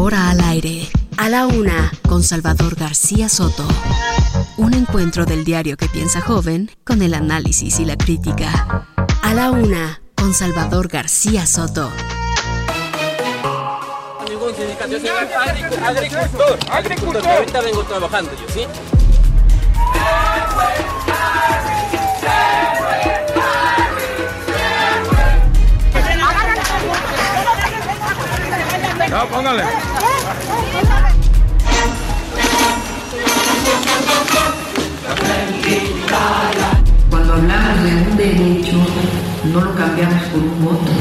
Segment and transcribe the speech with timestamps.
[0.00, 3.68] Ahora al aire, a la una, con Salvador García Soto.
[4.56, 8.86] Un encuentro del diario que piensa joven con el análisis y la crítica.
[9.20, 11.92] A la una, con Salvador García Soto.
[15.84, 18.66] Agricultor, agricultor, ahorita vengo trabajando yo, ¿sí?
[29.10, 29.64] No, póngale.
[37.10, 38.76] Cuando hablamos de un derecho,
[39.52, 40.92] no lo cambiamos por un voto.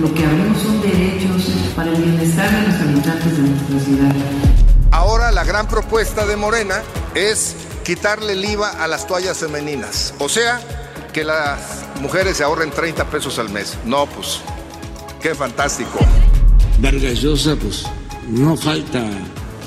[0.00, 4.14] Lo que abrimos son derechos para el bienestar de los habitantes de nuestra ciudad.
[4.92, 6.80] Ahora la gran propuesta de Morena
[7.16, 10.14] es quitarle el IVA a las toallas femeninas.
[10.20, 10.60] O sea,
[11.12, 11.58] que las
[12.00, 13.76] mujeres se ahorren 30 pesos al mes.
[13.84, 14.40] No, pues,
[15.20, 15.98] qué fantástico.
[16.82, 17.84] Vargas Llosa, pues
[18.28, 19.06] no falta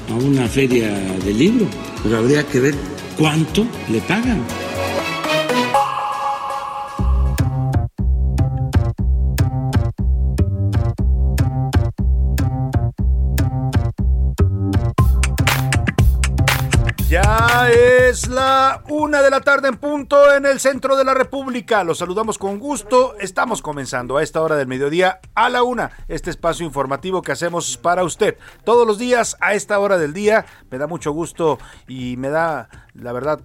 [0.10, 0.92] a una feria
[1.24, 1.66] de libro,
[2.04, 2.76] pero habría que ver
[3.18, 4.44] cuánto le pagan.
[18.16, 21.84] Es la una de la tarde en punto en el centro de la República.
[21.84, 23.14] Los saludamos con gusto.
[23.20, 27.76] Estamos comenzando a esta hora del mediodía a la una este espacio informativo que hacemos
[27.76, 30.46] para usted todos los días a esta hora del día.
[30.72, 33.42] Me da mucho gusto y me da, la verdad,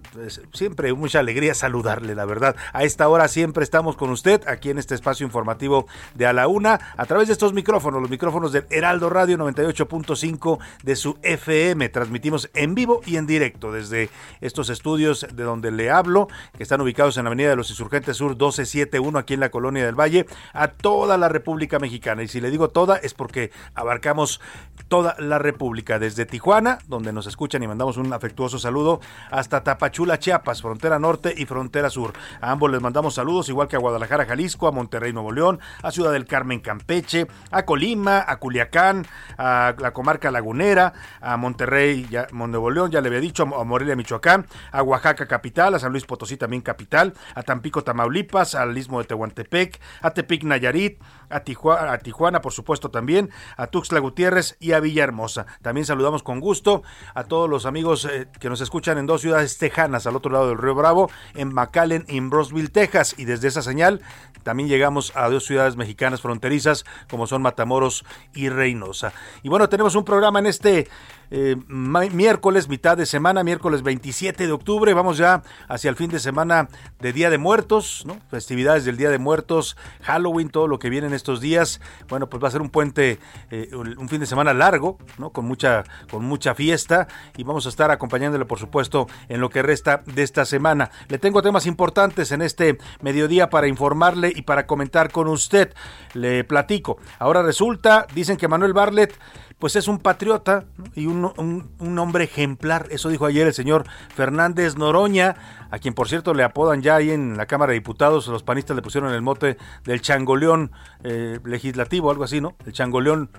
[0.53, 2.55] siempre mucha alegría saludarle, la verdad.
[2.73, 6.47] A esta hora siempre estamos con usted aquí en este espacio informativo de a la
[6.47, 11.89] una a través de estos micrófonos, los micrófonos del Heraldo Radio 98.5 de su FM.
[11.89, 16.79] Transmitimos en vivo y en directo desde estos estudios de donde le hablo, que están
[16.81, 20.25] ubicados en la Avenida de los Insurgentes Sur 1271 aquí en la Colonia del Valle,
[20.53, 22.23] a toda la República Mexicana.
[22.23, 24.39] Y si le digo toda es porque abarcamos
[24.87, 29.01] toda la República, desde Tijuana, donde nos escuchan y mandamos un afectuoso saludo,
[29.41, 32.13] hasta Tapachula, Chiapas, frontera norte y frontera sur.
[32.39, 35.91] A ambos les mandamos saludos, igual que a Guadalajara, Jalisco, a Monterrey, Nuevo León, a
[35.91, 39.05] Ciudad del Carmen, Campeche, a Colima, a Culiacán,
[39.37, 43.95] a la comarca lagunera, a Monterrey, ya, Nuevo León, ya le había dicho, a Morelia,
[43.95, 48.99] Michoacán, a Oaxaca capital, a San Luis Potosí también capital, a Tampico, Tamaulipas, al Istmo
[48.99, 54.79] de Tehuantepec, a Tepic, Nayarit, a Tijuana, por supuesto también, a Tuxtla Gutiérrez y a
[54.79, 55.45] Villahermosa.
[55.61, 56.83] También saludamos con gusto
[57.13, 60.49] a todos los amigos eh, que nos escuchan en dos ciudades tejanas al otro lado
[60.49, 63.15] del Río Bravo, en McAllen y en Brosville, Texas.
[63.17, 64.01] Y desde esa señal
[64.43, 69.13] también llegamos a dos ciudades mexicanas fronterizas como son Matamoros y Reynosa.
[69.43, 70.87] Y bueno, tenemos un programa en este
[71.31, 74.93] eh, miércoles, mitad de semana, miércoles 27 de octubre.
[74.93, 76.67] Vamos ya hacia el fin de semana
[76.99, 78.17] de Día de Muertos, ¿no?
[78.29, 81.79] Festividades del Día de Muertos, Halloween, todo lo que viene en estos días.
[82.09, 85.31] Bueno, pues va a ser un puente, eh, un fin de semana largo, ¿no?
[85.31, 89.61] Con mucha, con mucha fiesta y vamos a estar acompañándole, por supuesto, en lo que
[89.61, 90.91] resta de esta semana.
[91.07, 95.73] Le tengo temas importantes en este mediodía para informarle y para comentar con usted.
[96.13, 96.97] Le platico.
[97.19, 99.17] Ahora resulta, dicen que Manuel Barlet
[99.61, 102.87] pues es un patriota y un, un, un, hombre ejemplar.
[102.89, 103.85] Eso dijo ayer el señor
[104.15, 105.35] Fernández Noroña,
[105.69, 108.27] a quien por cierto le apodan ya ahí en la Cámara de Diputados.
[108.27, 110.71] Los panistas le pusieron el mote del changoleón
[111.03, 112.55] eh, legislativo, algo así, ¿no?
[112.65, 113.29] El changoleón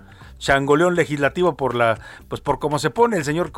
[0.42, 1.98] changoleón legislativo por la
[2.28, 3.16] pues por cómo se pone.
[3.16, 3.52] El señor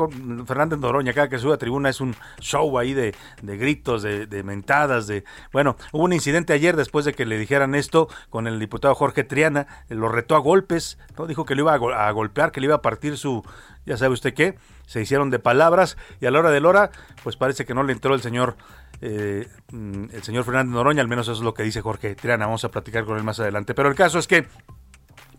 [0.47, 4.27] Fernández Noroña cada que sube a tribuna es un show ahí de, de gritos de,
[4.27, 8.47] de, mentadas de bueno hubo un incidente ayer después de que le dijeran esto con
[8.47, 11.93] el diputado Jorge Triana lo retó a golpes no dijo que lo iba a, go
[11.93, 13.43] a golpear que le iba a partir su
[13.87, 16.91] ya sabe usted qué se hicieron de palabras y a la hora de la hora
[17.23, 18.57] pues parece que no le entró el señor
[19.01, 22.65] eh, el señor Fernández Noroña al menos eso es lo que dice Jorge Triana vamos
[22.65, 23.75] a platicar con él más adelante.
[23.75, 24.47] Pero el caso es que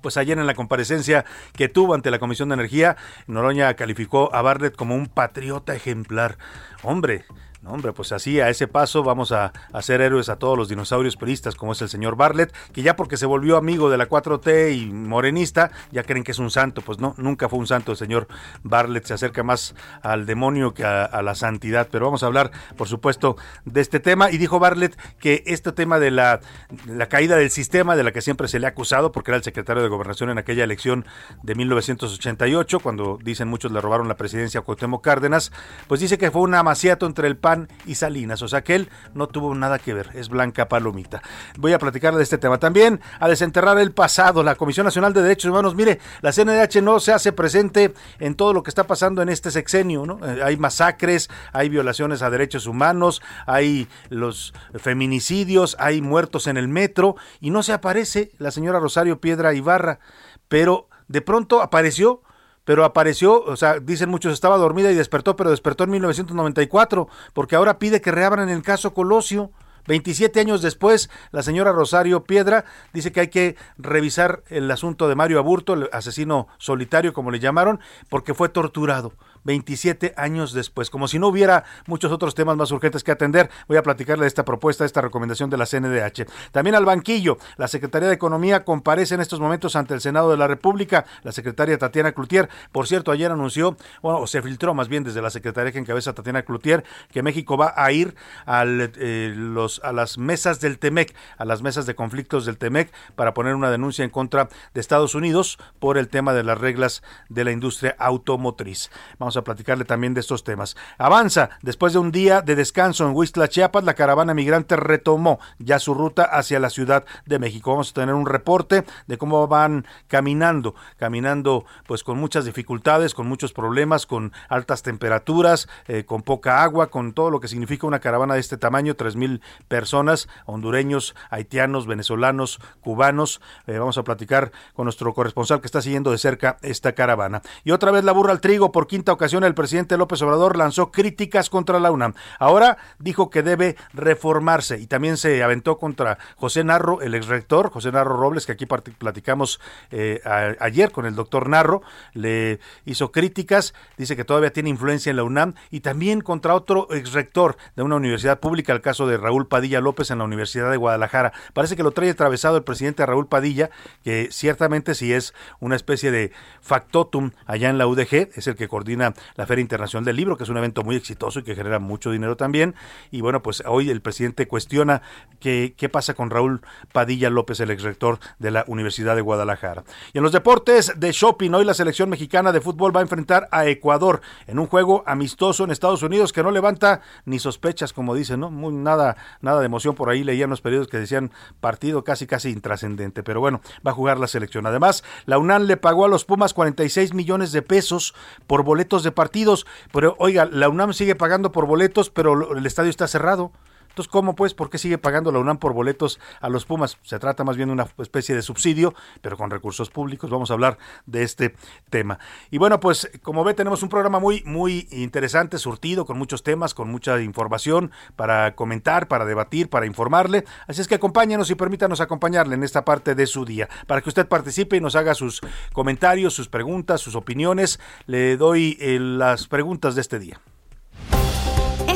[0.05, 1.25] pues ayer en la comparecencia
[1.57, 6.37] que tuvo ante la Comisión de Energía, Noroña calificó a Bartlett como un patriota ejemplar.
[6.83, 7.25] Hombre,
[7.67, 11.55] hombre, pues así a ese paso vamos a hacer héroes a todos los dinosaurios peristas,
[11.55, 14.91] como es el señor Bartlett, que ya porque se volvió amigo de la 4T y
[14.91, 16.81] morenista, ya creen que es un santo.
[16.81, 18.27] Pues no, nunca fue un santo el señor
[18.63, 21.87] Bartlett, se acerca más al demonio que a, la santidad.
[21.91, 24.31] Pero vamos a hablar, por supuesto, de este tema.
[24.31, 26.39] Y dijo Bartlett que este tema de la,
[26.87, 29.43] la caída del sistema, de la que siempre se le ha acusado, porque era el
[29.43, 31.05] secretario de Gobernación en aquella elección
[31.43, 35.51] de 1988, cuando dicen muchos le robaron la presidencia a Cuauhtémoc Cárdenas,
[35.87, 37.54] pues dice que fue un amaciato entre el PAN
[37.85, 38.41] y Salinas.
[38.41, 41.21] O sea que él no tuvo nada que ver, es Blanca Palomita.
[41.57, 42.57] Voy a platicar de este tema.
[42.57, 45.75] También a desenterrar el pasado, la Comisión Nacional de Derechos Humanos.
[45.75, 49.51] Mire, la CNDH no se hace presente en todo lo que está pasando en este
[49.51, 50.05] sexenio.
[50.05, 50.19] ¿no?
[50.25, 56.67] Eh, hay masacres, hay violaciones a derechos humanos, hay los feminicidios, hay muertos en el
[56.67, 59.99] metro y no se aparece la señora Rosario Piedra Ibarra.
[60.47, 62.21] Pero de pronto apareció
[62.65, 67.55] pero apareció, o sea, dicen muchos, estaba dormida y despertó, pero despertó en 1994, porque
[67.55, 69.51] ahora pide que reabran el caso Colosio.
[69.87, 75.13] 27 años después, la señora Rosario Piedra dice que hay que revisar el asunto de
[75.13, 77.79] Mario Aburto, el asesino solitario, como le llamaron,
[78.09, 79.13] porque fue torturado.
[79.45, 80.89] 27 años después.
[80.89, 84.27] Como si no hubiera muchos otros temas más urgentes que atender, voy a platicarle de
[84.27, 86.25] esta propuesta, de esta recomendación de la CNDH.
[86.51, 90.37] También al banquillo, la Secretaría de Economía comparece en estos momentos ante el Senado de
[90.37, 91.05] la República.
[91.23, 95.21] La secretaria Tatiana Cloutier, por cierto, ayer anunció, bueno, o se filtró más bien desde
[95.21, 98.15] la Secretaría que encabeza Tatiana Cloutier, que México va a ir
[98.45, 102.91] al, eh, los, a las mesas del TEMEC, a las mesas de conflictos del TEMEC,
[103.15, 107.03] para poner una denuncia en contra de Estados Unidos por el tema de las reglas
[107.29, 108.89] de la industria automotriz.
[109.19, 110.75] Vamos a platicarle también de estos temas.
[110.97, 115.79] Avanza, después de un día de descanso en Huistla, Chiapas, la caravana migrante retomó ya
[115.79, 117.71] su ruta hacia la Ciudad de México.
[117.71, 123.27] Vamos a tener un reporte de cómo van caminando, caminando pues con muchas dificultades, con
[123.27, 127.99] muchos problemas, con altas temperaturas, eh, con poca agua, con todo lo que significa una
[127.99, 133.41] caravana de este tamaño, tres mil personas, hondureños, haitianos, venezolanos, cubanos.
[133.67, 137.41] Eh, vamos a platicar con nuestro corresponsal que está siguiendo de cerca esta caravana.
[137.63, 140.91] Y otra vez la burra al trigo por quinta ocasión el presidente López Obrador lanzó
[140.91, 142.13] críticas contra la UNAM.
[142.39, 147.71] Ahora dijo que debe reformarse y también se aventó contra José Narro, el ex rector,
[147.71, 150.21] José Narro Robles, que aquí platicamos eh,
[150.59, 151.81] ayer con el doctor Narro,
[152.13, 156.87] le hizo críticas, dice que todavía tiene influencia en la UNAM y también contra otro
[156.91, 160.69] ex rector de una universidad pública, el caso de Raúl Padilla López en la Universidad
[160.69, 161.33] de Guadalajara.
[161.53, 163.71] Parece que lo trae atravesado el presidente Raúl Padilla,
[164.03, 166.31] que ciertamente sí es una especie de
[166.61, 170.43] factotum allá en la UDG, es el que coordina la Feria Internacional del Libro, que
[170.43, 172.75] es un evento muy exitoso y que genera mucho dinero también.
[173.11, 175.01] Y bueno, pues hoy el presidente cuestiona
[175.39, 179.83] qué, qué pasa con Raúl Padilla López, el exrector de la Universidad de Guadalajara.
[180.13, 183.47] Y en los deportes de shopping, hoy la selección mexicana de fútbol va a enfrentar
[183.51, 188.15] a Ecuador en un juego amistoso en Estados Unidos que no levanta ni sospechas, como
[188.15, 188.51] dicen, ¿no?
[188.51, 190.23] Muy, nada, nada de emoción por ahí.
[190.23, 193.23] Leían los periodos que decían partido casi, casi intrascendente.
[193.23, 194.65] Pero bueno, va a jugar la selección.
[194.65, 198.13] Además, la UNAM le pagó a los Pumas 46 millones de pesos
[198.47, 199.65] por boletos de partidos.
[199.93, 203.53] Pero oiga, la UNAM sigue pagando por boletos, pero el estadio está cerrado.
[203.95, 204.53] Entonces, ¿cómo pues?
[204.53, 206.97] ¿Por qué sigue pagando la UNAM por boletos a los Pumas?
[207.01, 210.29] Se trata más bien de una especie de subsidio, pero con recursos públicos.
[210.29, 211.55] Vamos a hablar de este
[211.89, 212.19] tema.
[212.51, 216.73] Y bueno, pues como ve, tenemos un programa muy, muy interesante, surtido, con muchos temas,
[216.73, 220.43] con mucha información para comentar, para debatir, para informarle.
[220.67, 223.69] Así es que acompáñenos y permítanos acompañarle en esta parte de su día.
[223.87, 225.39] Para que usted participe y nos haga sus
[225.71, 230.41] comentarios, sus preguntas, sus opiniones, le doy eh, las preguntas de este día.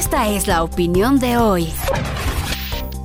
[0.09, 1.71] Esta es la opinión de hoy.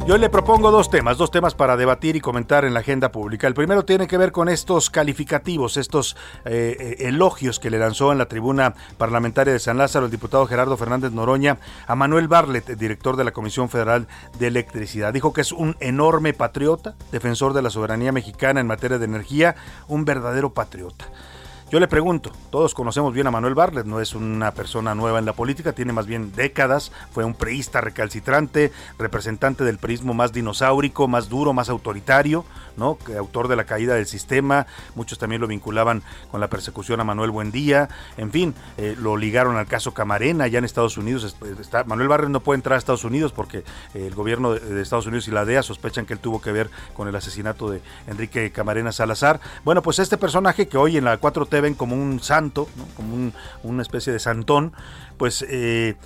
[0.06, 3.46] Yo le propongo dos temas, dos temas para debatir y comentar en la agenda pública.
[3.46, 8.10] El primero tiene que ver con estos calificativos, estos eh, eh, elogios que le lanzó
[8.10, 12.74] en la tribuna parlamentaria de San Lázaro el diputado Gerardo Fernández Noroña a Manuel Barlet,
[12.78, 15.12] director de la Comisión Federal de Electricidad.
[15.12, 19.56] Dijo que es un enorme patriota, defensor de la soberanía mexicana en materia de energía,
[19.88, 21.04] un verdadero patriota.
[21.70, 25.24] Yo le pregunto, todos conocemos bien a Manuel Barlet, no es una persona nueva en
[25.24, 31.08] la política, tiene más bien décadas, fue un preísta recalcitrante, representante del prismo más dinosaurico,
[31.08, 32.44] más duro, más autoritario,
[32.76, 32.98] ¿no?
[33.18, 37.30] autor de la caída del sistema, muchos también lo vinculaban con la persecución a Manuel
[37.30, 41.36] Buendía, en fin, eh, lo ligaron al caso Camarena allá en Estados Unidos.
[41.60, 43.58] Está, Manuel Barlet no puede entrar a Estados Unidos porque
[43.94, 46.70] eh, el gobierno de, Estados Unidos y la DEA sospechan que él tuvo que ver
[46.94, 49.40] con el asesinato de Enrique Camarena Salazar.
[49.64, 51.16] Bueno, pues este personaje que hoy en la
[51.54, 53.32] 4TV ven como un santo, como
[53.62, 54.72] una especie de santón,
[55.16, 55.96] pues eh,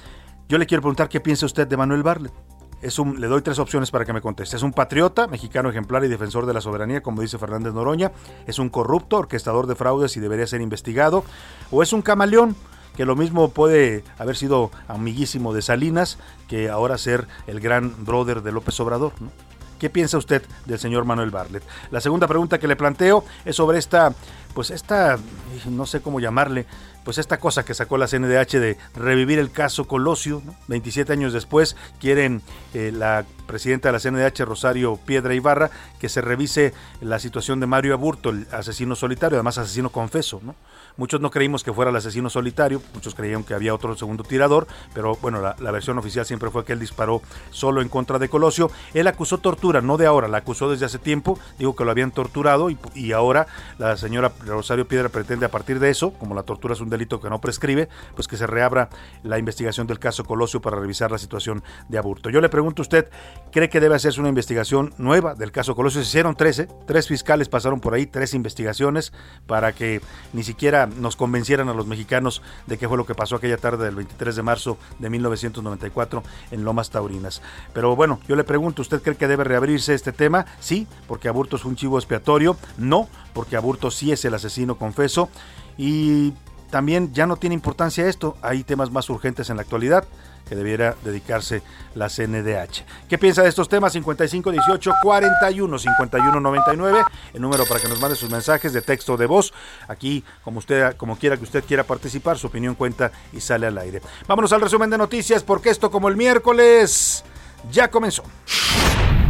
[0.48, 2.32] yo le quiero preguntar qué piensa usted de Manuel Barlet.
[2.80, 4.56] Es un, le doy tres opciones para que me conteste.
[4.56, 8.12] Es un patriota, mexicano ejemplar y defensor de la soberanía, como dice Fernández Noroña.
[8.46, 11.24] Es un corrupto, orquestador de fraudes y debería ser investigado.
[11.72, 12.54] O es un camaleón
[12.96, 18.42] que lo mismo puede haber sido amiguísimo de Salinas que ahora ser el gran brother
[18.42, 19.12] de López Obrador.
[19.20, 19.30] ¿no?
[19.78, 21.62] ¿Qué piensa usted del señor Manuel Barlet?
[21.90, 24.12] La segunda pregunta que le planteo es sobre esta,
[24.54, 25.18] pues esta,
[25.66, 26.66] no sé cómo llamarle,
[27.04, 31.76] pues esta cosa que sacó la CNDH de revivir el caso Colosio, 27 años después,
[32.00, 32.42] quieren
[32.74, 35.70] eh, la presidenta de la CNDH, Rosario Piedra Ibarra,
[36.00, 40.54] que se revise la situación de Mario Aburto, el asesino solitario, además asesino confeso, ¿no?
[40.98, 44.66] Muchos no creímos que fuera el asesino solitario, muchos creían que había otro segundo tirador,
[44.92, 48.68] pero bueno, la, versión oficial siempre fue que él disparó solo en contra de Colosio.
[48.94, 52.10] Él acusó tortura, no de ahora, la acusó desde hace tiempo, digo que lo habían
[52.10, 53.46] torturado y, y ahora
[53.78, 57.20] la señora Rosario Piedra pretende a partir de eso, como la tortura es un delito
[57.20, 58.88] que no prescribe, pues que se reabra
[59.22, 62.28] la investigación del caso Colosio para revisar la situación de Aburto.
[62.28, 63.08] Yo le pregunto a usted,
[63.52, 66.02] ¿cree que debe hacerse una investigación nueva del caso Colosio?
[66.02, 69.12] Se hicieron 13, tres fiscales pasaron por ahí, tres investigaciones
[69.46, 70.00] para que
[70.32, 73.84] ni siquiera nos convencieran a los mexicanos de qué fue lo que pasó aquella tarde
[73.84, 77.42] del 23 de marzo de 1994 en Lomas Taurinas.
[77.72, 80.46] Pero bueno, yo le pregunto, ¿usted cree que debe reabrirse este tema?
[80.60, 82.56] Sí, porque Aburto es un chivo expiatorio.
[82.76, 85.28] No, porque Aburto sí es el asesino confeso.
[85.76, 86.32] Y
[86.70, 90.04] también ya no tiene importancia esto, hay temas más urgentes en la actualidad
[90.48, 91.62] que debiera dedicarse
[91.94, 92.84] la CNDH.
[93.08, 93.92] ¿Qué piensa de estos temas?
[93.92, 99.16] 55 18 41 51 99, el número para que nos mande sus mensajes de texto
[99.16, 99.52] de voz.
[99.88, 103.78] Aquí, como usted, como quiera que usted quiera participar, su opinión cuenta y sale al
[103.78, 104.00] aire.
[104.26, 107.24] Vámonos al resumen de noticias, porque esto como el miércoles
[107.70, 108.22] ya comenzó.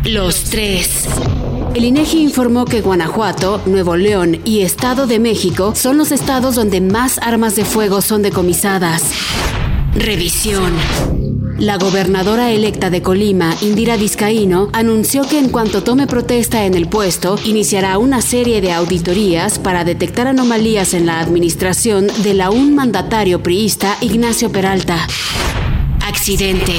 [0.04, 1.06] Los tres.
[1.74, 6.80] El INEGI informó que Guanajuato, Nuevo León y Estado de México son los estados donde
[6.80, 9.02] más armas de fuego son decomisadas.
[9.94, 10.72] Revisión.
[11.58, 16.88] La gobernadora electa de Colima, Indira Vizcaíno, anunció que en cuanto tome protesta en el
[16.88, 22.74] puesto, iniciará una serie de auditorías para detectar anomalías en la administración de la un
[22.74, 25.06] mandatario priista Ignacio Peralta.
[26.06, 26.74] Accidente.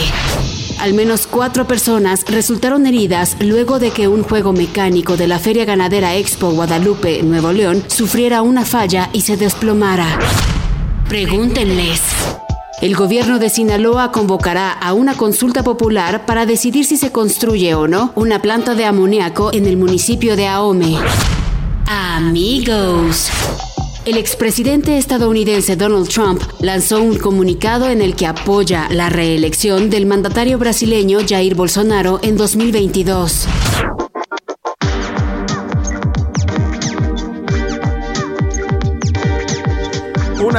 [0.80, 5.66] Al menos cuatro personas resultaron heridas luego de que un juego mecánico de la Feria
[5.66, 10.18] Ganadera Expo Guadalupe, Nuevo León, sufriera una falla y se desplomara.
[11.10, 12.02] Pregúntenles.
[12.82, 17.90] El gobierno de Sinaloa convocará a una consulta popular para decidir si se construye o
[17.90, 20.98] no una planta de amoníaco en el municipio de Ahome.
[21.88, 23.30] Amigos.
[24.06, 30.06] El expresidente estadounidense Donald Trump lanzó un comunicado en el que apoya la reelección del
[30.06, 33.46] mandatario brasileño Jair Bolsonaro en 2022.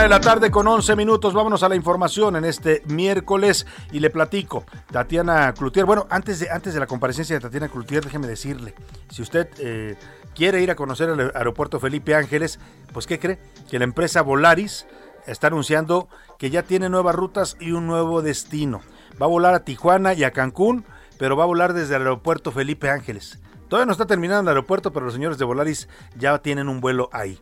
[0.01, 1.35] De la tarde con 11 minutos.
[1.35, 4.65] Vámonos a la información en este miércoles y le platico.
[4.91, 5.85] Tatiana Cloutier.
[5.85, 8.75] Bueno, antes de, antes de la comparecencia de Tatiana Cloutier, déjeme decirle,
[9.11, 9.97] si usted eh,
[10.35, 12.59] quiere ir a conocer el aeropuerto Felipe Ángeles,
[12.95, 13.39] pues ¿qué cree?
[13.71, 14.87] Que la empresa Volaris
[15.27, 18.81] está anunciando que ya tiene nuevas rutas y un nuevo destino.
[19.21, 20.87] Va a volar a Tijuana y a Cancún,
[21.19, 23.39] pero va a volar desde el aeropuerto Felipe Ángeles.
[23.69, 27.11] Todavía no está terminado el aeropuerto, pero los señores de Volaris ya tienen un vuelo
[27.13, 27.39] ahí.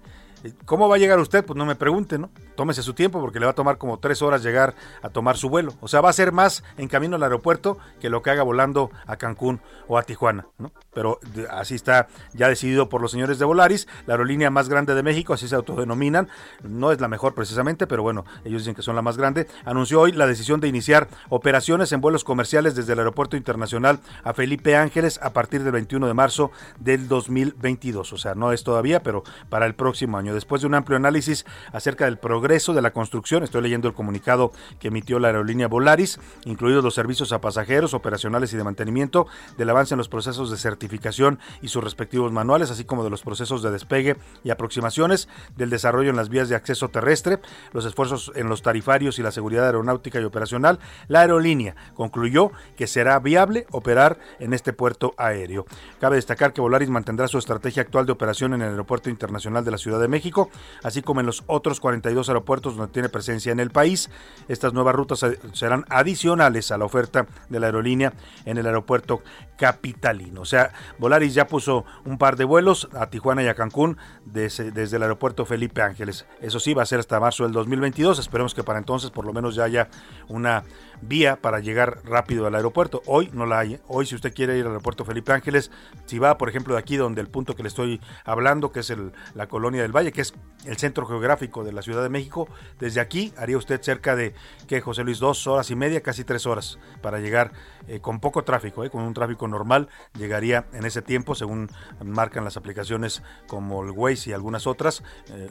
[0.64, 1.44] ¿Cómo va a llegar usted?
[1.44, 2.30] Pues no me pregunte, ¿no?
[2.56, 5.48] Tómese su tiempo porque le va a tomar como tres horas llegar a tomar su
[5.48, 5.74] vuelo.
[5.80, 8.90] O sea, va a ser más en camino al aeropuerto que lo que haga volando
[9.06, 10.72] a Cancún o a Tijuana, ¿no?
[10.92, 15.02] Pero así está ya decidido por los señores de Volaris, la aerolínea más grande de
[15.02, 16.28] México, así se autodenominan.
[16.62, 19.46] No es la mejor precisamente, pero bueno, ellos dicen que son la más grande.
[19.64, 24.34] Anunció hoy la decisión de iniciar operaciones en vuelos comerciales desde el Aeropuerto Internacional a
[24.34, 28.12] Felipe Ángeles a partir del 21 de marzo del 2022.
[28.12, 30.27] O sea, no es todavía, pero para el próximo año.
[30.34, 34.52] Después de un amplio análisis acerca del progreso de la construcción, estoy leyendo el comunicado
[34.78, 39.70] que emitió la aerolínea Volaris, incluidos los servicios a pasajeros, operacionales y de mantenimiento, del
[39.70, 43.62] avance en los procesos de certificación y sus respectivos manuales, así como de los procesos
[43.62, 47.40] de despegue y aproximaciones, del desarrollo en las vías de acceso terrestre,
[47.72, 52.86] los esfuerzos en los tarifarios y la seguridad aeronáutica y operacional, la aerolínea concluyó que
[52.86, 55.66] será viable operar en este puerto aéreo.
[56.00, 59.70] Cabe destacar que Volaris mantendrá su estrategia actual de operación en el Aeropuerto Internacional de
[59.70, 60.50] la Ciudad de México, México,
[60.82, 64.10] así como en los otros 42 aeropuertos donde tiene presencia en el país.
[64.48, 68.12] Estas nuevas rutas serán adicionales a la oferta de la aerolínea
[68.44, 69.22] en el aeropuerto
[69.56, 70.40] capitalino.
[70.40, 74.72] O sea, Volaris ya puso un par de vuelos a Tijuana y a Cancún desde,
[74.72, 76.26] desde el aeropuerto Felipe Ángeles.
[76.40, 78.18] Eso sí, va a ser hasta marzo del 2022.
[78.18, 79.88] Esperemos que para entonces por lo menos ya haya
[80.28, 80.64] una
[81.02, 83.02] vía para llegar rápido al aeropuerto.
[83.06, 83.74] Hoy no la hay.
[83.74, 83.80] ¿eh?
[83.88, 85.70] Hoy si usted quiere ir al aeropuerto Felipe Ángeles,
[86.06, 88.90] si va por ejemplo de aquí donde el punto que le estoy hablando, que es
[88.90, 92.48] el, la colonia del Valle, que es el centro geográfico de la Ciudad de México,
[92.78, 94.34] desde aquí haría usted cerca de,
[94.66, 97.52] que José Luis, dos horas y media, casi tres horas para llegar
[97.86, 99.88] eh, con poco tráfico, eh, con un tráfico normal,
[100.18, 101.70] llegaría en ese tiempo, según
[102.04, 105.02] marcan las aplicaciones como el Waze y algunas otras,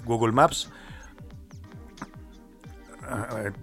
[0.05, 0.87] Google Maps eh,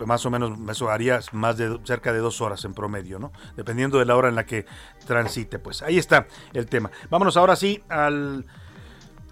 [0.07, 3.33] más o menos eso haría más de cerca de dos horas en promedio, ¿no?
[3.57, 4.67] Dependiendo de la hora en la que
[5.07, 5.59] transite.
[5.59, 6.91] Pues ahí está el tema.
[7.11, 8.45] Vámonos ahora sí al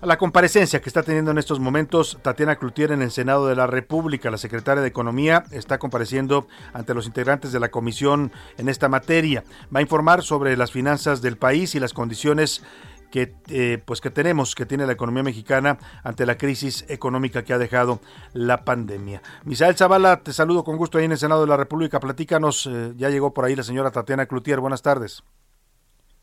[0.02, 3.54] a la comparecencia que está teniendo en estos momentos Tatiana Cloutier en el Senado de
[3.54, 4.32] la República.
[4.32, 9.44] La secretaria de Economía está compareciendo ante los integrantes de la comisión en esta materia.
[9.72, 12.64] Va a informar sobre las finanzas del país y las condiciones
[13.12, 17.52] que, eh, pues que tenemos, que tiene la economía mexicana ante la crisis económica que
[17.52, 18.00] ha dejado
[18.32, 19.20] la pandemia.
[19.44, 22.00] Misael Zavala, te saludo con gusto ahí en el Senado de la República.
[22.00, 24.58] Platícanos, eh, ya llegó por ahí la señora Tatiana Cloutier.
[24.60, 25.22] Buenas tardes.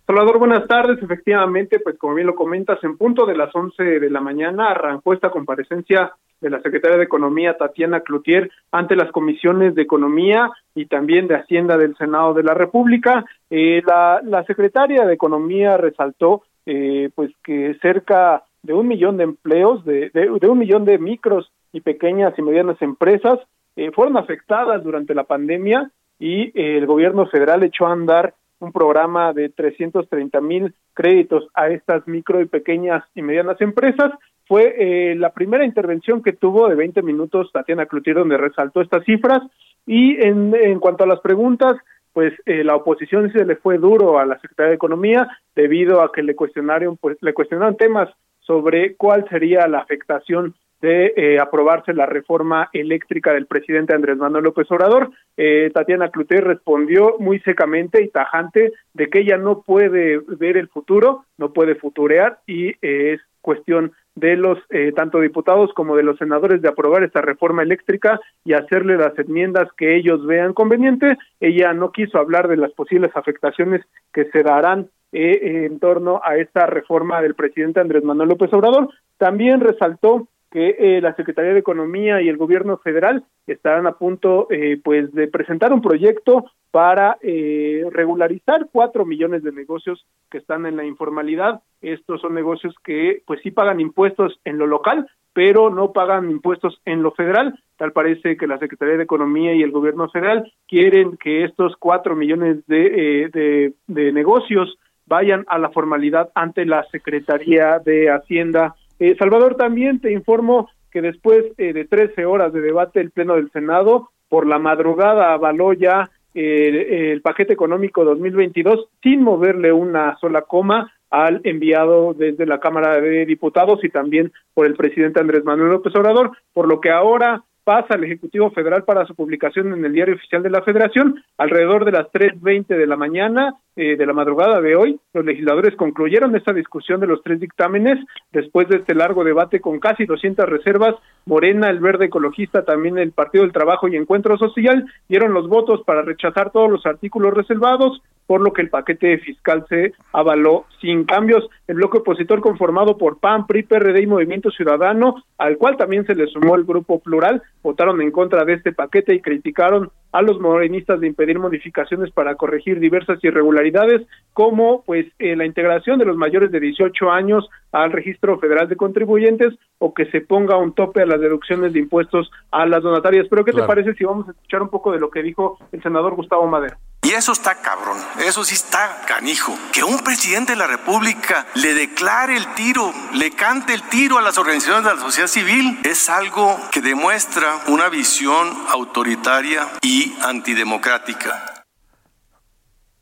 [0.08, 1.02] Salvador, buenas tardes.
[1.04, 5.14] Efectivamente, pues como bien lo comentas, en punto de las 11 de la mañana arrancó
[5.14, 10.88] esta comparecencia de la secretaria de Economía, Tatiana Cloutier, ante las comisiones de Economía y
[10.88, 13.24] también de Hacienda del Senado de la República.
[13.52, 19.24] Eh, la, la secretaria de Economía resaltó eh, pues que cerca de un millón de
[19.24, 23.40] empleos, de, de, un millón de micros y pequeñas y medianas empresas
[23.76, 29.32] eh, fueron afectadas durante la pandemia y el gobierno federal echó a andar un programa
[29.32, 34.12] de 330 mil créditos a estas micro y pequeñas y medianas empresas.
[34.46, 39.06] Fue eh, la primera intervención que tuvo de 20 minutos Tatiana Cloutier donde resaltó estas
[39.06, 39.42] cifras
[39.86, 41.78] y en, en cuanto a las preguntas,
[42.20, 46.12] pues eh, la oposición se le fue duro a la Secretaría de Economía debido a
[46.12, 48.10] que le cuestionaron, pues le cuestionaron temas
[48.42, 54.44] sobre cuál sería la afectación de eh, aprobarse la reforma eléctrica del presidente Andrés Manuel
[54.44, 55.12] López Obrador.
[55.38, 60.68] Eh, Tatiana Cloutier respondió muy secamente y tajante de que ella no puede ver el
[60.68, 66.04] futuro, no puede futurear y eh, es cuestión de los eh, tanto diputados como de
[66.04, 71.18] los senadores de aprobar esta reforma eléctrica y hacerle las enmiendas que ellos vean conveniente.
[71.40, 73.82] Ella no quiso hablar de las posibles afectaciones
[74.14, 78.90] que se darán eh, en torno a esta reforma del presidente Andrés Manuel López Obrador.
[79.18, 84.48] También resaltó que eh, la Secretaría de Economía y el Gobierno Federal estarán a punto,
[84.50, 90.66] eh, pues, de presentar un proyecto para eh, regularizar cuatro millones de negocios que están
[90.66, 91.62] en la informalidad.
[91.82, 96.82] Estos son negocios que, pues, sí pagan impuestos en lo local, pero no pagan impuestos
[96.86, 97.60] en lo federal.
[97.78, 102.16] Tal parece que la Secretaría de Economía y el Gobierno Federal quieren que estos cuatro
[102.16, 109.16] millones de, de, de negocios vayan a la formalidad ante la Secretaría de Hacienda eh,
[109.18, 113.52] Salvador, también te informo que después eh, de 13 horas de debate el Pleno del
[113.52, 120.44] Senado, por la madrugada avaló ya eh, el paquete económico 2022 sin moverle una sola
[120.44, 125.72] coma al enviado desde la Cámara de Diputados y también por el presidente Andrés Manuel
[125.72, 129.94] López Obrador, por lo que ahora pasa al Ejecutivo Federal para su publicación en el
[129.94, 134.14] Diario Oficial de la Federación alrededor de las 3.20 de la mañana eh, de la
[134.14, 135.00] madrugada de hoy.
[135.12, 137.98] Los legisladores concluyeron esta discusión de los tres dictámenes
[138.32, 140.94] después de este largo debate con casi 200 reservas.
[141.26, 145.82] Morena, el Verde Ecologista, también el Partido del Trabajo y Encuentro Social dieron los votos
[145.84, 151.06] para rechazar todos los artículos reservados, por lo que el paquete fiscal se avaló sin
[151.06, 151.50] cambios.
[151.68, 156.14] El bloque opositor conformado por PAN, PRI, PRD y Movimiento Ciudadano, al cual también se
[156.14, 160.40] le sumó el Grupo Plural, votaron en contra de este paquete y criticaron a los
[160.40, 166.18] morenistas de impedir modificaciones para corregir diversas irregularidades, como pues eh, la integración de los
[166.18, 171.02] mayores de 18 años al registro federal de contribuyentes o que se ponga un tope
[171.02, 173.28] a las deducciones de impuestos a las donatarias.
[173.30, 175.82] Pero ¿qué te parece si vamos a escuchar un poco de lo que dijo el
[175.82, 176.78] senador Gustavo Madero?
[177.02, 179.58] Y eso está cabrón, eso sí está canijo.
[179.72, 184.22] Que un presidente de la República le declare el tiro, le cante el tiro a
[184.22, 191.59] las organizaciones de la sociedad civil, es algo que demuestra una visión autoritaria y antidemocrática.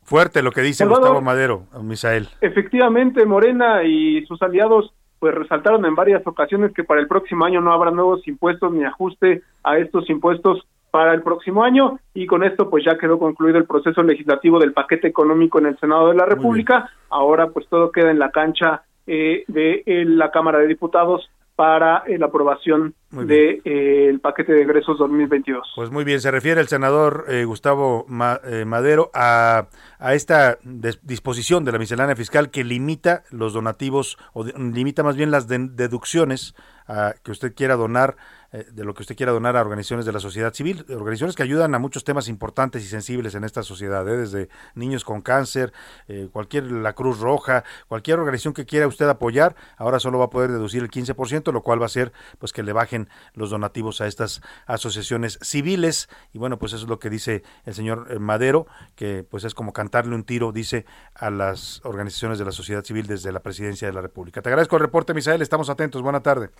[0.08, 2.28] Fuerte lo que dice Gustavo Madero, Misael.
[2.40, 7.60] Efectivamente, Morena y sus aliados pues resaltaron en varias ocasiones que para el próximo año
[7.60, 12.42] no habrá nuevos impuestos ni ajuste a estos impuestos para el próximo año y con
[12.42, 16.14] esto pues ya quedó concluido el proceso legislativo del paquete económico en el Senado de
[16.14, 16.88] la República.
[17.10, 22.04] Ahora pues todo queda en la cancha eh, de eh, la Cámara de Diputados para
[22.06, 25.72] eh, la aprobación del de, el paquete de egresos 2022.
[25.76, 29.68] Pues muy bien, se refiere el senador Gustavo Madero a,
[29.98, 30.58] a esta
[31.02, 36.54] disposición de la miscelánea fiscal que limita los donativos o limita más bien las deducciones
[36.86, 38.16] a, que usted quiera donar
[38.50, 41.42] eh, de lo que usted quiera donar a organizaciones de la sociedad civil, organizaciones que
[41.42, 44.16] ayudan a muchos temas importantes y sensibles en esta sociedad, ¿eh?
[44.16, 45.74] desde niños con cáncer,
[46.08, 50.30] eh, cualquier la Cruz Roja, cualquier organización que quiera usted apoyar, ahora solo va a
[50.30, 52.97] poder deducir el 15%, lo cual va a hacer pues que le bajen
[53.34, 57.74] los donativos a estas asociaciones civiles y bueno, pues eso es lo que dice el
[57.74, 62.52] señor Madero, que pues es como cantarle un tiro, dice, a las organizaciones de la
[62.52, 64.42] sociedad civil desde la presidencia de la República.
[64.42, 66.50] Te agradezco el reporte, Misael, estamos atentos, buena tarde.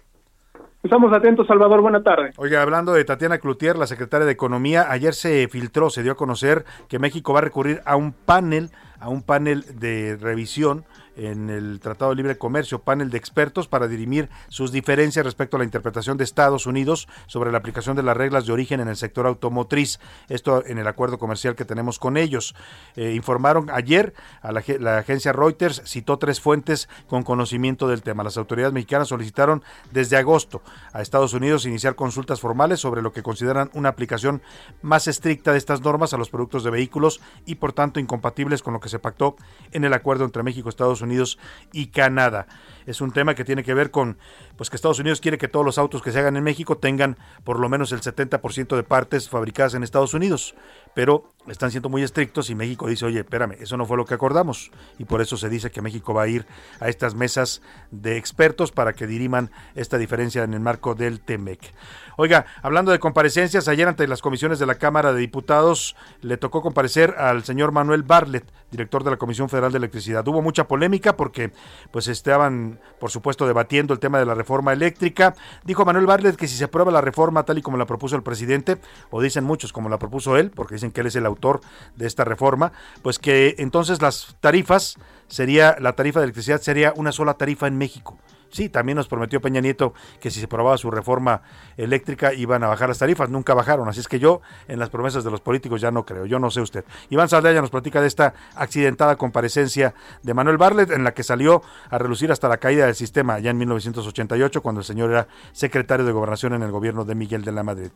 [0.83, 1.81] Estamos atentos, Salvador.
[1.81, 2.31] Buena tarde.
[2.37, 6.16] Oiga, hablando de Tatiana Cloutier, la secretaria de Economía, ayer se filtró, se dio a
[6.16, 8.70] conocer que México va a recurrir a un panel,
[9.01, 10.85] a un panel de revisión
[11.18, 15.59] en el Tratado de Libre Comercio, panel de expertos para dirimir sus diferencias respecto a
[15.59, 18.96] la interpretación de Estados Unidos sobre la aplicación de las reglas de origen en el
[18.96, 19.98] sector automotriz.
[20.28, 22.54] Esto en el acuerdo comercial que tenemos con ellos.
[22.96, 28.22] Eh, informaron ayer a la, la, agencia Reuters, citó tres fuentes con conocimiento del tema.
[28.22, 33.22] Las autoridades mexicanas solicitaron desde agosto a Estados Unidos iniciar consultas formales sobre lo que
[33.22, 34.40] consideran una aplicación
[34.83, 38.74] más estricta de estas normas a los productos de vehículos y por tanto incompatibles con
[38.74, 39.37] lo que se pactó
[39.72, 41.38] en el acuerdo entre México y Estados Unidos Unidos
[41.73, 42.47] y Canadá.
[42.88, 44.16] Es un tema que tiene que ver con
[44.57, 47.18] pues que Estados Unidos quiere que todos los autos que se hagan en México tengan
[47.44, 50.55] por lo menos el 70% de partes fabricadas en Estados Unidos,
[50.94, 54.14] pero están siendo muy estrictos y México dice, "Oye, espérame, eso no fue lo que
[54.14, 56.46] acordamos." Y por eso se dice que México va a ir
[56.81, 61.74] a estas mesas de expertos para que diriman esta diferencia en el marco del TEMEC.
[62.20, 66.62] Oiga, hablando de comparecencias, ayer ante las comisiones de la Cámara de Diputados le tocó
[66.62, 70.27] comparecer al señor Manuel Barlet, director de la Comisión Federal de Electricidad.
[70.27, 71.53] Hubo mucha polémica porque
[71.92, 75.35] pues estaban, por supuesto, debatiendo el tema de la reforma eléctrica.
[75.64, 78.23] Dijo Manuel Barlet que si se aprueba la reforma tal y como la propuso el
[78.23, 78.79] presidente,
[79.11, 81.61] o dicen muchos como la propuso él, porque dicen que él es el autor
[81.97, 87.12] de esta reforma, pues que entonces las tarifas sería la tarifa de electricidad sería una
[87.12, 88.19] sola tarifa en México.
[88.50, 91.42] Sí, también nos prometió Peña Nieto que si se aprobaba su reforma
[91.76, 95.24] eléctrica iban a bajar las tarifas, nunca bajaron, así es que yo en las promesas
[95.24, 96.84] de los políticos ya no creo, yo no sé usted.
[97.11, 101.62] Iván Saldaya nos platica de esta accidentada comparecencia de Manuel Barlet en la que salió
[101.90, 106.06] a relucir hasta la caída del sistema ya en 1988 cuando el señor era secretario
[106.06, 107.90] de gobernación en el gobierno de Miguel de la Madrid.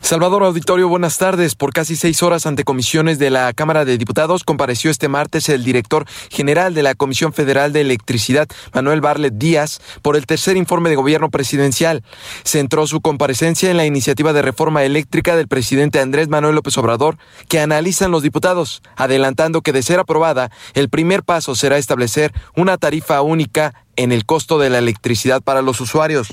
[0.00, 1.54] Salvador Auditorio, buenas tardes.
[1.54, 5.64] Por casi seis horas ante comisiones de la Cámara de Diputados compareció este martes el
[5.64, 10.88] director general de la Comisión Federal de Electricidad, Manuel Barlet Díaz, por el tercer informe
[10.88, 12.04] de gobierno presidencial.
[12.42, 17.18] Centró su comparecencia en la iniciativa de reforma eléctrica del presidente Andrés Manuel López Obrador,
[17.48, 22.78] que analizan los diputados, adelantando que de ser aprobada, el primer paso será establecer una
[22.78, 26.28] tarifa única en el costo de la electricidad para los usuarios.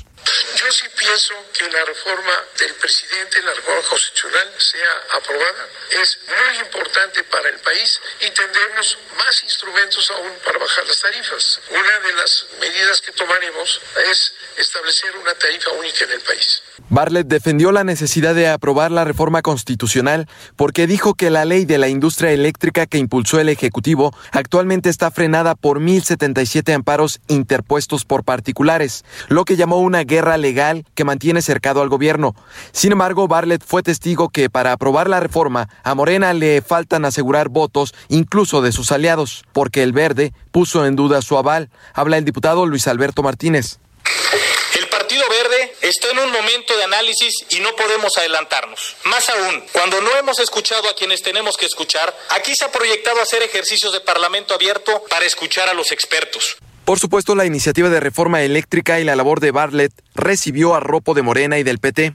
[0.96, 5.68] Pienso que la reforma del presidente, la reforma constitucional, sea aprobada.
[6.02, 11.60] Es muy importante para el país y tendremos más instrumentos aún para bajar las tarifas.
[11.70, 13.80] Una de las medidas que tomaremos
[14.10, 16.62] es establecer una tarifa única en el país.
[16.88, 21.78] Bartlett defendió la necesidad de aprobar la reforma constitucional porque dijo que la ley de
[21.78, 28.24] la industria eléctrica que impulsó el Ejecutivo actualmente está frenada por 1.077 amparos interpuestos por
[28.24, 32.34] particulares, lo que llamó una guerra legal que mantiene cercado al gobierno.
[32.72, 37.48] Sin embargo, Bartlett fue testigo que para aprobar la reforma a Morena le faltan asegurar
[37.48, 41.70] votos incluso de sus aliados, porque el verde puso en duda su aval.
[41.94, 43.78] Habla el diputado Luis Alberto Martínez.
[44.74, 48.96] El Partido Verde está en un momento de análisis y no podemos adelantarnos.
[49.04, 53.20] Más aún, cuando no hemos escuchado a quienes tenemos que escuchar, aquí se ha proyectado
[53.20, 56.56] hacer ejercicios de parlamento abierto para escuchar a los expertos.
[56.86, 61.22] Por supuesto, la iniciativa de reforma eléctrica y la labor de Bartlett recibió arropo de
[61.22, 62.14] Morena y del PT.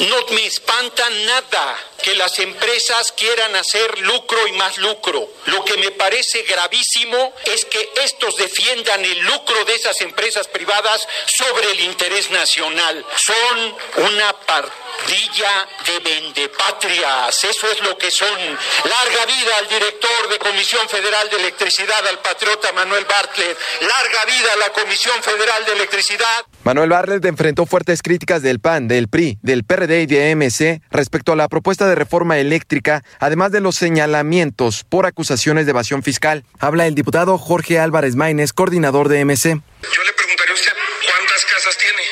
[0.00, 5.28] No me espanta nada que las empresas quieran hacer lucro y más lucro.
[5.46, 11.06] Lo que me parece gravísimo es que estos defiendan el lucro de esas empresas privadas
[11.26, 13.04] sobre el interés nacional.
[13.16, 17.44] Son una partilla de vendepatrias.
[17.44, 18.58] Eso es lo que son.
[18.84, 23.58] Larga vida al director de Comisión Federal de Electricidad, al patriota Manuel Bartlett.
[23.82, 26.46] Larga vida a la Comisión Federal de Electricidad.
[26.62, 31.32] Manuel Bartlett enfrentó fuertes críticas del PAN, del PRI, del PRD y de MC respecto
[31.32, 36.44] a la propuesta de reforma eléctrica, además de los señalamientos por acusaciones de evasión fiscal.
[36.58, 39.48] Habla el diputado Jorge Álvarez Maínez, coordinador de MC.
[39.48, 40.72] Yo le preguntaría a usted
[41.06, 42.02] cuántas casas tiene.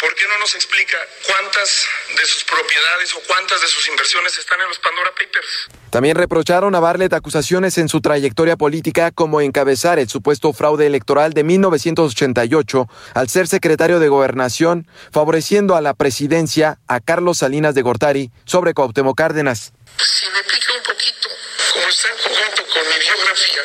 [0.00, 4.60] ¿Por qué no nos explica cuántas de sus propiedades o cuántas de sus inversiones están
[4.60, 5.68] en los Pandora Papers?
[5.90, 11.32] También reprocharon a Bartlett acusaciones en su trayectoria política como encabezar el supuesto fraude electoral
[11.32, 17.82] de 1988 al ser secretario de Gobernación, favoreciendo a la presidencia a Carlos Salinas de
[17.82, 19.72] Gortari sobre Cuauhtémoc Cárdenas.
[19.96, 21.28] Si me explica un poquito
[21.72, 23.62] cómo está en conjunto con mi biografía,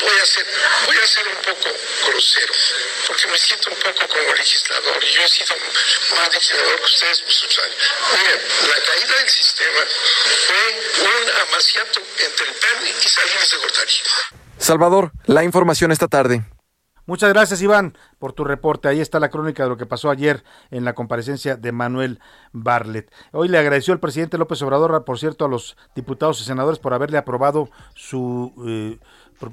[0.00, 0.46] voy a ser,
[0.86, 1.70] voy a ser un poco
[2.08, 2.54] grosero,
[3.06, 5.56] porque me siento un poco como legislador y yo he sido
[6.16, 7.76] más legislador que ustedes muchos años.
[8.12, 9.80] Miren, la caída del sistema
[10.46, 13.92] fue un amaciato entre el PAN y Salinas de Gortari.
[14.58, 16.44] Salvador, la información esta tarde.
[17.08, 18.86] Muchas gracias, Iván, por tu reporte.
[18.86, 22.20] Ahí está la crónica de lo que pasó ayer en la comparecencia de Manuel
[22.52, 23.10] Barlet.
[23.32, 26.92] Hoy le agradeció el presidente López Obrador, por cierto, a los diputados y senadores por
[26.92, 28.98] haberle aprobado su, eh,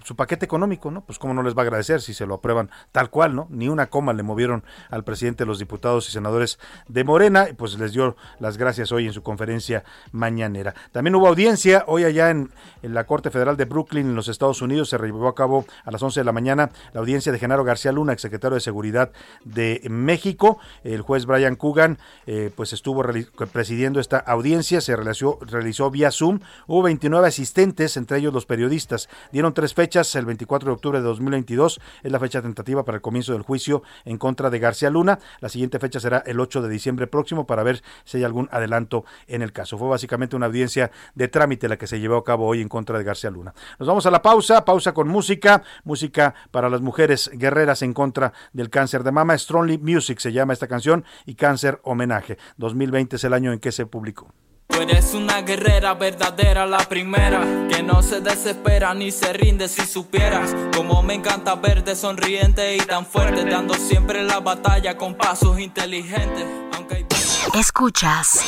[0.03, 1.01] su paquete económico, ¿no?
[1.01, 3.47] Pues cómo no les va a agradecer si se lo aprueban tal cual, ¿no?
[3.49, 7.53] Ni una coma le movieron al presidente de los diputados y senadores de Morena, y
[7.53, 10.73] pues les dio las gracias hoy en su conferencia mañanera.
[10.91, 14.89] También hubo audiencia hoy allá en, la Corte Federal de Brooklyn, en los Estados Unidos,
[14.89, 17.91] se llevó a cabo a las 11 de la mañana la audiencia de Genaro García
[17.91, 19.11] Luna, exsecretario de Seguridad
[19.43, 20.59] de México.
[20.83, 23.03] El juez Brian Coogan, eh, pues estuvo
[23.51, 26.39] presidiendo esta audiencia, se realizó, realizó vía Zoom.
[26.67, 29.09] Hubo 29 asistentes, entre ellos los periodistas.
[29.31, 33.01] Dieron tres fechas, el 24 de octubre de 2022 es la fecha tentativa para el
[33.01, 35.19] comienzo del juicio en contra de García Luna.
[35.41, 39.05] La siguiente fecha será el 8 de diciembre próximo para ver si hay algún adelanto
[39.27, 39.77] en el caso.
[39.77, 42.97] Fue básicamente una audiencia de trámite la que se llevó a cabo hoy en contra
[42.97, 43.53] de García Luna.
[43.77, 48.33] Nos vamos a la pausa, pausa con música, música para las mujeres guerreras en contra
[48.53, 49.37] del cáncer de mama.
[49.37, 52.37] Strongly Music se llama esta canción y Cáncer Homenaje.
[52.57, 54.31] 2020 es el año en que se publicó.
[54.75, 59.85] Tú eres una guerrera verdadera, la primera, que no se desespera ni se rinde si
[59.85, 65.59] supieras como me encanta verte sonriente y tan fuerte, dando siempre la batalla con pasos
[65.61, 66.45] inteligentes.
[66.73, 67.05] Aunque
[67.53, 68.41] Escuchas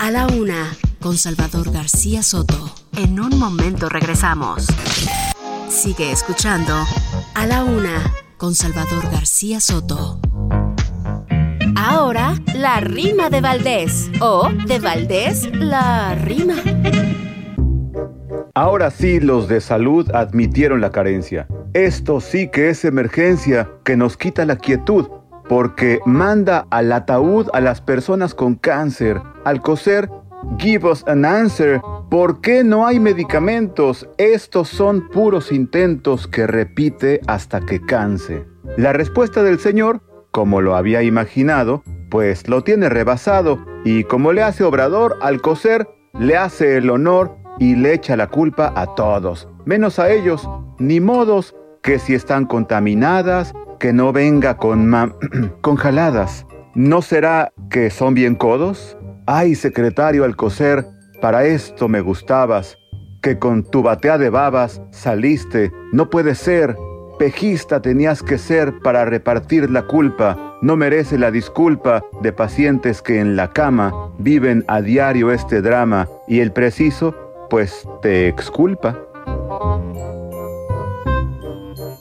[0.00, 2.74] a la una con Salvador García Soto.
[2.96, 4.66] En un momento regresamos.
[5.68, 6.74] Sigue escuchando
[7.34, 10.18] a la una con Salvador García Soto.
[12.12, 14.10] Ahora, la rima de Valdés.
[14.20, 16.56] O, de Valdés, la rima.
[18.52, 21.46] Ahora sí, los de salud admitieron la carencia.
[21.72, 25.08] Esto sí que es emergencia que nos quita la quietud,
[25.48, 29.18] porque manda al ataúd a las personas con cáncer.
[29.46, 30.10] Al coser,
[30.58, 31.80] give us an answer.
[32.10, 34.06] ¿Por qué no hay medicamentos?
[34.18, 38.44] Estos son puros intentos que repite hasta que canse.
[38.76, 44.42] La respuesta del Señor como lo había imaginado, pues lo tiene rebasado y como le
[44.42, 49.48] hace obrador al coser, le hace el honor y le echa la culpa a todos,
[49.64, 50.46] menos a ellos,
[50.78, 54.92] ni modos que si están contaminadas, que no venga con,
[55.62, 56.46] con jaladas.
[56.74, 58.98] ¿No será que son bien codos?
[59.26, 60.84] Ay, secretario al coser,
[61.22, 62.76] para esto me gustabas,
[63.22, 66.76] que con tu batea de babas saliste, no puede ser,
[67.22, 70.56] Pejista tenías que ser para repartir la culpa.
[70.60, 76.08] No merece la disculpa de pacientes que en la cama viven a diario este drama
[76.26, 77.14] y el preciso,
[77.48, 78.98] pues, te exculpa.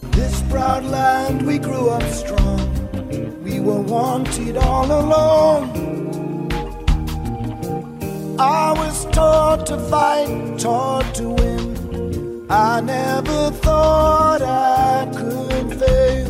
[0.10, 2.60] This proud land we grew up strong.
[3.44, 4.90] We were wanted all.
[8.40, 11.71] I was taught to fight, taught to win.
[12.54, 16.28] I never thought I could fail.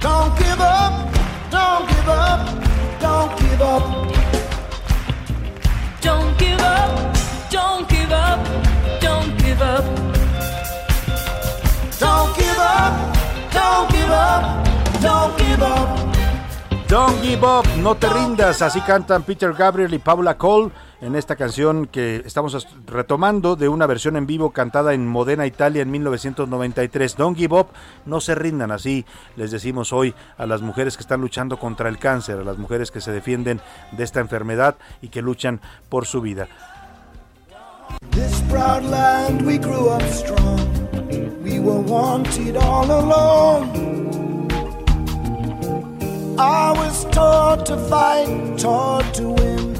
[0.00, 0.92] Don't give up,
[1.48, 2.40] don't give up,
[2.98, 3.82] don't give up.
[6.00, 7.16] Don't give up,
[7.52, 8.40] don't give up,
[9.00, 9.84] don't give up.
[12.00, 13.14] Don't give up,
[13.52, 15.88] don't give up, don't give up.
[16.88, 21.36] Don't give up, no te rindas, así cantan Peter Gabriel y Paula Cole en esta
[21.36, 27.16] canción que estamos retomando de una versión en vivo cantada en Modena, Italia en 1993.
[27.16, 27.68] Don't give up,
[28.04, 29.04] no se rindan, así
[29.36, 32.90] les decimos hoy a las mujeres que están luchando contra el cáncer, a las mujeres
[32.90, 33.60] que se defienden
[33.92, 36.48] de esta enfermedad y que luchan por su vida.
[38.10, 40.60] This proud land we grew up strong.
[41.42, 44.48] We were wanted all alone.
[46.38, 49.79] I was taught to fight, taught to win.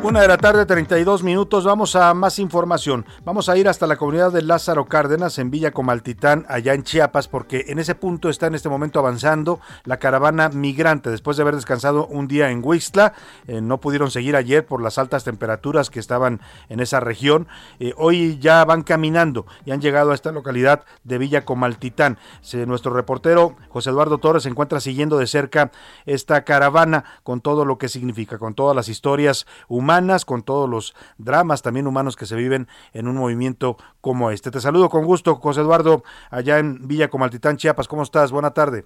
[0.00, 1.64] Una de la tarde, 32 minutos.
[1.64, 3.04] Vamos a más información.
[3.24, 7.26] Vamos a ir hasta la comunidad de Lázaro Cárdenas en Villa Comaltitán, allá en Chiapas,
[7.26, 11.10] porque en ese punto está en este momento avanzando la caravana migrante.
[11.10, 13.12] Después de haber descansado un día en Huixtla,
[13.48, 17.48] eh, no pudieron seguir ayer por las altas temperaturas que estaban en esa región.
[17.80, 22.18] Eh, hoy ya van caminando y han llegado a esta localidad de Villa Comaltitán.
[22.66, 25.72] nuestro reportero José Eduardo Torres se encuentra siguiendo de cerca
[26.06, 29.87] esta caravana con todo lo que significa, con todas las historias humanas
[30.26, 34.50] con todos los dramas también humanos que se viven en un movimiento como este.
[34.50, 37.88] Te saludo con gusto, José Eduardo, allá en Villa Comaltitán, Chiapas.
[37.88, 38.30] ¿Cómo estás?
[38.30, 38.84] Buena tarde.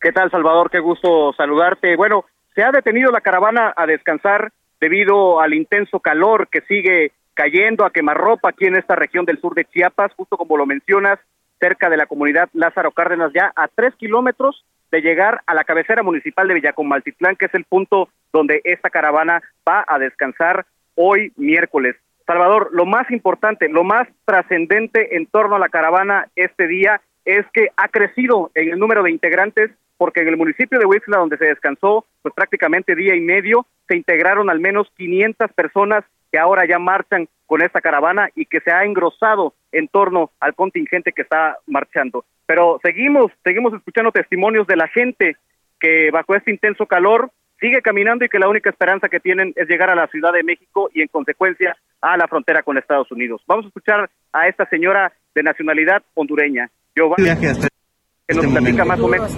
[0.00, 0.70] ¿Qué tal, Salvador?
[0.70, 1.96] Qué gusto saludarte.
[1.96, 7.84] Bueno, se ha detenido la caravana a descansar debido al intenso calor que sigue cayendo
[7.84, 11.18] a quemarropa aquí en esta región del sur de Chiapas, justo como lo mencionas,
[11.58, 16.04] cerca de la comunidad Lázaro Cárdenas, ya a tres kilómetros de llegar a la cabecera
[16.04, 21.96] municipal de Villacomaltitlán, que es el punto donde esta caravana va a descansar hoy miércoles.
[22.28, 27.44] Salvador, lo más importante, lo más trascendente en torno a la caravana este día es
[27.52, 31.38] que ha crecido en el número de integrantes porque en el municipio de Huixla, donde
[31.38, 36.68] se descansó pues prácticamente día y medio, se integraron al menos 500 personas que ahora
[36.68, 41.22] ya marchan con esta caravana y que se ha engrosado en torno al contingente que
[41.22, 42.24] está marchando.
[42.46, 45.36] Pero seguimos, seguimos escuchando testimonios de la gente
[45.80, 47.30] que bajo este intenso calor
[47.60, 50.42] sigue caminando y que la única esperanza que tienen es llegar a la Ciudad de
[50.42, 53.42] México y en consecuencia a la frontera con Estados Unidos.
[53.46, 59.08] Vamos a escuchar a esta señora de nacionalidad hondureña, Giovanni, que nos platica más o
[59.08, 59.36] menos.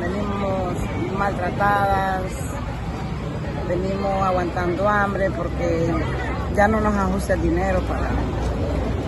[0.00, 2.56] Venimos maltratadas,
[3.68, 5.88] venimos aguantando hambre porque
[6.54, 8.10] ya no nos ajusta el dinero para,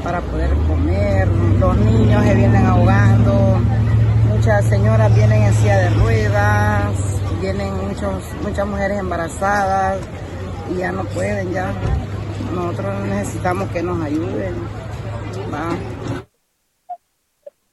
[0.03, 3.61] para poder comer, los niños se vienen ahogando,
[4.29, 9.99] muchas señoras vienen en silla de ruedas, vienen muchos, muchas mujeres embarazadas
[10.71, 11.73] y ya no pueden, ya.
[12.55, 14.55] Nosotros necesitamos que nos ayuden.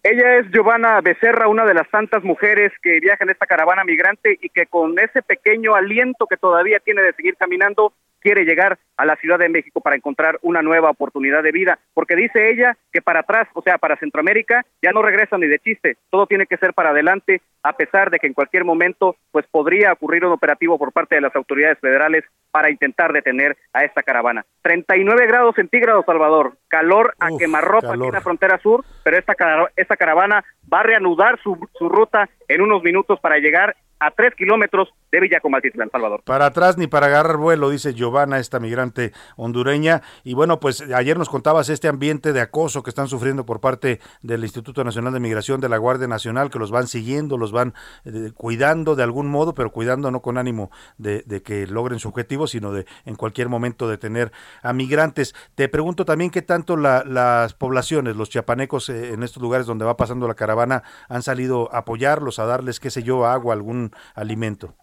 [0.03, 4.37] Ella es Giovanna Becerra, una de las tantas mujeres que viajan en esta caravana migrante
[4.39, 7.91] y que con ese pequeño aliento que todavía tiene de seguir caminando,
[8.25, 12.15] quiere llegar a la Ciudad de México para encontrar una nueva oportunidad de vida, porque
[12.15, 15.97] dice ella que para atrás, o sea, para Centroamérica, ya no regresa ni de chiste,
[16.09, 19.93] todo tiene que ser para adelante, a pesar de que en cualquier momento pues podría
[19.93, 24.43] ocurrir un operativo por parte de las autoridades federales para intentar detener a esta caravana.
[24.63, 29.35] 39 grados centígrados, Salvador, calor a quemarropa aquí en la frontera sur, pero esta,
[29.75, 34.33] esta caravana va a reanudar su, su ruta en unos minutos para llegar a tres
[34.35, 36.21] kilómetros de Villacomaltitlán, Salvador.
[36.25, 40.01] Para atrás ni para agarrar vuelo, dice Giovanna, esta migrante hondureña.
[40.23, 43.99] Y bueno, pues ayer nos contabas este ambiente de acoso que están sufriendo por parte
[44.21, 47.73] del Instituto Nacional de Migración, de la Guardia Nacional, que los van siguiendo, los van
[48.03, 52.47] eh, cuidando de algún modo, pero cuidando no con ánimo de, que logren su objetivo,
[52.47, 54.31] sino de en cualquier momento detener
[54.61, 55.33] a migrantes.
[55.55, 59.95] Te pregunto también qué tanto las poblaciones, los chiapanecos eh, en estos lugares donde va
[59.95, 63.84] pasando la caravana, han salido a apoyarlos, a darles, qué sé yo, agua, algún
[64.15, 64.75] alimento.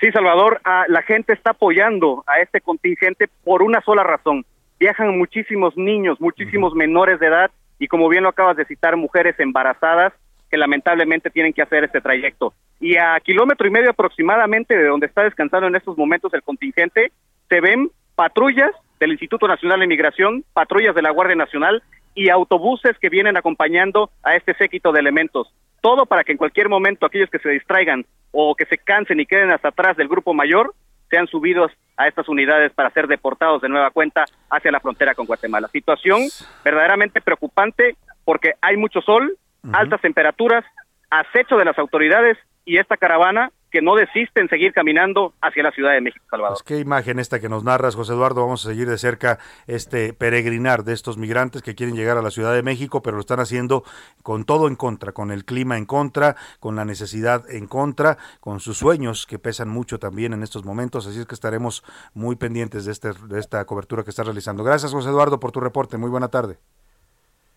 [0.00, 4.44] Sí, Salvador, la gente está apoyando a este contingente por una sola razón.
[4.78, 9.34] Viajan muchísimos niños, muchísimos menores de edad y como bien lo acabas de citar, mujeres
[9.40, 10.12] embarazadas
[10.50, 12.54] que lamentablemente tienen que hacer este trayecto.
[12.80, 17.12] Y a kilómetro y medio aproximadamente de donde está descansando en estos momentos el contingente,
[17.48, 21.82] se ven patrullas del Instituto Nacional de Migración, patrullas de la Guardia Nacional
[22.14, 26.68] y autobuses que vienen acompañando a este séquito de elementos todo para que en cualquier
[26.68, 30.34] momento aquellos que se distraigan o que se cansen y queden hasta atrás del grupo
[30.34, 30.74] mayor
[31.10, 35.26] sean subidos a estas unidades para ser deportados de nueva cuenta hacia la frontera con
[35.26, 35.68] Guatemala.
[35.68, 36.20] Situación
[36.64, 39.36] verdaderamente preocupante porque hay mucho sol,
[39.72, 40.64] altas temperaturas,
[41.10, 45.92] acecho de las autoridades y esta caravana que no desisten seguir caminando hacia la Ciudad
[45.92, 46.56] de México, Salvador.
[46.56, 48.42] Pues qué imagen esta que nos narras, José Eduardo.
[48.42, 52.30] Vamos a seguir de cerca este peregrinar de estos migrantes que quieren llegar a la
[52.30, 53.84] Ciudad de México, pero lo están haciendo
[54.22, 58.60] con todo en contra, con el clima en contra, con la necesidad en contra, con
[58.60, 61.06] sus sueños que pesan mucho también en estos momentos.
[61.06, 64.64] Así es que estaremos muy pendientes de, este, de esta cobertura que está realizando.
[64.64, 65.98] Gracias, José Eduardo, por tu reporte.
[65.98, 66.58] Muy buena tarde.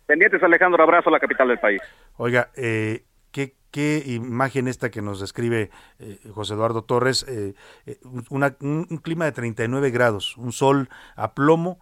[0.06, 0.84] Pendientes, Alejandro.
[0.84, 1.82] Abrazo a la capital del país.
[2.18, 3.06] Oiga, eh,
[3.72, 7.56] qué imagen esta que nos describe eh, José Eduardo Torres, eh,
[7.86, 11.80] eh, un, clima de 39 grados, un sol a plomo,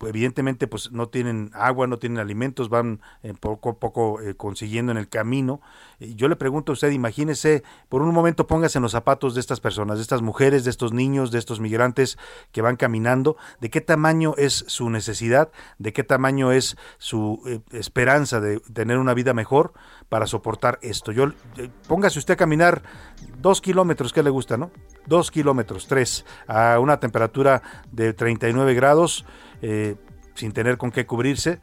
[0.00, 3.00] evidentemente pues no tienen agua, no tienen alimentos, van
[3.40, 5.60] poco a poco consiguiendo en el camino.
[5.98, 9.60] yo le pregunto a usted, imagínese, por un momento póngase en los zapatos de estas
[9.60, 12.18] personas, de estas mujeres, de estos niños, de estos migrantes
[12.52, 17.40] que van caminando, de qué tamaño es su necesidad, de qué tamaño es su
[17.72, 19.72] esperanza de tener una vida mejor
[20.08, 21.12] para soportar esto.
[21.12, 22.82] Yo, eh, póngase usted a caminar
[23.40, 24.70] dos kilómetros, ¿qué le gusta, no?
[25.06, 29.24] Dos kilómetros, tres, a una temperatura de 39 grados,
[29.62, 29.96] eh,
[30.34, 31.60] sin tener con qué cubrirse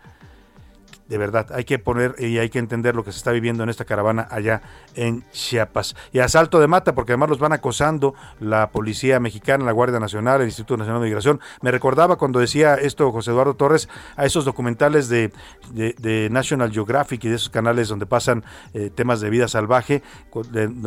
[1.07, 3.69] de verdad, hay que poner y hay que entender lo que se está viviendo en
[3.69, 4.61] esta caravana allá
[4.95, 5.95] en Chiapas.
[6.11, 10.41] Y asalto de mata, porque además los van acosando la policía mexicana, la Guardia Nacional,
[10.41, 11.41] el Instituto Nacional de Migración.
[11.61, 15.31] Me recordaba cuando decía esto José Eduardo Torres a esos documentales de,
[15.71, 20.03] de, National Geographic y de esos canales donde pasan eh, temas de vida salvaje,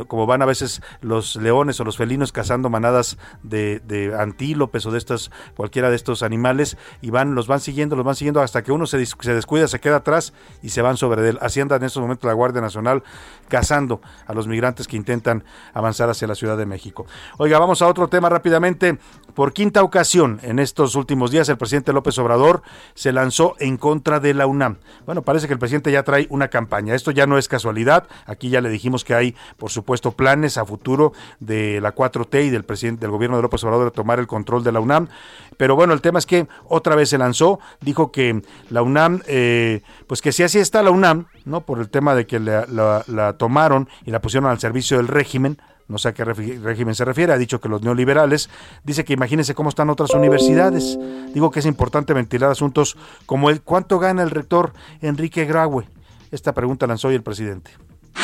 [0.09, 4.99] como van a veces los leones o los felinos cazando manadas de, antílopes o de
[4.99, 8.73] estas, cualquiera de estos animales, y van, los van siguiendo, los van siguiendo hasta que
[8.73, 11.39] uno se, se descuida, se queda atrás y se van sobre él.
[11.41, 13.03] Así anda en estos momentos la Guardia Nacional
[13.49, 17.07] cazando a los migrantes que intentan avanzar hacia la Ciudad de México.
[17.39, 18.99] Oiga, vamos a otro tema rápidamente.
[19.35, 22.63] Por quinta ocasión en estos últimos días, el presidente López Obrador
[22.95, 24.79] se lanzó en contra de la UNAM.
[25.05, 26.95] Bueno, parece que el presidente ya trae una campaña.
[26.95, 28.09] Esto ya no es casualidad.
[28.27, 32.51] Aquí ya le dijimos que hay, por supuesto, planes a futuro de la 4T y
[32.51, 35.09] del presidente del gobierno de López Obrador de tomar el control de la UNAM.
[35.57, 39.83] Pero bueno, el tema es que otra vez se lanzó, dijo que la UNAM eh,
[40.07, 41.63] pues que si así está la UNAM, ¿no?
[41.63, 42.67] Por el tema de que la,
[43.07, 47.05] la tomaron y la pusieron al servicio del régimen, no sé a qué régimen se
[47.05, 48.51] refiere, ha dicho que los neoliberales,
[48.83, 50.99] dice que imagínense cómo están otras universidades.
[51.33, 55.89] Digo que es importante ventilar asuntos como el cuánto gana el rector Enrique Graue.
[56.33, 57.71] Esta pregunta lanzó hoy el presidente.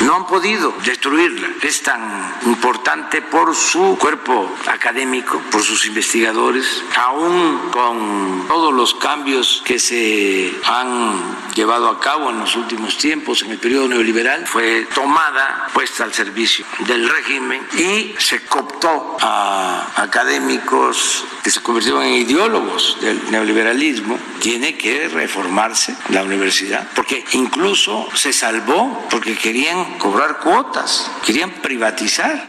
[0.00, 1.48] No han podido destruirla.
[1.62, 9.62] Es tan importante por su cuerpo académico, por sus investigadores, aún con todos los cambios
[9.64, 14.86] que se han llevado a cabo en los últimos tiempos, en el periodo neoliberal, fue
[14.94, 22.14] tomada, puesta al servicio del régimen y se cooptó a académicos que se convirtieron en
[22.14, 24.18] ideólogos del neoliberalismo.
[24.40, 32.48] Tiene que reformarse la universidad, porque incluso se salvó porque querían cobrar cuotas, querían privatizar.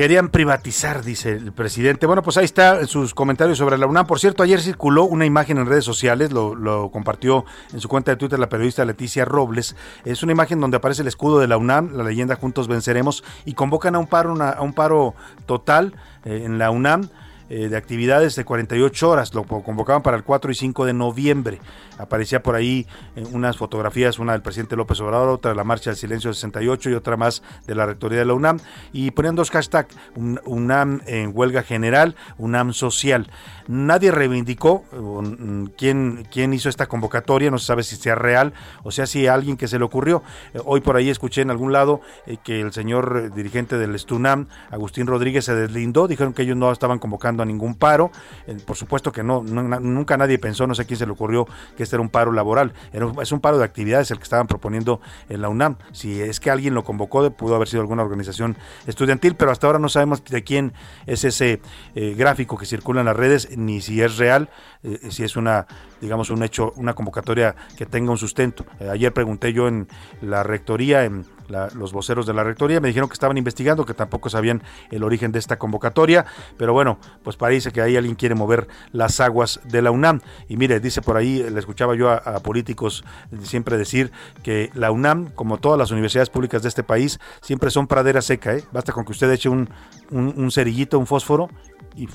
[0.00, 2.06] Querían privatizar, dice el presidente.
[2.06, 4.06] Bueno, pues ahí está sus comentarios sobre la UNAM.
[4.06, 7.44] Por cierto, ayer circuló una imagen en redes sociales, lo, compartió
[7.74, 9.76] en su cuenta de Twitter la periodista Leticia Robles.
[10.06, 13.52] Es una imagen donde aparece el escudo de la UNAM, la leyenda Juntos Venceremos, y
[13.52, 15.92] convocan a un paro, a un paro total
[16.24, 17.10] eh, en la UNAM
[17.50, 19.34] de actividades de 48 horas.
[19.34, 21.60] Lo convocaban para el 4 y 5 de noviembre.
[21.98, 22.86] Aparecía por ahí
[23.16, 26.90] eh, unas fotografías, una del presidente López Obrador, otra de la Marcha del Silencio 68
[26.90, 28.58] y otra más de la Rectoría de la UNAM.
[28.92, 33.30] Y ponían dos hashtags, UNAM en huelga general, UNAM social.
[33.66, 38.90] Nadie reivindicó mm, quién, quién hizo esta convocatoria, no se sabe si sea real o
[38.90, 40.22] sea si alguien que se le ocurrió.
[40.54, 42.00] Eh, hoy por ahí escuché en algún lado
[42.44, 46.98] que el señor dirigente del STUNAM, Agustín Rodríguez, se deslindó, dijeron que ellos no estaban
[46.98, 48.10] convocando a ningún paro.
[48.46, 51.82] Eh, por supuesto que no, nunca nadie pensó, no sé quién se le ocurrió que
[51.82, 52.72] este era un paro laboral.
[53.20, 55.76] es un paro de actividades el que estaban proponiendo en la UNAM.
[55.92, 59.78] Si es que alguien lo convocó, pudo haber sido alguna organización estudiantil, pero hasta ahora
[59.78, 60.72] no sabemos de quién
[61.06, 61.60] es ese
[61.94, 64.50] eh, gráfico que circula en las redes, ni si es real,
[64.82, 65.66] eh, si es una,
[66.00, 68.64] digamos, un hecho, una convocatoria que tenga un sustento.
[68.90, 69.88] ayer pregunté yo en
[70.20, 74.30] la rectoría, en los voceros de la rectoría me dijeron que estaban investigando, que tampoco
[74.30, 76.24] sabían el origen de esta convocatoria,
[76.56, 80.20] pero bueno, pues parece que ahí alguien quiere mover las aguas de la UNAM.
[80.48, 83.04] Y mire, dice por ahí, le escuchaba yo a, políticos
[83.42, 87.86] siempre decir que la UNAM, como todas las universidades públicas de este país, siempre son
[87.86, 88.64] pradera seca, ¿eh?
[88.72, 89.68] Basta con que usted eche un,
[90.10, 91.48] un, cerillito, un fósforo
[91.96, 92.06] y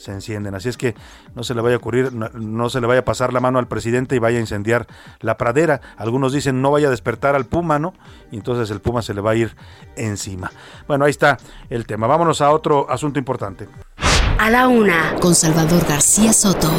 [0.00, 0.54] se encienden.
[0.54, 0.94] Así es que
[1.34, 3.68] no se le vaya a ocurrir, no, se le vaya a pasar la mano al
[3.68, 4.86] presidente y vaya a incendiar
[5.20, 5.80] la pradera.
[5.96, 7.94] Algunos dicen no vaya a despertar al puma, ¿no?
[8.32, 9.54] Y entonces el puma se le va a ir
[9.96, 10.50] encima.
[10.88, 11.36] Bueno, ahí está
[11.68, 12.06] el tema.
[12.06, 13.68] Vámonos a otro asunto importante.
[14.38, 16.70] A la una, con Salvador García Soto.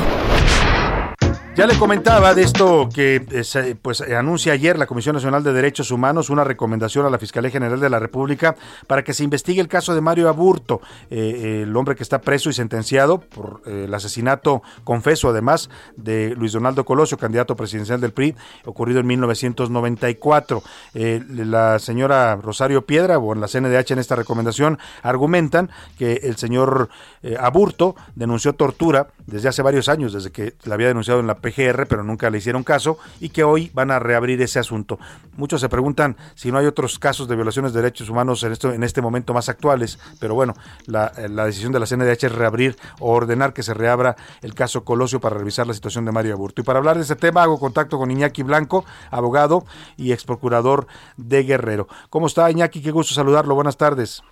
[1.54, 5.52] Ya le comentaba de esto que eh, pues eh, anuncia ayer la Comisión Nacional de
[5.52, 8.56] Derechos Humanos una recomendación a la Fiscalía General de la República
[8.88, 10.80] para que se investigue el caso de Mario Aburto,
[11.10, 16.54] eh, el hombre que está preso y sentenciado por el asesinato confeso además de Luis
[16.54, 18.34] Donaldo Colosio, candidato presidencial del PRI,
[18.64, 20.64] ocurrido en 1994.
[20.94, 26.90] la señora Rosario Piedra o en la CNDH en esta recomendación argumentan que el señor
[27.38, 31.88] Aburto denunció tortura desde hace varios años, desde que la había denunciado en la PGR,
[31.88, 35.00] pero nunca le hicieron caso y que hoy van a reabrir ese asunto.
[35.38, 38.74] Muchos se preguntan si no hay otros casos de violaciones de derechos humanos en, esto,
[38.74, 40.54] en este momento más actuales, pero bueno,
[40.86, 44.84] la, la decisión de la CNDH es reabrir o ordenar que se reabra el caso
[44.84, 46.62] Colosio para revisar la situación de Mario Aburto.
[46.62, 49.66] Y para hablar de ese tema hago contacto con Iñaki Blanco, abogado
[49.98, 51.88] y ex procurador de Guerrero.
[52.10, 52.82] ¿Cómo está Iñaki?
[52.82, 53.56] Qué gusto saludarlo.
[53.56, 54.24] Buenas tardes.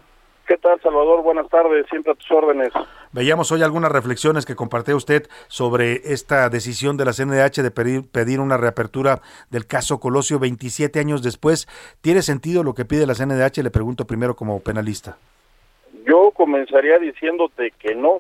[0.50, 1.22] ¿Qué tal, Salvador?
[1.22, 2.74] Buenas tardes, siempre a tus órdenes.
[3.12, 8.40] Veíamos hoy algunas reflexiones que compartió usted sobre esta decisión de la CNDH de pedir,
[8.40, 9.22] una reapertura
[9.52, 11.68] del caso Colosio 27 años después.
[12.02, 13.62] ¿Tiene sentido lo que pide la CNDH?
[13.62, 15.20] Le pregunto primero como penalista.
[16.08, 18.20] Yo comenzaría diciéndote que no.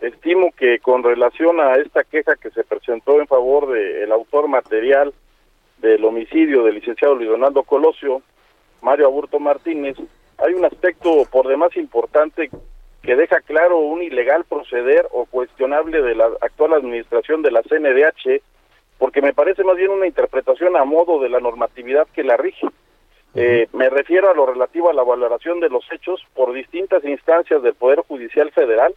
[0.00, 5.12] Estimo que con relación a esta queja que se presentó en favor del autor material
[5.82, 8.22] del homicidio del licenciado Luis Donaldo Colosio,
[8.80, 9.98] Mario Aburto Martínez,
[10.38, 12.50] hay un aspecto por demás importante
[13.02, 18.40] que deja claro un ilegal proceder o cuestionable de la actual administración de la CNDH,
[18.98, 22.68] porque me parece más bien una interpretación a modo de la normatividad que la rige.
[23.34, 27.62] Eh, me refiero a lo relativo a la valoración de los hechos por distintas instancias
[27.62, 28.94] del Poder Judicial Federal,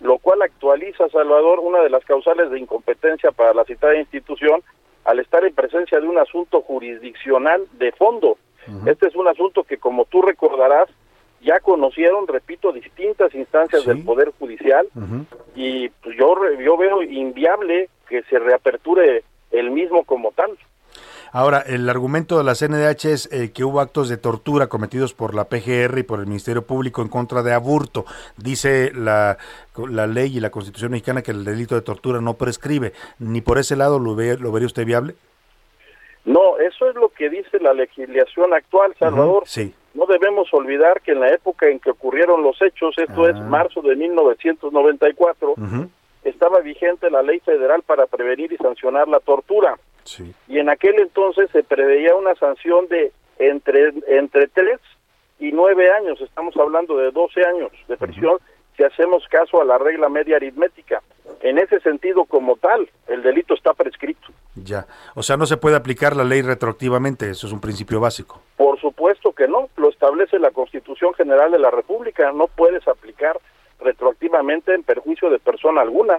[0.00, 4.62] lo cual actualiza, Salvador, una de las causales de incompetencia para la citada institución
[5.04, 8.36] al estar en presencia de un asunto jurisdiccional de fondo,
[8.86, 10.88] este es un asunto que, como tú recordarás,
[11.40, 14.88] ya conocieron, repito, distintas instancias del Poder Judicial
[15.54, 20.58] y pues, yo, yo veo inviable que se reaperture el mismo como tal.
[21.30, 25.34] Ahora, el argumento de la CNDH es eh, que hubo actos de tortura cometidos por
[25.34, 28.06] la PGR y por el Ministerio Público en contra de Aburto.
[28.36, 29.36] Dice la,
[29.76, 32.94] la ley y la Constitución mexicana que el delito de tortura no prescribe.
[33.18, 35.16] ¿Ni por ese lado lo, ve, lo vería usted viable?
[36.28, 39.42] No, eso es lo que dice la legislación actual, Salvador.
[39.46, 39.74] sí.
[39.94, 43.40] No debemos olvidar que en la época en que ocurrieron los hechos, esto es Ah.
[43.40, 45.54] marzo de 1994,
[46.22, 49.76] estaba vigente la ley federal para prevenir y sancionar la tortura.
[50.04, 50.32] Sí.
[50.46, 54.78] Y en aquel entonces se preveía una sanción de entre, entre 3
[55.40, 58.38] y 9 años, estamos hablando de 12 años de prisión,
[58.76, 61.02] si hacemos caso a la regla media aritmética.
[61.40, 64.28] En ese sentido, como tal, el delito está prescrito.
[64.54, 64.86] Ya.
[65.14, 68.40] O sea, no se puede aplicar la ley retroactivamente, eso es un principio básico.
[68.56, 73.38] Por supuesto que no, lo establece la Constitución General de la República, no puedes aplicar
[73.80, 76.18] retroactivamente en perjuicio de persona alguna.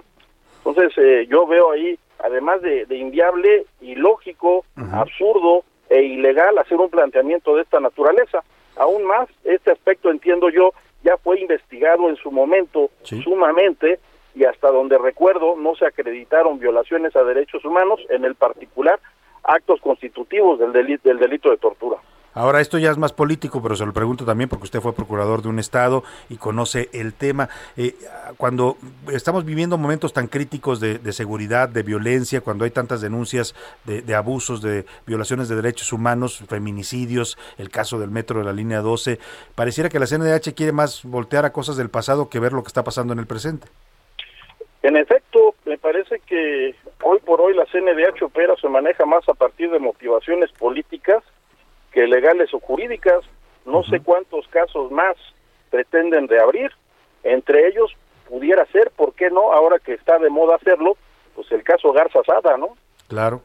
[0.64, 6.90] Entonces, eh, yo veo ahí, además de, de inviable, ilógico, absurdo e ilegal hacer un
[6.90, 8.42] planteamiento de esta naturaleza.
[8.76, 13.98] Aún más, este aspecto, entiendo yo, ya fue investigado en su momento sumamente
[14.34, 19.00] y hasta donde recuerdo no se acreditaron violaciones a derechos humanos, en el particular
[19.42, 21.96] actos constitutivos del delito, del delito de tortura.
[22.32, 25.42] Ahora, esto ya es más político, pero se lo pregunto también porque usted fue procurador
[25.42, 27.48] de un estado y conoce el tema.
[27.76, 27.96] Eh,
[28.36, 28.76] cuando
[29.12, 34.02] estamos viviendo momentos tan críticos de, de seguridad, de violencia, cuando hay tantas denuncias de,
[34.02, 38.80] de abusos, de violaciones de derechos humanos, feminicidios, el caso del metro de la línea
[38.80, 39.18] 12,
[39.56, 42.68] pareciera que la CNDH quiere más voltear a cosas del pasado que ver lo que
[42.68, 43.66] está pasando en el presente.
[44.82, 49.34] En efecto, me parece que hoy por hoy la CNDH opera, se maneja más a
[49.34, 51.22] partir de motivaciones políticas
[51.92, 53.20] que legales o jurídicas.
[53.66, 55.16] No sé cuántos casos más
[55.70, 56.70] pretenden reabrir.
[57.24, 57.94] Entre ellos
[58.28, 59.52] pudiera ser, ¿por qué no?
[59.52, 60.96] Ahora que está de moda hacerlo,
[61.34, 62.76] pues el caso Garza Sada, ¿no?
[63.08, 63.42] Claro.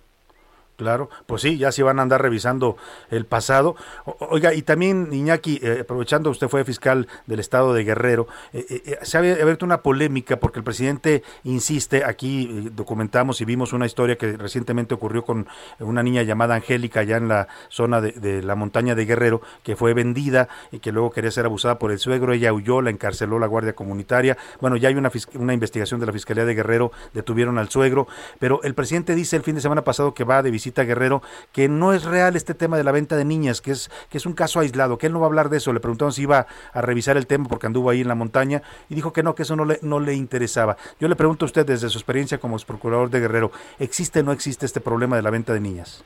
[0.78, 2.76] Claro, pues sí, ya se van a andar revisando
[3.10, 3.78] el pasado.
[4.20, 8.82] Oiga, y también, Iñaki, eh, aprovechando, usted fue fiscal del estado de Guerrero, eh, eh,
[8.86, 13.86] eh, se ha abierto una polémica porque el presidente insiste, aquí documentamos y vimos una
[13.86, 15.48] historia que recientemente ocurrió con
[15.80, 19.94] una niña llamada Angélica allá en la zona de, la montaña de Guerrero, que fue
[19.94, 23.48] vendida y que luego quería ser abusada por el suegro, ella huyó, la encarceló la
[23.48, 24.38] Guardia Comunitaria.
[24.60, 28.08] Bueno, ya hay una, una investigación de la Fiscalía de Guerrero, detuvieron al suegro,
[28.40, 31.22] pero el presidente dice el fin de semana pasado que va de visita Guerrero
[31.54, 34.26] que no es real este tema de la venta de niñas, que es, que es
[34.26, 35.72] un caso aislado, que él no va a hablar de eso.
[35.72, 38.96] Le preguntaron si iba a revisar el tema porque anduvo ahí en la montaña y
[38.96, 40.78] dijo que no, que eso no le, no le interesaba.
[41.00, 44.32] Yo le pregunto a usted desde su experiencia como procurador de Guerrero, ¿existe o no
[44.32, 46.04] existe este problema de la venta de niñas?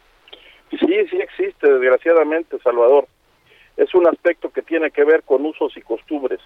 [0.69, 0.77] Sí,
[1.09, 3.07] sí existe, desgraciadamente, Salvador.
[3.79, 6.39] Es un aspecto que tiene que ver con usos y costumbres.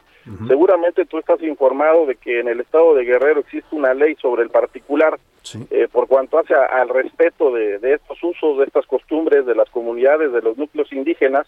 [0.48, 4.44] Seguramente tú estás informado de que en el estado de Guerrero existe una ley sobre
[4.44, 5.20] el particular
[5.72, 9.56] eh, por cuanto hace a- al respeto de, de estos usos, de estas costumbres, de
[9.56, 11.48] las comunidades, de los núcleos indígenas,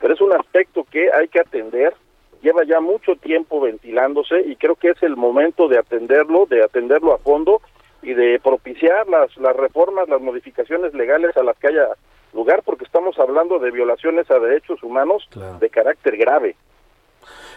[0.00, 1.94] pero es un aspecto que hay que atender.
[2.42, 7.14] Lleva ya mucho tiempo ventilándose y creo que es el momento de atenderlo, de atenderlo
[7.14, 7.60] a fondo
[8.02, 11.86] y de propiciar las, las reformas, las modificaciones legales a las que haya
[12.32, 15.28] lugar, porque estamos hablando de violaciones a derechos humanos
[15.60, 16.56] de carácter grave.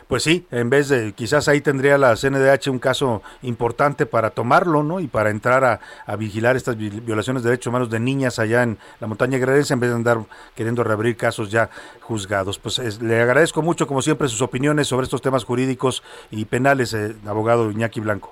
[0.07, 4.83] Pues sí, en vez de, quizás ahí tendría la CNDH un caso importante para tomarlo,
[4.83, 4.99] ¿no?
[4.99, 8.61] Y para entrar a, a vigilar estas vi- violaciones de derechos humanos de niñas allá
[8.61, 10.19] en la montaña guerrerense, en vez de andar
[10.55, 11.71] queriendo reabrir casos ya
[12.01, 12.59] juzgados.
[12.59, 16.93] Pues es- le agradezco mucho, como siempre, sus opiniones sobre estos temas jurídicos y penales,
[16.93, 18.31] eh, abogado Iñaki Blanco.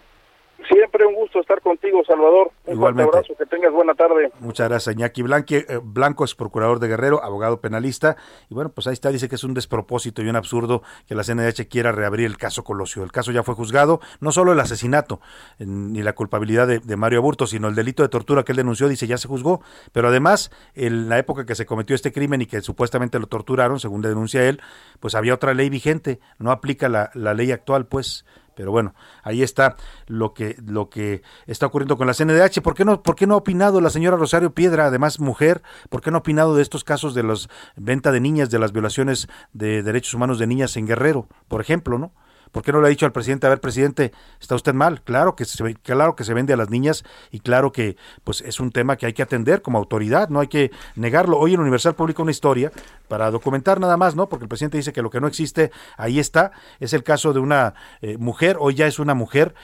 [1.24, 2.52] Gusto estar contigo, Salvador.
[2.66, 3.10] Un Igualmente.
[3.10, 4.30] fuerte abrazo, que tengas buena tarde.
[4.42, 8.18] Muchas gracias, Iñaki Blanqui, eh, Blanco es procurador de Guerrero, abogado penalista.
[8.50, 11.24] Y bueno, pues ahí está, dice que es un despropósito y un absurdo que la
[11.24, 13.06] CNDH quiera reabrir el caso Colosio.
[13.06, 15.22] El caso ya fue juzgado, no solo el asesinato
[15.60, 18.58] eh, ni la culpabilidad de, de Mario Aburto, sino el delito de tortura que él
[18.58, 19.62] denunció, dice ya se juzgó.
[19.94, 23.80] Pero además, en la época que se cometió este crimen y que supuestamente lo torturaron,
[23.80, 24.60] según le denuncia él,
[25.00, 28.26] pues había otra ley vigente, no aplica la, la ley actual, pues.
[28.56, 28.94] Pero bueno,
[29.24, 29.76] ahí está
[30.08, 32.62] lo que lo que está ocurriendo con la CNDH.
[32.62, 35.62] ¿Por qué no por qué no ha opinado la señora Rosario Piedra, además mujer?
[35.90, 38.72] ¿Por qué no ha opinado de estos casos de los venta de niñas, de las
[38.72, 42.14] violaciones de derechos humanos de niñas en Guerrero, por ejemplo, ¿no?
[42.54, 45.02] ¿Por qué no le ha dicho al presidente, a ver, presidente, está usted mal?
[45.02, 48.60] Claro que se, claro que se vende a las niñas y claro que pues es
[48.60, 51.40] un tema que hay que atender como autoridad, no hay que negarlo.
[51.40, 52.72] Hoy en Universal publica una historia
[53.08, 54.30] para documentar nada más, ¿no?
[54.30, 56.52] Porque el presidente dice que lo que no existe, ahí está.
[56.80, 59.56] Es el caso de una eh, mujer, hoy ya es una mujer,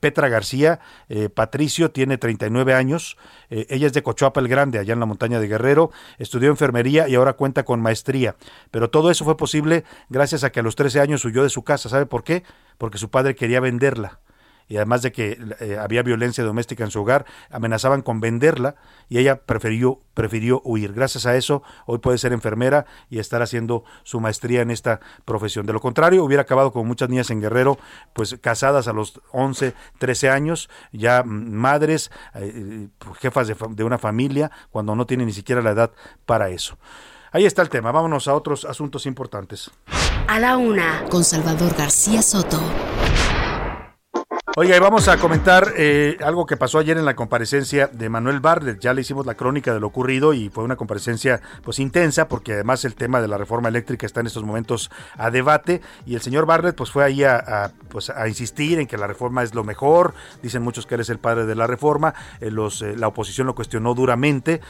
[0.00, 0.80] Petra García,
[1.10, 3.18] eh, Patricio, tiene 39 años,
[3.50, 7.08] eh, ella es de Cochuapa el Grande, allá en la montaña de Guerrero, estudió enfermería
[7.08, 8.36] y ahora cuenta con maestría.
[8.70, 11.62] Pero todo eso fue posible gracias a que a los 13 años huyó de su
[11.62, 11.88] casa.
[11.88, 12.42] ¿Sabe por qué?
[12.76, 14.20] Porque su padre quería venderla
[14.68, 18.76] y además de que eh, había violencia doméstica en su hogar, amenazaban con venderla
[19.08, 20.92] y ella prefirió, prefirió huir.
[20.92, 25.66] Gracias a eso, hoy puede ser enfermera y estar haciendo su maestría en esta profesión.
[25.66, 27.78] De lo contrario, hubiera acabado con muchas niñas en Guerrero,
[28.12, 32.88] pues casadas a los 11, 13 años, ya madres, eh,
[33.18, 35.92] jefas de, de una familia, cuando no tienen ni siquiera la edad
[36.26, 36.78] para eso.
[37.32, 37.92] Ahí está el tema.
[37.92, 39.70] Vámonos a otros asuntos importantes.
[40.26, 42.60] A la una, con Salvador García Soto.
[44.60, 48.40] Oiga, y vamos a comentar eh, algo que pasó ayer en la comparecencia de Manuel
[48.40, 48.80] Barlet.
[48.80, 52.54] Ya le hicimos la crónica de lo ocurrido y fue una comparecencia pues intensa porque
[52.54, 56.22] además el tema de la reforma eléctrica está en estos momentos a debate y el
[56.22, 59.62] señor Barlet pues fue ahí a, pues, a insistir en que la reforma es lo
[59.62, 60.14] mejor.
[60.42, 62.12] Dicen muchos que eres el padre de la reforma.
[62.40, 64.60] Eh, los, eh, la oposición lo cuestionó duramente,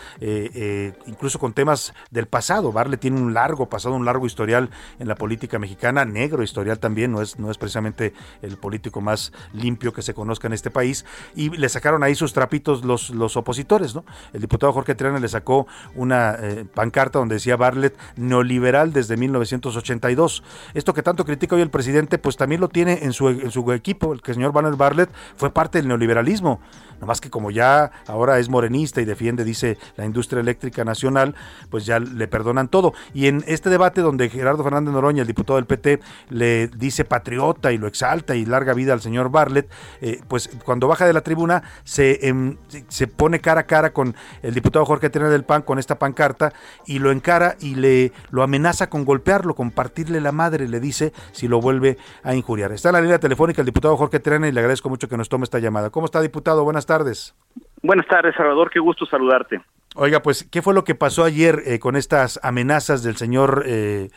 [1.07, 2.73] incluso con temas del pasado.
[2.73, 4.69] Barlet tiene un largo pasado, un largo historial
[4.99, 7.11] en la política mexicana, negro historial también.
[7.11, 8.13] No es, no es precisamente
[8.43, 11.05] el político más limpio que se conozca en este país
[11.35, 14.05] y le sacaron ahí sus trapitos los, los opositores, ¿no?
[14.33, 20.43] El diputado Jorge Triana le sacó una eh, pancarta donde decía Bartlett neoliberal desde 1982.
[20.75, 23.73] Esto que tanto critica hoy el presidente, pues también lo tiene en su, en su
[23.73, 26.61] equipo, el que el señor Banner Bartlett fue parte del neoliberalismo,
[27.07, 31.35] más que como ya ahora es morenista y defiende, dice, la industria eléctrica nacional,
[31.71, 32.93] pues ya le perdonan todo.
[33.15, 36.01] Y en este debate donde Gerardo Fernández Noroña, el diputado del PT,
[36.31, 39.58] le dice patriota y lo exalta y larga vida al señor Bartlett,
[40.01, 42.57] eh, pues cuando baja de la tribuna se, em,
[42.89, 46.53] se pone cara a cara con el diputado Jorge Trenes del PAN con esta pancarta
[46.87, 51.13] y lo encara y le lo amenaza con golpearlo, con partirle la madre, le dice
[51.33, 52.73] si lo vuelve a injuriar.
[52.73, 55.29] Está en la línea telefónica el diputado Jorge Trenes y le agradezco mucho que nos
[55.29, 55.91] tome esta llamada.
[55.91, 56.65] ¿Cómo está, diputado?
[56.65, 57.35] Buenas tardes.
[57.83, 58.71] Buenas tardes, Salvador.
[58.71, 59.61] Qué gusto saludarte.
[59.95, 64.11] Oiga, pues, ¿qué fue lo que pasó ayer eh, con estas amenazas del señor eh,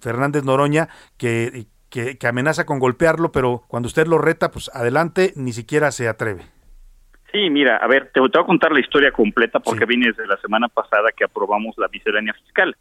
[0.00, 5.52] Fernández Noroña que, que, amenaza con golpearlo, pero cuando usted lo reta, pues adelante, ni
[5.52, 6.42] siquiera se atreve.
[7.32, 10.38] Sí, mira, a ver, te, voy a contar la historia completa porque vine desde la
[10.38, 12.74] semana pasada que aprobamos la miscelánea fiscal.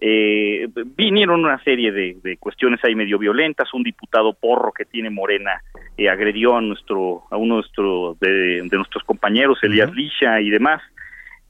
[0.00, 3.72] eh, vinieron una serie de, cuestiones ahí medio violentas.
[3.72, 5.62] Un diputado porro que tiene Morena
[5.96, 10.82] eh, agredió a nuestro a uno de, nuestro, de, nuestros compañeros, Elías Lisha y demás.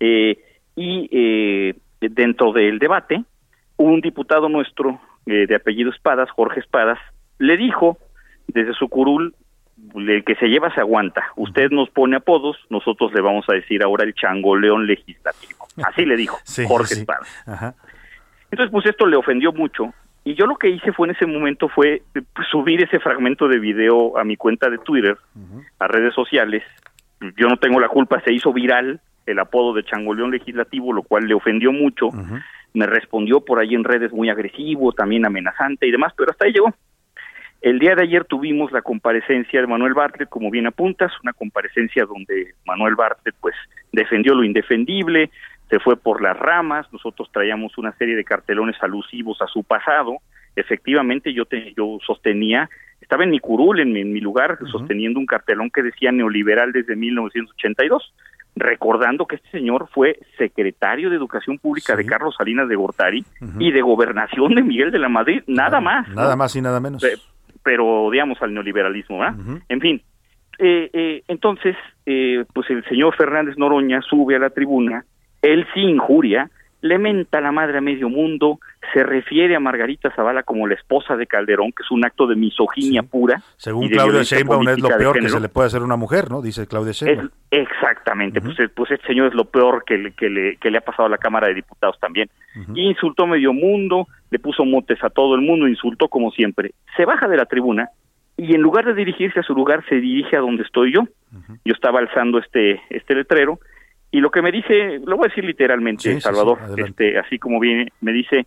[0.00, 0.38] Eh,
[0.76, 3.22] y eh, dentro del debate,
[3.76, 6.98] un diputado nuestro eh, de apellido Espadas, Jorge Espadas,
[7.38, 7.98] le dijo
[8.48, 9.34] desde su curul,
[9.94, 11.24] el que se lleva se aguanta.
[11.36, 15.66] Usted nos pone apodos, nosotros le vamos a decir ahora el changoleón legislativo.
[15.84, 17.28] Así le dijo Jorge Espadas.
[18.50, 19.94] Entonces, pues esto le ofendió mucho.
[20.24, 23.58] Y yo lo que hice fue en ese momento fue pues, subir ese fragmento de
[23.58, 25.16] video a mi cuenta de Twitter,
[25.78, 26.62] a redes sociales.
[27.36, 31.26] Yo no tengo la culpa, se hizo viral el apodo de changoleón legislativo, lo cual
[31.26, 32.08] le ofendió mucho
[32.74, 36.52] me respondió por ahí en redes muy agresivo, también amenazante y demás, pero hasta ahí
[36.52, 36.74] llegó.
[37.60, 42.06] El día de ayer tuvimos la comparecencia de Manuel Bartlett, como bien apuntas, una comparecencia
[42.06, 43.54] donde Manuel Bartlett pues
[43.92, 45.30] defendió lo indefendible,
[45.68, 50.16] se fue por las ramas, nosotros traíamos una serie de cartelones alusivos a su pasado,
[50.56, 55.20] efectivamente yo te, yo sostenía, estaba en mi curul, en mi, en mi lugar, sosteniendo
[55.20, 58.14] un cartelón que decía neoliberal desde 1982
[58.56, 63.24] recordando que este señor fue secretario de Educación Pública de Carlos Salinas de Gortari
[63.58, 66.08] y de Gobernación de Miguel de la Madrid, nada, más.
[66.08, 67.04] Nada más y nada menos.
[67.62, 69.36] Pero, digamos, al neoliberalismo, ¿verdad?
[69.68, 70.02] En fin,
[70.62, 71.74] eh, eh, entonces,
[72.04, 75.06] eh, pues el señor Fernández Noroña sube a la tribuna,
[75.40, 76.50] él sí injuria,
[76.82, 78.58] le menta la madre a medio mundo,
[78.92, 82.36] se refiere a Margarita Zavala como la esposa de Calderón, que es un acto de
[82.36, 83.42] misoginia pura.
[83.56, 86.40] Según Claudia Sheinbaum es lo peor que se le puede hacer a una mujer, ¿no?
[86.42, 87.30] Dice Claudia Sheinbaum.
[87.50, 90.82] exactamente, pues, pues este señor es lo peor que le, que le, que le ha
[90.82, 92.28] pasado a la Cámara de Diputados también.
[92.74, 96.72] Insultó medio mundo, le puso motes a todo el mundo, insultó como siempre.
[96.96, 97.90] Se baja de la tribuna
[98.36, 101.02] y en lugar de dirigirse a su lugar, se dirige a donde estoy yo.
[101.64, 103.60] Yo estaba alzando este, este letrero
[104.12, 107.92] y lo que me dice, lo voy a decir literalmente, Salvador, este, así como viene,
[108.00, 108.46] me dice,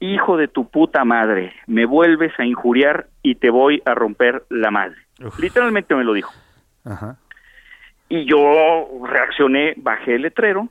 [0.00, 4.70] hijo de tu puta madre, me vuelves a injuriar y te voy a romper la
[4.70, 4.96] madre.
[5.38, 6.32] Literalmente me lo dijo.
[8.08, 10.68] Y yo reaccioné, bajé el letrero,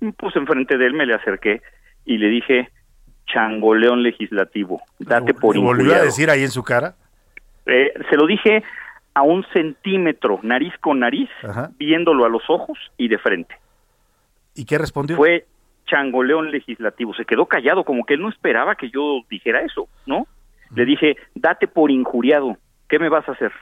[0.00, 1.62] me puse enfrente de él, me le acerqué
[2.04, 2.70] y le dije,
[3.26, 5.78] changoleón legislativo, date por injuriado.
[5.78, 6.94] volvió a decir ahí en su cara?
[7.66, 8.62] Eh, se lo dije
[9.14, 11.30] a un centímetro, nariz con nariz,
[11.78, 13.56] viéndolo a los ojos y de frente.
[14.54, 15.16] ¿Y qué respondió?
[15.16, 15.46] Fue
[15.86, 17.14] changoleón legislativo.
[17.14, 20.26] Se quedó callado, como que él no esperaba que yo dijera eso, ¿no?
[20.74, 22.56] Le dije, date por injuriado,
[22.88, 23.52] ¿qué me vas a hacer?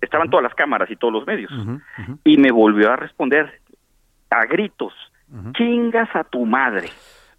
[0.00, 1.50] Estaban todas las cámaras y todos los medios.
[2.24, 3.60] Y me volvió a responder
[4.30, 4.92] a gritos,
[5.54, 6.90] chingas a tu madre.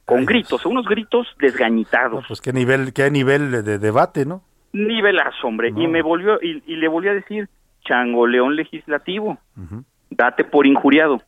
[0.03, 2.25] Con gritos, unos gritos desgañitados.
[2.27, 4.41] pues qué nivel, qué nivel de debate, ¿no?
[4.73, 5.73] Nivelazo, hombre.
[5.75, 7.47] Y me volvió, y, le volvió a decir,
[7.83, 9.37] chango león legislativo,
[10.09, 11.21] date por injuriado.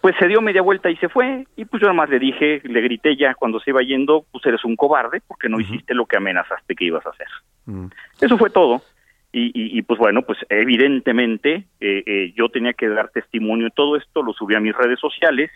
[0.00, 2.62] Pues se dio media vuelta y se fue, y pues yo nada más le dije,
[2.64, 6.06] le grité ya cuando se iba yendo, pues eres un cobarde porque no hiciste lo
[6.06, 7.28] que amenazaste que ibas a hacer.
[8.20, 8.82] Eso fue todo.
[9.32, 13.94] Y, y, pues bueno, pues evidentemente eh, eh, yo tenía que dar testimonio de todo
[13.94, 15.52] esto, lo subí a mis redes sociales,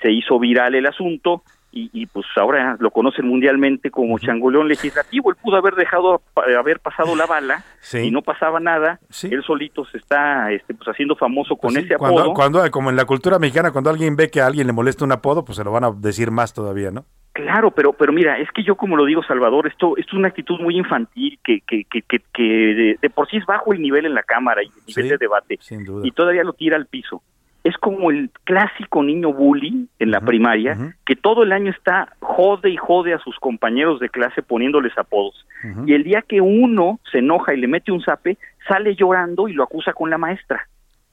[0.00, 5.30] se hizo viral el asunto y, y pues ahora lo conocen mundialmente como changoleón legislativo.
[5.30, 6.22] Él pudo haber dejado,
[6.58, 7.64] haber pasado la bala
[7.94, 9.00] y no pasaba nada.
[9.22, 12.12] Él solito se está este, pues haciendo famoso con Pues sí, ese apodo.
[12.12, 15.04] cuando, cuando, como en la cultura mexicana, cuando alguien ve que a alguien le molesta
[15.04, 17.04] un apodo, pues se lo van a decir más todavía, ¿no?
[17.32, 20.28] Claro, pero pero mira, es que yo como lo digo, Salvador, esto, esto es una
[20.28, 23.80] actitud muy infantil que que, que, que, que de, de por sí es bajo el
[23.80, 26.06] nivel en la Cámara y el nivel de debate sin duda.
[26.06, 27.22] y todavía lo tira al piso.
[27.62, 32.70] Es como el clásico niño bully en la primaria que todo el año está jode
[32.70, 35.46] y jode a sus compañeros de clase poniéndoles apodos.
[35.86, 39.52] Y el día que uno se enoja y le mete un zape, sale llorando y
[39.52, 40.66] lo acusa con la maestra.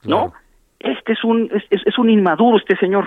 [0.06, 0.34] ¿No?
[0.80, 3.06] Este es un es, es- es un inmaduro este señor.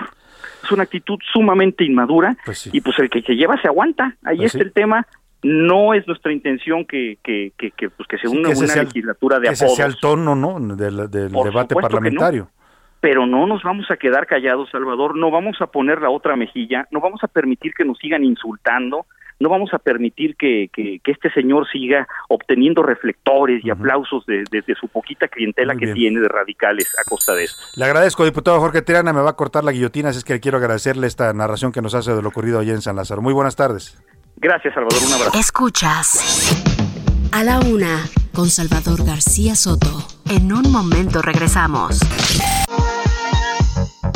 [0.63, 2.35] Es una actitud sumamente inmadura
[2.71, 4.15] y pues el que se lleva se aguanta.
[4.23, 4.63] Ahí Pues está sí.
[4.65, 5.07] el tema.
[5.43, 8.63] No es nuestra intención que que que, que, pues que se Sí, una que ese
[8.65, 9.77] una sea legislatura de que ese apodos.
[9.77, 10.59] sea el tono, ¿no?
[10.75, 12.49] Del, debate que parlamentario.
[13.01, 16.87] Pero no nos vamos a quedar callados, Salvador, no vamos a poner la otra mejilla,
[16.91, 19.05] no vamos a permitir que nos sigan insultando,
[19.39, 24.43] no vamos a permitir que, que, que este señor siga obteniendo reflectores y aplausos de,
[24.51, 25.95] de- de su poquita clientela Muy que bien.
[25.97, 27.59] tiene de radicales a costa de esto.
[27.75, 30.59] Le agradezco, diputado Jorge Tirana, me va a cortar la guillotina, así es que quiero
[30.59, 33.23] agradecerle esta narración que nos hace de lo ocurrido allá en San Lázaro.
[33.23, 33.97] Muy buenas tardes.
[34.37, 35.39] Gracias, Salvador, un abrazo.
[35.39, 36.61] Escuchas
[37.33, 37.97] a la una
[38.35, 40.03] con Salvador García Soto.
[40.29, 41.99] En un momento regresamos.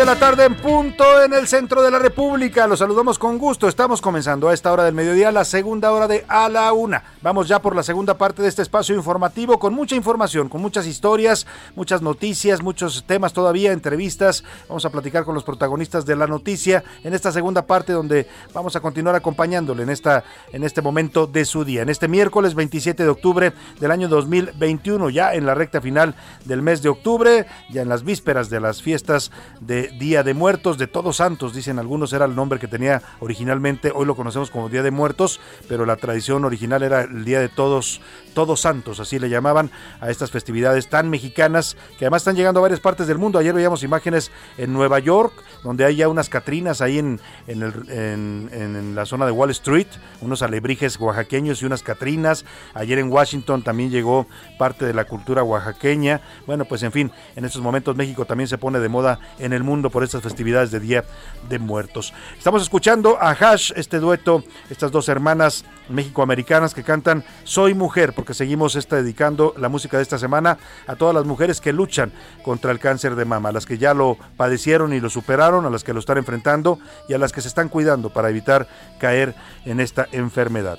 [0.00, 2.66] De la tarde en punto en el centro de la República.
[2.66, 3.68] Los saludamos con gusto.
[3.68, 7.04] Estamos comenzando a esta hora del mediodía la segunda hora de A la Una.
[7.20, 10.86] Vamos ya por la segunda parte de este espacio informativo con mucha información, con muchas
[10.86, 11.46] historias,
[11.76, 14.42] muchas noticias, muchos temas todavía, entrevistas.
[14.70, 18.76] Vamos a platicar con los protagonistas de la noticia en esta segunda parte donde vamos
[18.76, 21.82] a continuar acompañándole en, esta, en este momento de su día.
[21.82, 26.14] En este miércoles 27 de octubre del año 2021, ya en la recta final
[26.46, 29.30] del mes de octubre, ya en las vísperas de las fiestas
[29.60, 33.92] de Día de Muertos, de Todos Santos, dicen algunos era el nombre que tenía originalmente,
[33.94, 37.48] hoy lo conocemos como Día de Muertos, pero la tradición original era el Día de
[37.48, 38.00] Todos,
[38.34, 39.70] Todos Santos, así le llamaban
[40.00, 43.38] a estas festividades tan mexicanas que además están llegando a varias partes del mundo.
[43.38, 45.32] Ayer veíamos imágenes en Nueva York,
[45.64, 49.88] donde hay ya unas catrinas ahí en, en, en la zona de Wall Street,
[50.20, 52.44] unos alebrijes oaxaqueños y unas catrinas.
[52.74, 54.26] Ayer en Washington también llegó
[54.58, 56.20] parte de la cultura oaxaqueña.
[56.46, 59.62] Bueno, pues en fin, en estos momentos México también se pone de moda en el
[59.62, 61.04] mundo por estas festividades de Día
[61.48, 62.12] de Muertos.
[62.36, 68.34] Estamos escuchando a Hash, este dueto, estas dos hermanas mexicoamericanas que cantan Soy Mujer, porque
[68.34, 72.12] seguimos esta dedicando la música de esta semana a todas las mujeres que luchan
[72.42, 75.70] contra el cáncer de mama, a las que ya lo padecieron y lo superaron, a
[75.70, 76.78] las que lo están enfrentando
[77.08, 78.68] y a las que se están cuidando para evitar
[78.98, 80.78] caer en esta enfermedad.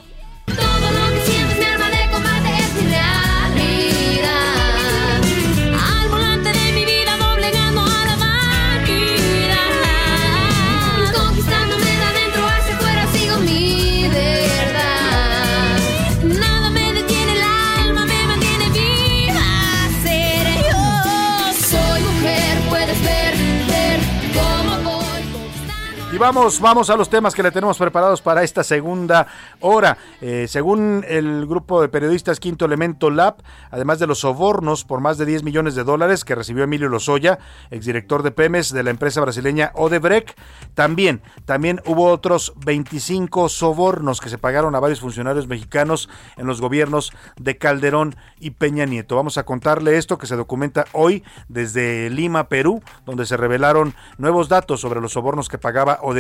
[26.22, 29.26] Vamos, vamos a los temas que le tenemos preparados para esta segunda
[29.60, 29.98] hora.
[30.22, 33.38] Eh, según el grupo de periodistas Quinto Elemento Lab,
[33.72, 37.40] además de los sobornos por más de 10 millones de dólares que recibió Emilio Lozoya,
[37.72, 40.38] exdirector de Pemes de la empresa brasileña Odebrecht,
[40.76, 46.08] también, también hubo otros 25 sobornos que se pagaron a varios funcionarios mexicanos
[46.38, 49.16] en los gobiernos de Calderón y Peña Nieto.
[49.16, 54.50] Vamos a contarle esto que se documenta hoy desde Lima, Perú, donde se revelaron nuevos
[54.50, 56.11] datos sobre los sobornos que pagaba Odebrecht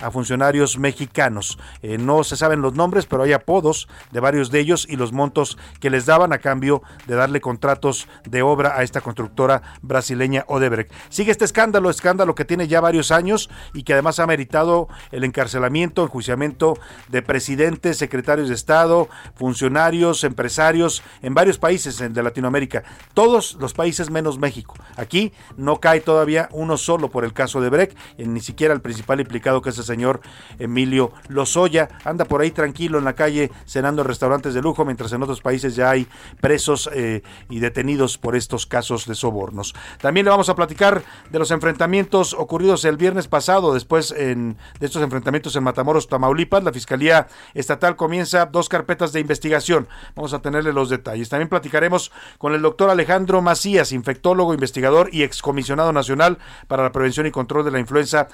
[0.00, 1.58] a funcionarios mexicanos.
[1.82, 5.12] Eh, no se saben los nombres, pero hay apodos de varios de ellos y los
[5.12, 10.44] montos que les daban a cambio de darle contratos de obra a esta constructora brasileña
[10.48, 10.92] Odebrecht.
[11.08, 15.24] Sigue este escándalo, escándalo que tiene ya varios años y que además ha meritado el
[15.24, 22.84] encarcelamiento, enjuiciamiento de presidentes, secretarios de Estado, funcionarios, empresarios en varios países de Latinoamérica.
[23.14, 24.74] Todos los países menos México.
[24.96, 29.03] Aquí no cae todavía uno solo por el caso de Brecht, ni siquiera el principal
[29.20, 30.20] implicado que es el señor
[30.58, 31.88] Emilio Lozoya.
[32.04, 35.40] Anda por ahí tranquilo en la calle cenando en restaurantes de lujo, mientras en otros
[35.40, 36.06] países ya hay
[36.40, 39.74] presos eh, y detenidos por estos casos de sobornos.
[40.00, 45.02] También le vamos a platicar de los enfrentamientos ocurridos el viernes pasado, después de estos
[45.02, 46.64] enfrentamientos en Matamoros, Tamaulipas.
[46.64, 49.88] La Fiscalía Estatal comienza dos carpetas de investigación.
[50.14, 51.28] Vamos a tenerle los detalles.
[51.28, 56.38] También platicaremos con el doctor Alejandro Macías, infectólogo, investigador y excomisionado nacional
[56.68, 58.28] para la prevención y control de la influenza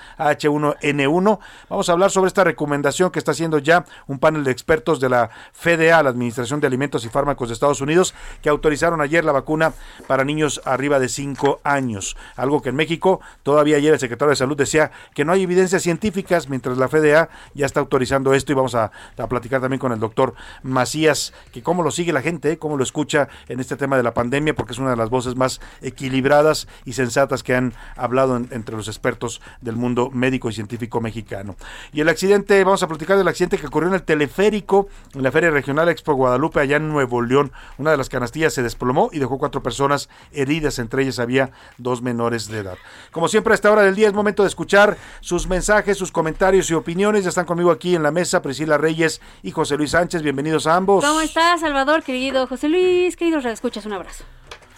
[0.61, 1.39] H1N1.
[1.69, 5.09] Vamos a hablar sobre esta recomendación que está haciendo ya un panel de expertos de
[5.09, 9.33] la FDA, la Administración de Alimentos y Fármacos de Estados Unidos, que autorizaron ayer la
[9.33, 9.73] vacuna
[10.07, 12.17] para niños arriba de 5 años.
[12.37, 15.83] Algo que en México todavía ayer el secretario de Salud decía que no hay evidencias
[15.83, 19.93] científicas, mientras la FDA ya está autorizando esto y vamos a, a platicar también con
[19.93, 23.97] el doctor Macías, que cómo lo sigue la gente, cómo lo escucha en este tema
[23.97, 27.73] de la pandemia, porque es una de las voces más equilibradas y sensatas que han
[27.97, 31.57] hablado entre los expertos del mundo médico científico mexicano.
[31.93, 35.33] Y el accidente, vamos a platicar del accidente que ocurrió en el teleférico en la
[35.33, 37.53] Feria Regional Expo Guadalupe, allá en Nuevo León.
[37.79, 42.03] Una de las canastillas se desplomó y dejó cuatro personas heridas, entre ellas había dos
[42.03, 42.79] menores de edad.
[43.11, 46.71] Como siempre, a esta hora del día es momento de escuchar sus mensajes, sus comentarios
[46.71, 47.25] y opiniones.
[47.25, 50.23] Ya están conmigo aquí en la mesa Priscila Reyes y José Luis Sánchez.
[50.23, 51.05] Bienvenidos a ambos.
[51.05, 53.17] ¿Cómo estás, Salvador, querido José Luis?
[53.17, 54.25] Queridos escuchas, un abrazo.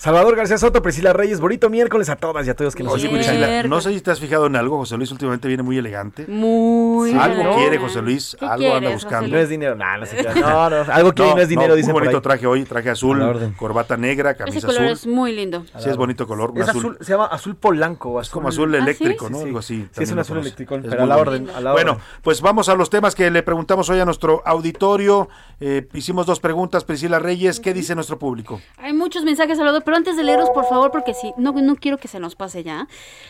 [0.03, 3.05] Salvador García Soto, Priscila Reyes, bonito miércoles a todas y a todos que nos Oye,
[3.05, 3.37] escuchan.
[3.37, 6.27] Priscila, no sé si te has fijado en algo, José Luis últimamente viene muy elegante.
[6.27, 7.57] Muy Algo elegante.
[7.61, 9.29] quiere José Luis, ¿Qué algo anda buscando.
[9.29, 10.41] No es dinero, no, no, crean.
[10.41, 12.23] no, no, algo que no, es dinero, no, dicen Muy por bonito ahí.
[12.23, 14.93] traje hoy, traje azul, corbata negra, Ese camisa color azul.
[14.93, 15.65] es muy lindo.
[15.79, 16.81] Sí, es bonito color, Es azul.
[16.81, 18.19] azul, se llama azul polanco.
[18.19, 18.83] Azul, como azul ¿Ah, sí?
[18.83, 19.39] eléctrico, Sí, ¿no?
[19.39, 19.45] sí.
[19.45, 19.89] Algo así.
[19.93, 22.05] Sí, es un azul eléctrico, Es pero a la orden, a la Bueno, orden.
[22.23, 25.29] pues vamos a los temas que le preguntamos hoy a nuestro auditorio.
[25.61, 28.61] Eh, hicimos dos preguntas, Priscila Reyes, ¿qué dice nuestro público?
[28.79, 31.99] Hay muchos mensajes, Salvador, pero antes de leerlos, por favor, porque si no, no quiero
[31.99, 32.89] que se nos pase ya.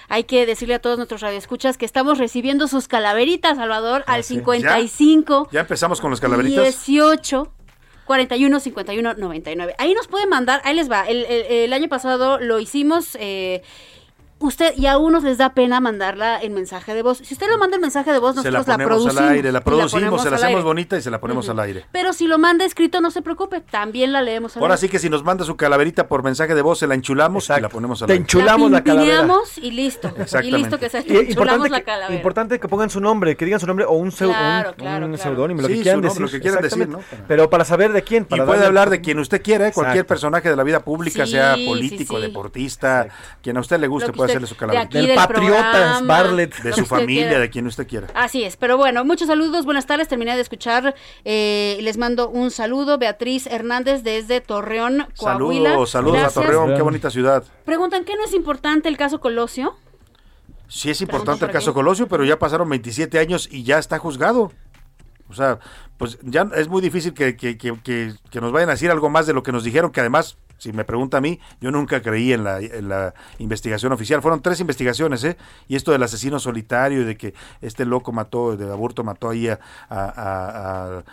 [0.09, 4.37] Hay que decirle a todos nuestros radioescuchas que estamos recibiendo sus calaveritas, Salvador, al sí.
[4.37, 6.63] 55 Ya empezamos con las calaveritas.
[6.63, 7.53] 18
[8.05, 9.75] 41 51 99.
[9.79, 11.03] Ahí nos pueden mandar, ahí les va.
[11.09, 13.17] El, el- el año pasado lo hicimos.
[13.19, 13.63] eh,
[14.43, 17.19] Usted y a unos les da pena mandarla en mensaje de voz.
[17.19, 19.23] Si usted lo manda en mensaje de voz, Se la nosotros la, ponemos producimos.
[19.29, 20.63] al aire, la y producimos, ponemos se la hacemos aire.
[20.65, 21.85] bonita y se la ponemos al aire.
[21.93, 24.81] Pero si lo manda escrito, no se preocupe, también la leemos al Ahora aire.
[24.81, 27.61] sí que si nos manda su calaverita por mensaje de voz, se la enchulamos y
[27.61, 28.23] la ponemos al Te aire.
[28.23, 29.17] enchulamos la calavera.
[29.19, 30.09] Pimpineamos y listo.
[30.17, 30.59] Y Exactamente.
[30.59, 32.15] listo que se Y enchulamos importante, la que, calavera.
[32.17, 35.13] importante que pongan su nombre, que digan su nombre o un, Claro, un- claro, un
[35.13, 35.17] claro.
[35.23, 36.23] seudónimo, lo Sí, que quieran nombre, decir.
[36.23, 37.25] lo que quieran decir, exactamente.
[37.29, 38.25] Pero para saber de quién.
[38.25, 39.73] Y Para puede darle- hablar de quien usted quiera, ¿eh?
[39.73, 43.07] cualquier personaje de la vida pública, sea político, deportista,
[43.43, 46.63] quien a usted le guste puede hacerle su de aquí del programa, Bartlett.
[46.63, 47.41] De su familia, quiera.
[47.41, 48.09] de quien usted quiera.
[48.15, 52.51] Así es, pero bueno, muchos saludos, buenas tardes, terminé de escuchar, eh, les mando un
[52.51, 55.71] saludo, Beatriz Hernández desde Torreón, Coahuila.
[55.71, 56.37] Saludos, saludos Gracias.
[56.37, 57.45] a Torreón, qué bonita ciudad.
[57.65, 59.77] Preguntan, ¿qué no es importante el caso Colosio?
[60.69, 61.75] Sí es importante el caso.
[61.75, 64.53] Colosio, pero ya pasaron 27 años y ya está juzgado.
[65.29, 65.59] O sea,
[65.99, 69.27] pues ya es muy difícil que, que, que- que nos vayan a decir algo más
[69.27, 72.33] de lo que nos dijeron, que además, si me pregunta a mí, yo nunca creí
[72.33, 74.23] en la, en la investigación oficial.
[74.23, 75.37] Fueron tres investigaciones, ¿eh?
[75.67, 79.49] Y esto del asesino solitario y de que este loco mató, de aborto mató ahí
[79.49, 79.59] a-
[79.89, 81.05] a- a-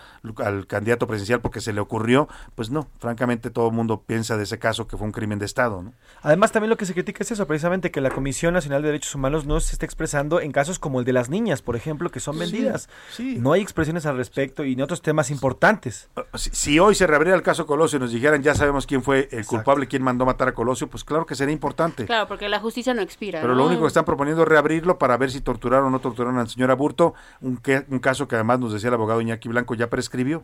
[0.46, 4.44] al candidato presidencial porque se le ocurrió, pues no, francamente todo el mundo piensa de
[4.44, 5.94] ese caso que fue un crimen de Estado, ¿no?
[6.22, 9.16] Además, también lo que se critica es eso, precisamente que la Comisión Nacional de Derechos
[9.16, 12.20] Humanos no se está expresando en casos como el de las niñas, por ejemplo, que
[12.20, 12.88] son Sí, vendidas.
[13.12, 13.38] sí.
[13.40, 16.10] No hay expresiones al respecto y en otros temas importantes.
[16.36, 19.30] Si, si hoy se reabriera el caso Colosio y nos dijeran ya sabemos quién fue
[19.32, 22.06] el culpable, quién mandó matar a Colosio, pues claro que sería importante.
[22.06, 23.42] Claro, porque la justicia no expira.
[23.42, 23.60] Pero ¿no?
[23.60, 26.50] lo único que están proponiendo es reabrirlo para ver si torturaron o no torturaron al
[26.50, 29.90] señor Aburto, un, que- un caso que además nos decía el abogado Iñaki Blanco ya
[29.90, 30.44] prescribió.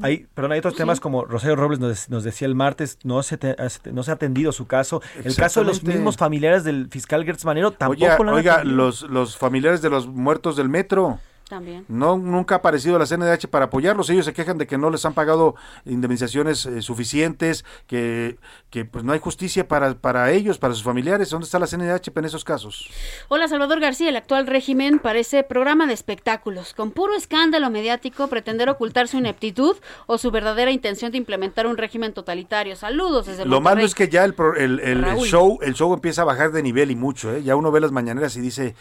[0.00, 3.36] Hay, perdón, hay otros temas como Rosario Robles nos, nos decía el martes, no se,
[3.36, 3.54] te-
[3.92, 5.02] no se ha atendido su caso.
[5.22, 8.64] El caso de los mismos familiares del fiscal Gertz Manero tampoco Oiga, lo han oiga,
[8.64, 11.18] los familiares de los muertos del metro.
[11.52, 11.84] También.
[11.86, 14.08] No, nunca ha aparecido la CNDH para apoyarlos.
[14.08, 18.38] Ellos se quejan de que no les han pagado indemnizaciones eh, suficientes, que,
[18.70, 21.28] que pues no hay justicia para, para ellos, para sus familiares.
[21.28, 22.88] ¿Dónde está la CNDH en esos casos?
[23.28, 26.72] Hola Salvador García, el actual régimen parece programa de espectáculos.
[26.72, 29.76] Con puro escándalo mediático, pretender ocultar su ineptitud
[30.06, 32.76] o su verdadera intención de implementar un régimen totalitario.
[32.76, 36.22] Saludos desde Lo malo es que ya el, pro- el, el- show el show empieza
[36.22, 37.30] a bajar de nivel y mucho.
[37.34, 37.42] ¿eh?
[37.42, 38.74] Ya uno ve las mañaneras y dice,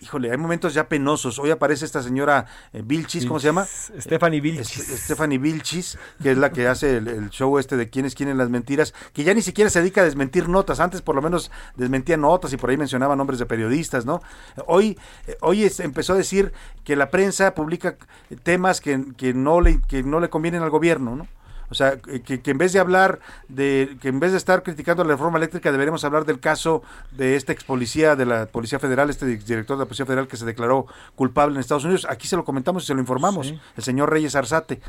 [0.00, 1.38] híjole, hay momentos ya penosos.
[1.38, 3.66] Hoy aparece esta señora eh, Vilchis, ¿cómo se llama?
[3.98, 4.78] Stephanie Vilchis.
[4.78, 8.36] Este- Stephanie Vilchis, que es la que hace el, el show este de quiénes quieren
[8.38, 10.80] las mentiras, que ya ni siquiera se dedica a desmentir notas.
[10.80, 14.20] Antes por lo menos desmentía notas y por ahí mencionaba nombres de periodistas, ¿no?
[14.66, 16.52] Hoy, eh, hoy es- empezó a decir
[16.84, 17.96] que la prensa publica
[18.42, 21.26] temas que, que no le que no le convienen al gobierno, ¿no?
[21.70, 25.04] O sea, que, que en vez de hablar de, que en vez de estar criticando
[25.04, 29.10] la reforma eléctrica, deberíamos hablar del caso de este ex policía de la Policía Federal,
[29.10, 32.06] este director de la Policía Federal que se declaró culpable en Estados Unidos.
[32.08, 34.80] Aquí se lo comentamos y se lo informamos, el señor Reyes Arzate.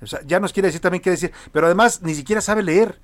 [0.00, 2.98] O sea, ya nos quiere decir también qué decir, pero además ni siquiera sabe leer.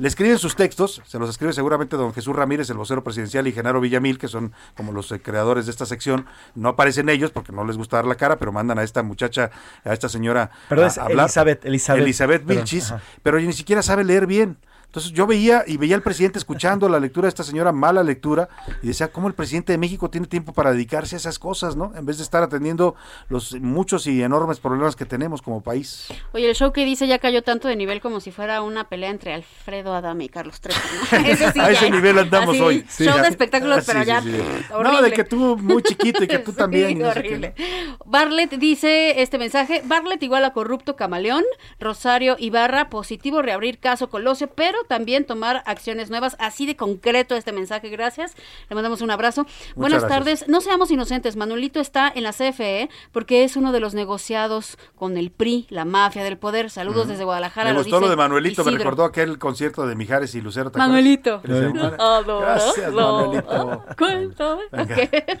[0.00, 3.52] Le escriben sus textos, se los escribe seguramente don Jesús Ramírez, el vocero presidencial, y
[3.52, 6.24] Genaro Villamil, que son como los eh, creadores de esta sección.
[6.54, 9.50] No aparecen ellos porque no les gusta dar la cara, pero mandan a esta muchacha,
[9.84, 11.26] a esta señora Perdón, a es hablar.
[11.26, 12.02] Elizabeth, Elizabeth.
[12.02, 13.02] Elizabeth Vilchis, ajá.
[13.22, 14.56] pero ni siquiera sabe leer bien.
[14.90, 18.48] Entonces yo veía y veía al presidente escuchando la lectura de esta señora, mala lectura,
[18.82, 21.92] y decía, ¿cómo el presidente de México tiene tiempo para dedicarse a esas cosas, no?
[21.94, 22.96] En vez de estar atendiendo
[23.28, 26.08] los muchos y enormes problemas que tenemos como país.
[26.32, 29.10] Oye, el show que dice ya cayó tanto de nivel como si fuera una pelea
[29.10, 30.80] entre Alfredo Adame y Carlos Trejo.
[31.12, 31.20] ¿no?
[31.52, 32.84] Sí a ese es nivel andamos así, hoy.
[32.98, 34.20] Show de espectáculos, Ah, pero sí, ya.
[34.82, 37.00] No, de que tú muy chiquito y que tú también.
[37.04, 37.54] horrible.
[38.04, 41.44] Bartlett dice este mensaje, Bartlett igual a corrupto camaleón,
[41.78, 47.52] Rosario Ibarra, positivo reabrir caso Colosio, pero también tomar acciones nuevas, así de concreto este
[47.52, 48.34] mensaje, gracias,
[48.68, 49.46] le mandamos un abrazo.
[49.76, 50.18] Buenas gracias.
[50.18, 54.78] tardes, no seamos inocentes, Manuelito está en la CFE porque es uno de los negociados
[54.94, 57.72] con el PRI, la mafia del poder, saludos desde Guadalajara.
[57.72, 60.70] Me gustó lo de Manuelito, me recordó aquel concierto de Mijares y Lucero.
[60.74, 61.42] Manuelito.
[61.98, 63.84] Adoro, Gracias, lo- Manuelito.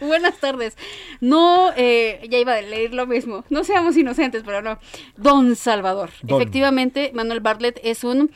[0.00, 0.76] Buenas tardes.
[1.20, 3.44] No, eh, ya iba a leer lo mismo.
[3.50, 4.78] No seamos inocentes, pero no.
[5.16, 6.10] Don Salvador.
[6.22, 6.40] Don.
[6.40, 8.30] Efectivamente, Manuel Bartlett es un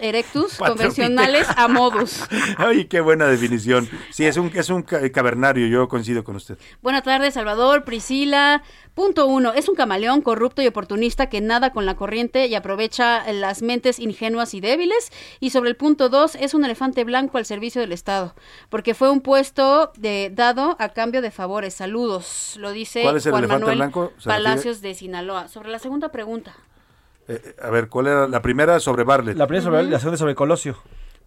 [0.00, 2.22] Erectus convencionales a modus.
[2.56, 3.88] Ay, qué buena definición.
[4.10, 6.58] Sí, es un, es un ca- cavernario, yo coincido con usted.
[6.82, 8.62] Buenas tardes, Salvador, Priscila.
[8.94, 13.30] Punto uno, es un camaleón corrupto y oportunista que nada con la corriente y aprovecha
[13.32, 15.10] las mentes ingenuas y débiles.
[15.38, 18.34] Y sobre el punto dos, es un elefante blanco al servicio del Estado,
[18.68, 21.74] porque fue un puesto de, dado a cambio de favores.
[21.74, 24.12] Saludos, lo dice ¿Cuál es el Juan elefante Manuel blanco?
[24.18, 25.48] ¿Se Palacios de Sinaloa.
[25.48, 26.54] Sobre la segunda pregunta,
[27.30, 29.36] Eh, eh, a ver, ¿cuál era la primera sobre Bartlett?
[29.36, 30.76] La primera sobre, la segunda sobre Colosio.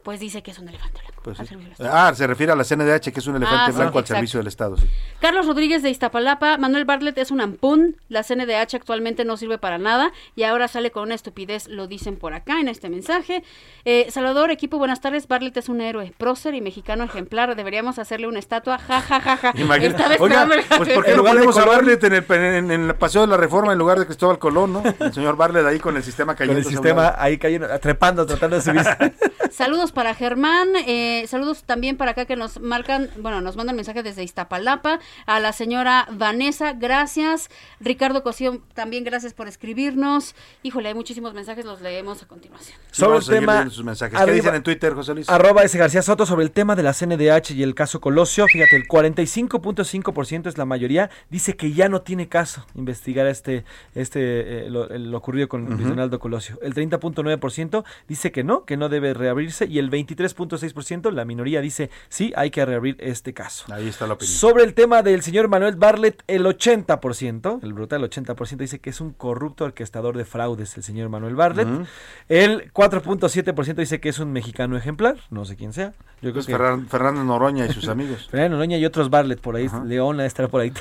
[0.03, 1.21] Pues dice que es un elefante blanco.
[1.23, 1.53] Pues al sí.
[1.53, 2.07] servicio del Estado.
[2.07, 4.13] Ah, se refiere a la CNDH, que es un elefante Ah, sí, blanco al exacto.
[4.15, 4.77] servicio del Estado.
[4.77, 4.85] sí.
[5.21, 9.77] Carlos Rodríguez de Iztapalapa, Manuel Bartlett es un ampún, la CNDH actualmente no sirve para
[9.77, 13.43] nada y ahora sale con una estupidez, lo dicen por acá en este mensaje.
[13.85, 18.27] Eh, Salvador, equipo, buenas tardes, Bartlett es un héroe, prócer y mexicano ejemplar, deberíamos hacerle
[18.27, 19.53] una estatua, ja, ja, ja, ja.
[20.19, 21.63] Oiga, el pues ¿por qué no ponemos a.
[21.65, 24.73] Bartlett en el, en, en el Paseo de la Reforma en lugar de Cristóbal Colón,
[24.73, 24.83] ¿no?
[24.99, 26.59] El señor Bartlett ahí con el sistema Con cayendo.
[26.59, 28.97] el sistema ahí cayendo, trepando, tratando de subirse.
[29.51, 34.03] Saludos para Germán, eh, saludos también para acá que nos marcan, bueno, nos mandan mensaje
[34.03, 40.95] desde Iztapalapa, a la señora Vanessa, gracias, Ricardo Cosío, también gracias por escribirnos, híjole, hay
[40.95, 42.77] muchísimos mensajes, los leemos a continuación.
[42.91, 43.69] Sobre el tema.
[43.69, 44.15] sus mensajes.
[44.17, 45.29] ¿Qué arriba- dicen en Twitter, José Luis?
[45.29, 48.45] Arroba ese García Soto sobre el tema de la CNDH y el caso Colosio.
[48.47, 51.09] Fíjate, el 45.5% es la mayoría.
[51.29, 53.63] Dice que ya no tiene caso investigar este,
[53.95, 55.89] este eh, lo, lo ocurrido con Luis Ujú.
[55.89, 56.57] Donaldo Colosio.
[56.61, 59.65] El 30.9% dice que no, que no debe reabrirse.
[59.65, 63.65] Y el 23.6%, la minoría, dice sí, hay que reabrir este caso.
[63.73, 64.35] Ahí está la opinión.
[64.35, 69.01] Sobre el tema del señor Manuel Bartlett, el 80%, el brutal 80% dice que es
[69.01, 71.67] un corrupto orquestador de fraudes el señor Manuel Bartlett.
[71.67, 71.85] Ujú.
[72.29, 75.93] El 4.7% dice que es un mexicano ejemplar, no sé quién sea.
[76.21, 78.27] Yo creo Pues que Ferran- Fernando Noroña y sus amigos.
[78.29, 80.71] Fernando Noroña y otros Bartlett por ahí, Leona estará por ahí.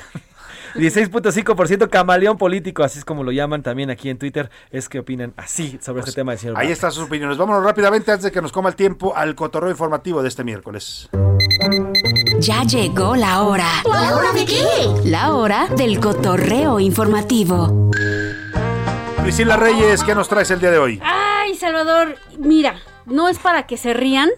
[0.75, 5.33] 16.5% camaleón político, así es como lo llaman también aquí en Twitter, es que opinan
[5.37, 7.37] así sobre este tema del señor Ahí están sus opiniones.
[7.37, 11.09] Vámonos rápidamente antes de que nos coma el tiempo al cotorreo informativo de este miércoles.
[12.39, 13.67] Ya llegó la hora.
[13.85, 14.63] ¿La hora de qué?
[15.05, 17.91] La hora del cotorreo informativo.
[19.21, 20.99] Priscila Reyes, ¿qué nos traes el día de hoy?
[21.03, 24.29] Ay, Salvador, mira, no es para que se rían.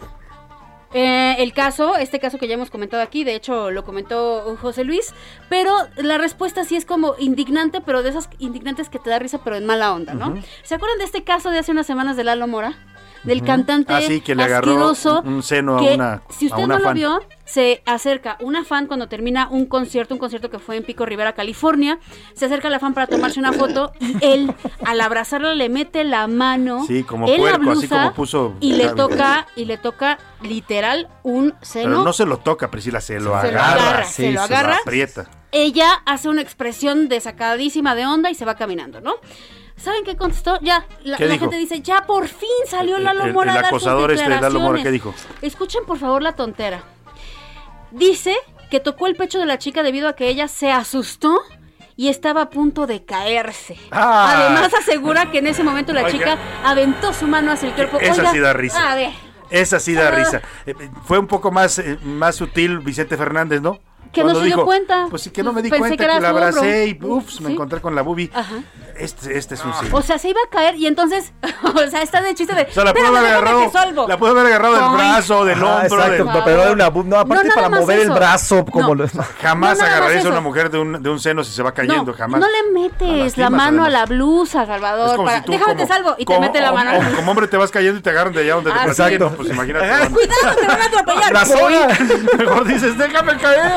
[0.98, 4.86] Eh, el caso, este caso que ya hemos comentado aquí, de hecho lo comentó José
[4.86, 5.14] Luis,
[5.50, 9.42] pero la respuesta sí es como indignante, pero de esas indignantes que te da risa,
[9.44, 10.42] pero en mala onda, ¿no?
[10.64, 12.78] ¿Se acuerdan de este caso de hace unas semanas de Lalo Mora?
[13.26, 16.50] Del cantante Ah, sí, que le asqueroso, un- un seno a que, una- Si a
[16.50, 20.50] usted una no lo vio, se acerca una fan cuando termina un concierto, un concierto
[20.50, 22.00] que fue en Pico Rivera, California,
[22.36, 24.54] se acerca la fan para tomarse una foto y él,
[24.86, 28.54] al abrazarla, le mete la mano Sí, como en la puerco, así blusa como puso
[28.60, 31.90] y le toca y le toca literal un seno.
[31.90, 33.72] Pero no se lo toca, Priscila, se lo Se lo agarra.
[33.74, 34.78] agarra, se lo agarra.
[34.78, 35.26] aprieta.
[35.52, 39.16] Ella hace una expresión desacadísima de onda y se va caminando, ¿no?
[39.78, 40.58] ¿Saben qué contestó?
[40.62, 44.28] Ya, la, gente dice, ya por fin salió El- Lalo el- Mora el acosador este,
[44.30, 44.94] Lalo Mora, ¿qué declaraciones".
[44.94, 45.14] dijo?
[45.42, 46.84] Escuchen por favor la tontera.
[47.92, 48.36] Dice
[48.72, 51.40] que tocó el pecho de la chica debido a que ella se asustó
[51.96, 53.78] y estaba a punto de caerse.
[53.92, 54.34] Ah.
[54.50, 56.12] Además asegura que en ese momento la Oiga.
[56.12, 58.00] chica aventó su mano hacia el cuerpo.
[58.00, 58.92] Esa Oiga, sí da risa.
[58.92, 59.12] A ver,
[59.52, 60.12] Esa sí da Ah.
[60.12, 60.42] risa.
[60.66, 63.80] Eh, eh, Fue un poco más, eh, más sutil Vicente Fernández, ¿no?
[64.12, 65.06] Que no Cuando se dio cuenta.
[65.10, 67.52] Pues sí, que no me di Pensé cuenta que que, la abracé y ups, me
[67.52, 68.32] encontré con la bubi.
[68.34, 68.56] Ajá.
[68.98, 69.88] Este, este es un sí.
[69.92, 71.34] O sea, se iba a caer y entonces,
[71.64, 72.64] o sea, está de chiste de.
[72.64, 74.08] O sea, la pudo "Espérame, haber agarrado, que salvo".
[74.08, 76.00] la pudo haber agarrado del brazo, del Ah, hombro.
[76.04, 78.14] exacto, del- pero de una no, aparte No, para mover el eso.
[78.16, 79.04] brazo como No.
[79.04, 79.10] lo-
[79.42, 82.12] Jamás No, agarrarías a una mujer de un, de un seno si se va cayendo,
[82.12, 82.40] no, jamás.
[82.40, 83.92] no le metes la mano a además.
[83.92, 85.16] la blusa, Es Salvador.
[85.18, 86.92] como para- si tú Déjame te como- salvo y te como- mete la mano.
[86.98, 89.14] o como hombre te vas cayendo y te agarran de allá donde te Ah, persiguen,
[89.14, 89.36] Exacto.
[89.38, 89.86] Pues imagínate.
[90.14, 91.34] Cuidado, te van a atropellar.
[91.34, 91.88] La zona.
[92.38, 93.72] Mejor dices, déjame caer.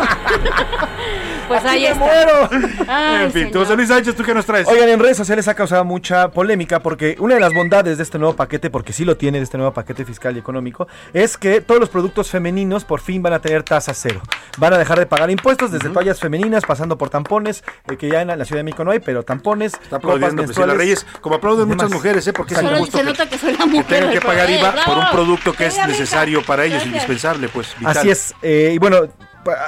[1.49, 2.05] Pues ahí me está.
[2.05, 2.51] muero.
[2.87, 3.53] Ay, en fin, señor.
[3.53, 4.69] tú, José Luis Sánchez, ¿tú qué nos traes?
[4.69, 8.19] Oigan, en redes sociales ha causado mucha polémica porque una de las bondades de este
[8.19, 11.61] nuevo paquete, porque sí lo tiene de este nuevo paquete fiscal y económico, es que
[11.61, 14.21] todos los productos femeninos por fin van a tener tasa cero.
[14.59, 18.23] Van a dejar de pagar impuestos desde toallas femeninas, pasando por tampones, eh, que ya
[18.23, 20.77] en la, Ciudad de México no hay, pero tampones, Está aplaudiendo copas menstruales.
[20.77, 22.33] Reyes, como aplauden muchas mujeres, ¿eh?
[22.33, 23.87] Porque es se que, nota que soy la que mujer.
[23.87, 24.51] tengan que pagar.
[24.51, 27.99] IVA ¡Eh, por un producto que es necesario para ellos, indispensable, pues, vital.
[27.99, 28.35] Así es.
[28.43, 29.09] eh, y bueno,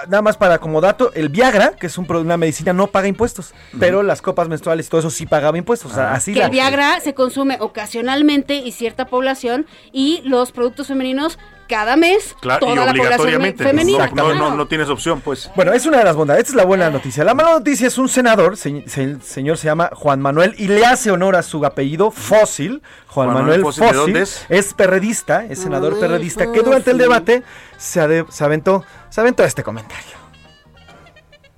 [0.08, 3.54] nada más para como dato, el Viagra, que es un, una medicina, no paga impuestos,
[3.78, 5.92] pero las copas menstruales y todo eso sí pagaba impuestos.
[5.92, 10.52] O sea, así Que la- el Viagra se consume ocasionalmente y cierta población y los
[10.52, 11.38] productos femeninos
[11.70, 13.64] cada mes Claro, y toda la población obligatoriamente.
[13.64, 14.10] femenina.
[14.12, 15.50] No, no, no, tienes opción, pues.
[15.54, 16.40] Bueno, es una de las bondades.
[16.40, 17.24] Esta es la buena noticia.
[17.24, 20.66] La mala noticia es un senador, se- se- el señor se llama Juan Manuel y
[20.68, 22.82] le hace honor a su apellido Fósil.
[23.06, 24.00] Juan, Juan Manuel, Manuel Fósil, ¿de Fósil.
[24.02, 24.44] dónde es?
[24.48, 27.42] Es perredista, es senador Manuel perredista, que durante el debate
[27.78, 30.18] se, ade- se aventó, se aventó este comentario.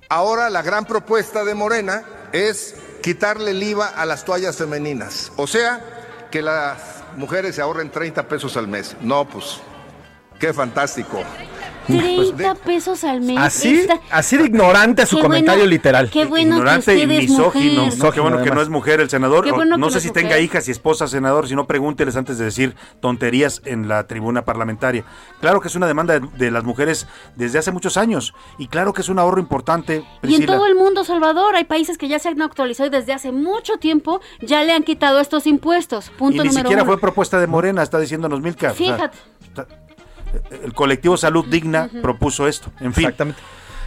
[0.09, 5.31] Ahora la gran propuesta de Morena es quitarle el IVA a las toallas femeninas.
[5.37, 5.81] O sea,
[6.31, 6.77] que las
[7.17, 8.95] mujeres se ahorren 30 pesos al mes.
[9.01, 9.59] No, pues,
[10.47, 11.21] qué fantástico.
[11.85, 13.37] Pues 30 pesos al mes.
[13.37, 16.09] Así, así de ignorante su Qué comentario bueno- literal.
[16.09, 17.83] Qué bueno Ignorante que y usted misógino.
[17.85, 17.99] mujer.
[17.99, 19.49] No, qué bueno que no es mujer el senador.
[19.51, 22.73] Bueno no sé si tenga hijas y esposa senador, si no pregúnteles antes de decir
[23.01, 25.03] tonterías en la tribuna parlamentaria.
[25.41, 28.93] Claro que es una demanda de, de las mujeres desde hace muchos años y claro
[28.93, 30.05] que es un ahorro importante.
[30.21, 33.11] Y en todo el mundo, Salvador, hay países que ya se han actualizado y desde
[33.11, 36.11] hace mucho tiempo ya le han quitado estos impuestos.
[36.17, 36.91] Punto y ni número siquiera uno.
[36.93, 38.71] fue propuesta de Morena, está diciéndonos Milka.
[38.71, 39.17] O sea, Fíjate.
[40.63, 42.71] El colectivo Salud Digna propuso esto.
[42.79, 43.39] En fin, Exactamente.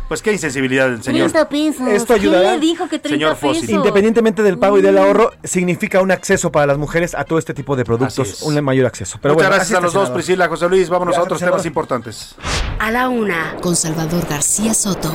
[0.09, 1.31] pues qué insensibilidad del señor.
[1.31, 1.89] 30 pesos.
[1.89, 2.51] Esto ayudará.
[2.51, 3.69] ¿Quién le dijo que 30 Señor pesos?
[3.69, 4.85] Independientemente del pago y Mm.
[4.85, 8.63] del ahorro, significa un acceso para las mujeres a todo este tipo de productos, un
[8.65, 9.19] mayor acceso.
[9.21, 10.11] Pero Muchas bueno, gracias a los dos.
[10.11, 10.89] Priscila, José Luis.
[10.89, 11.59] Vámonos a otros senador.
[11.59, 12.35] temas importantes.
[12.79, 15.13] A la una, con Salvador García Soto.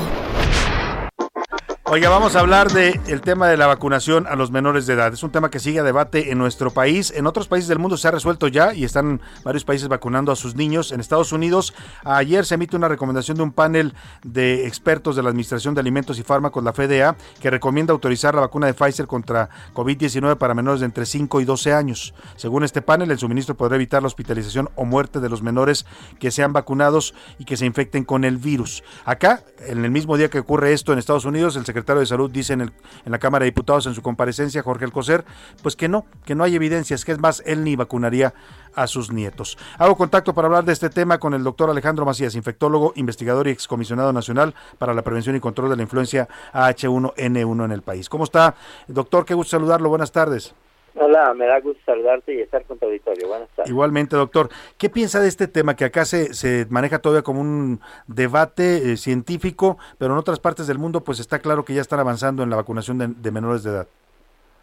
[1.94, 5.12] Oiga, vamos a hablar del el tema de la vacunación a los menores de edad.
[5.12, 7.12] Es un tema que sigue a debate en nuestro país.
[7.14, 10.38] En otros países del mundo se ha resuelto ya y están varios países vacunando a
[10.38, 10.94] sus niños.
[10.94, 11.74] En Estados Unidos,
[12.06, 16.18] ayer se emite una recomendación de un panel de expertos de la Administración de Alimentos
[16.18, 20.80] y Fármacos, la FDA, que recomienda autorizar la vacuna de Pfizer contra COVID-19 para menores
[20.80, 22.14] de entre 5 y 12 años.
[22.38, 25.86] Según este panel, el suministro podrá evitar la hospitalización o muerte de los menores
[26.20, 28.82] que sean vacunados y que se infecten con el virus.
[29.04, 32.30] Acá, en el mismo día que ocurre esto en Estados Unidos, el secretario de Salud
[32.32, 32.74] dice en, el-
[33.06, 35.26] la Cámara de Diputados en su comparecencia, Jorge Alcocer,
[35.62, 38.34] pues que no, que no hay evidencias, que es más, él ni vacunaría
[38.74, 39.58] a sus nietos.
[39.78, 43.52] Hago contacto para hablar de este tema con el doctor Alejandro Macías, infectólogo, investigador y
[43.52, 48.08] excomisionado nacional para la prevención y control de la influencia H1N1 en el país.
[48.10, 48.56] ¿Cómo está,
[48.88, 49.26] doctor?
[49.26, 49.90] Qué gusto saludarlo.
[49.90, 50.54] Buenas tardes.
[50.96, 53.28] Hola, me da gusto saludarte y estar con tu auditorio.
[53.28, 53.70] Buenas tardes.
[53.70, 54.50] Igualmente, doctor.
[54.78, 58.98] ¿Qué piensa de este tema que acá se, se maneja todavía como un debate eh,
[58.98, 62.50] científico, pero en otras partes del mundo pues está claro que ya están avanzando en
[62.50, 63.88] la vacunación de, de menores de edad?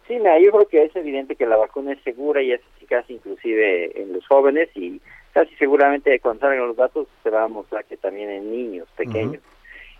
[0.07, 3.05] Sí, mira, yo creo que es evidente que la vacuna es segura y es eficaz
[3.09, 4.99] inclusive en los jóvenes y
[5.33, 9.41] casi seguramente cuando salgan los datos se va a mostrar que también en niños pequeños.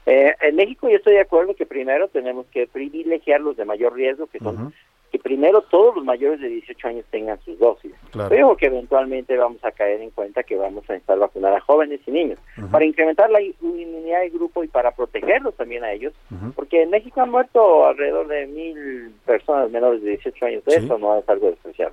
[0.06, 3.94] Eh, en México yo estoy de acuerdo que primero tenemos que privilegiar los de mayor
[3.94, 4.74] riesgo, que son
[5.12, 7.92] que primero todos los mayores de 18 años tengan sus dosis.
[8.12, 8.30] Claro.
[8.30, 12.00] Creo que eventualmente vamos a caer en cuenta que vamos a necesitar vacunar a jóvenes
[12.06, 12.40] y niños
[12.72, 16.14] para incrementar la inmunidad del grupo y para protegerlos también a ellos,
[16.56, 20.66] porque en México han muerto alrededor de mil personas menores de 18 años.
[20.66, 20.86] De Sí.
[20.86, 21.92] eso no es algo especial.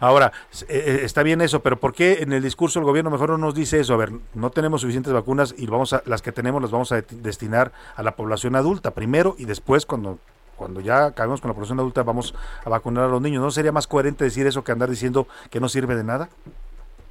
[0.00, 0.32] Ahora,
[0.68, 3.38] eh, eh, está bien eso, pero ¿por qué en el discurso el gobierno mejor no
[3.38, 3.94] nos dice eso?
[3.94, 6.96] A ver, no tenemos suficientes vacunas y vamos a, las que tenemos las vamos a
[7.02, 10.18] de- destinar a la población adulta primero y después cuando
[10.56, 12.34] cuando ya acabemos con la población adulta vamos
[12.64, 13.42] a vacunar a los niños.
[13.42, 16.28] ¿No sería más coherente decir eso que andar diciendo que no sirve de nada?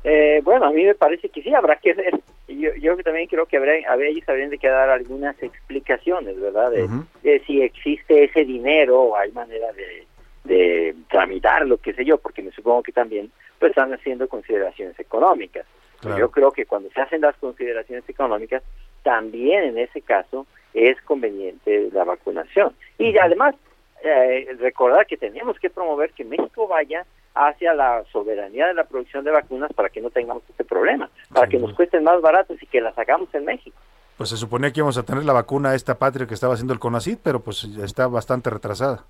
[0.03, 2.19] Eh, bueno, a mí me parece que sí, habrá que ver.
[2.47, 6.71] Yo, yo también creo que habrá, a ellos habrían de que dar algunas explicaciones, ¿verdad?
[6.71, 6.87] De,
[7.23, 10.05] de si existe ese dinero o hay manera de,
[10.43, 15.65] de tramitarlo, qué sé yo, porque me supongo que también pues están haciendo consideraciones económicas.
[16.01, 16.19] Claro.
[16.19, 18.61] Yo creo que cuando se hacen las consideraciones económicas,
[19.01, 20.45] también en ese caso
[20.75, 22.75] es conveniente la vacunación.
[22.99, 23.55] Y además,
[24.03, 29.23] eh, recordar que tenemos que promover que México vaya hacia la soberanía de la producción
[29.25, 32.67] de vacunas para que no tengamos este problema, para que nos cuesten más baratos y
[32.67, 33.75] que las hagamos en México.
[34.17, 36.73] Pues se suponía que íbamos a tener la vacuna a esta patria que estaba haciendo
[36.73, 39.03] el CONACID, pero pues está bastante retrasada.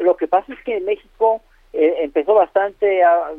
[0.00, 1.40] Lo que pasa es que México
[1.72, 3.30] eh, empezó bastante a-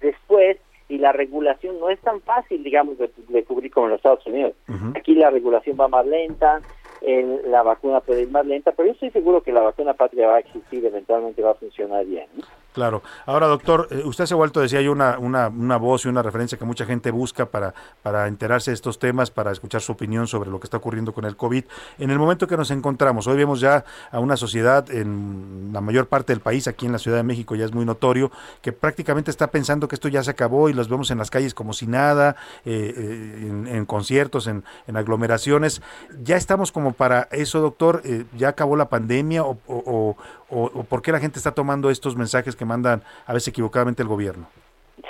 [0.00, 3.98] después y la regulación no es tan fácil, digamos, de, de cubrir como en los
[3.98, 4.52] Estados Unidos.
[4.96, 6.62] Aquí la regulación va más lenta,
[7.00, 10.28] el- la vacuna puede ir más lenta, pero yo estoy seguro que la vacuna patria
[10.28, 12.26] va a existir, eventualmente va a funcionar bien.
[12.36, 12.42] ¿no?
[12.74, 13.04] Claro.
[13.24, 16.22] Ahora, doctor, eh, usted se ha vuelto, decía yo, una, una, una voz y una
[16.22, 17.72] referencia que mucha gente busca para,
[18.02, 21.24] para enterarse de estos temas, para escuchar su opinión sobre lo que está ocurriendo con
[21.24, 21.64] el COVID.
[22.00, 26.08] En el momento que nos encontramos, hoy vemos ya a una sociedad en la mayor
[26.08, 29.30] parte del país, aquí en la Ciudad de México ya es muy notorio, que prácticamente
[29.30, 31.86] está pensando que esto ya se acabó y los vemos en las calles como si
[31.86, 32.34] nada,
[32.64, 35.80] eh, eh, en, conciertos, en, en aglomeraciones.
[36.24, 38.02] ¿Ya estamos como para eso, doctor?
[38.36, 40.16] ¿Ya acabó la pandemia o-
[40.54, 44.02] o- o por qué la gente está tomando estos mensajes que mandan a veces equivocadamente
[44.02, 44.46] el gobierno?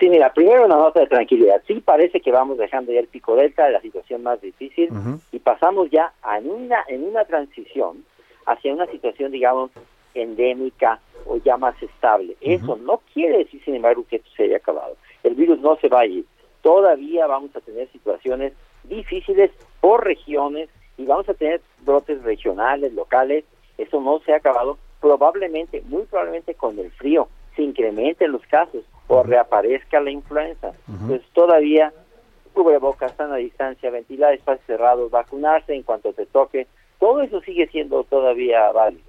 [0.01, 1.63] Sí, mira, primero una nota de tranquilidad.
[1.67, 4.89] Sí parece que vamos dejando ya el pico delta, la situación más difícil,
[5.31, 8.05] y pasamos ya a en una, en una transición
[8.47, 9.71] hacia una situación, digamos,
[10.15, 12.37] endémica o ya más estable.
[12.41, 14.97] Eso no quiere decir, sin embargo, que esto se haya acabado.
[15.23, 16.25] El virus no se va a ir.
[16.63, 18.53] Todavía vamos a tener situaciones
[18.85, 19.51] difíciles
[19.81, 23.45] por regiones y vamos a tener brotes regionales, locales.
[23.79, 24.79] Eso no se ha acabado.
[25.05, 30.73] Probablemente, muy probablemente con el frío, se incrementen los casos o reaparezca la influenza.
[30.89, 31.93] Entonces todavía
[32.55, 36.67] cubrebocas, sana distancia, ventilar espacios cerrados, vacunarse en cuanto te toque,
[36.99, 39.03] todo eso sigue siendo todavía válido.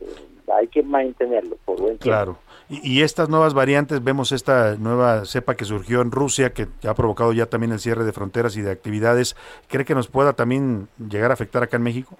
[0.00, 2.04] Este, hay que mantenerlo por buen tiempo.
[2.04, 2.38] Claro.
[2.70, 6.94] Y, y estas nuevas variantes, vemos esta nueva cepa que surgió en Rusia, que ha
[6.94, 9.36] provocado ya también el cierre de fronteras y de actividades.
[9.68, 12.16] ¿Cree que nos pueda también llegar a afectar acá en México?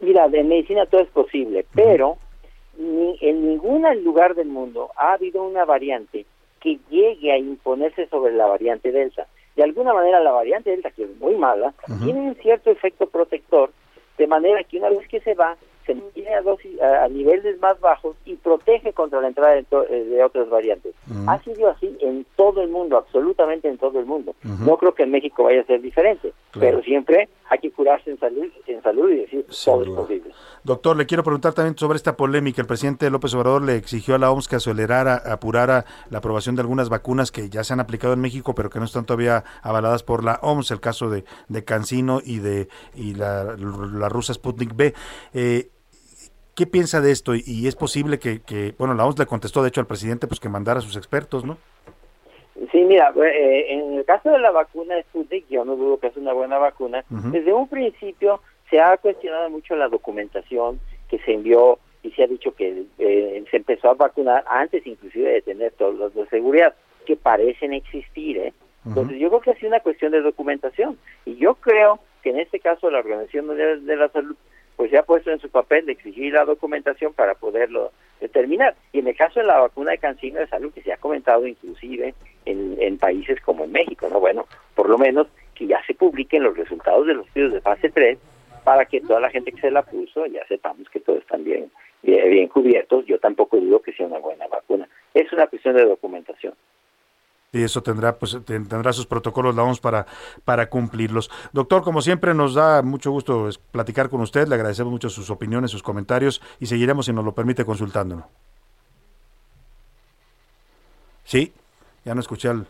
[0.00, 2.18] Mira, en medicina todo es posible, pero
[2.78, 6.24] ni en ningún lugar del mundo ha habido una variante
[6.60, 9.26] que llegue a imponerse sobre la variante Delta.
[9.56, 11.74] De alguna manera la variante Delta, que es muy mala,
[12.04, 13.72] tiene un cierto efecto protector,
[14.16, 15.56] de manera que una vez que se va,
[15.88, 19.64] se mantiene a, dosis, a, a niveles más bajos y protege contra la entrada de,
[19.90, 20.94] eh, de otras variantes.
[21.26, 24.34] Ha sido así en todo el mundo, absolutamente en todo el mundo.
[24.42, 28.18] No creo que en México vaya a ser diferente, pero siempre hay que curarse en
[28.18, 30.30] salud, en salud y decir todo es posible.
[30.64, 32.60] Doctor, le quiero preguntar también sobre esta polémica.
[32.60, 36.60] El presidente López Obrador le exigió a la OMS que acelerara, apurara la aprobación de
[36.60, 40.02] algunas vacunas que ya se han aplicado en México, pero que no están todavía avaladas
[40.02, 44.76] por la OMS, el caso de, de Cancino y de y la, la rusa Sputnik
[44.76, 44.94] B.
[45.32, 45.70] Eh,
[46.58, 47.36] ¿Qué piensa de esto?
[47.36, 50.40] Y, es posible que, que, bueno, la OMS le contestó, de hecho, al presidente, pues
[50.40, 51.56] que mandara a sus expertos, ¿no?
[52.72, 56.16] Sí, mira, eh, en el caso de la vacuna Sputnik, yo no dudo que es
[56.16, 57.04] una buena vacuna.
[57.08, 62.26] Desde un principio se ha cuestionado mucho la documentación que se envió y se ha
[62.26, 66.74] dicho que eh, se empezó a vacunar antes inclusive de tener todos los de seguridad
[67.06, 68.36] que parecen existir.
[68.36, 68.52] ¿eh?
[68.84, 72.40] Entonces yo creo que ha sido una cuestión de documentación y yo creo que en
[72.40, 74.34] este caso la Organización Mundial de la Salud
[74.78, 77.90] pues se ha puesto en su papel de exigir la documentación para poderlo
[78.20, 78.76] determinar.
[78.92, 81.48] Y en el caso de la vacuna de cancino es algo que se ha comentado
[81.48, 82.14] inclusive
[82.44, 84.20] en, en países como en México, ¿no?
[84.20, 84.46] Bueno,
[84.76, 85.26] por lo menos
[85.56, 88.18] que ya se publiquen los resultados de los estudios de fase 3
[88.62, 91.72] para que toda la gente que se la puso ya sepamos que todos están bien,
[92.04, 93.04] bien, bien cubiertos.
[93.04, 94.88] Yo tampoco dudo que sea una buena vacuna.
[95.12, 96.54] Es una cuestión de documentación.
[97.50, 100.06] Y eso tendrá, pues, ten- tendrá sus protocolos la OMS para,
[100.44, 101.30] para cumplirlos.
[101.52, 104.46] Doctor, como siempre, nos da mucho gusto platicar con usted.
[104.48, 108.26] Le agradecemos mucho sus opiniones, sus comentarios y seguiremos, si nos lo permite, consultándonos.
[111.24, 111.52] Sí,
[112.04, 112.66] ya no escuché al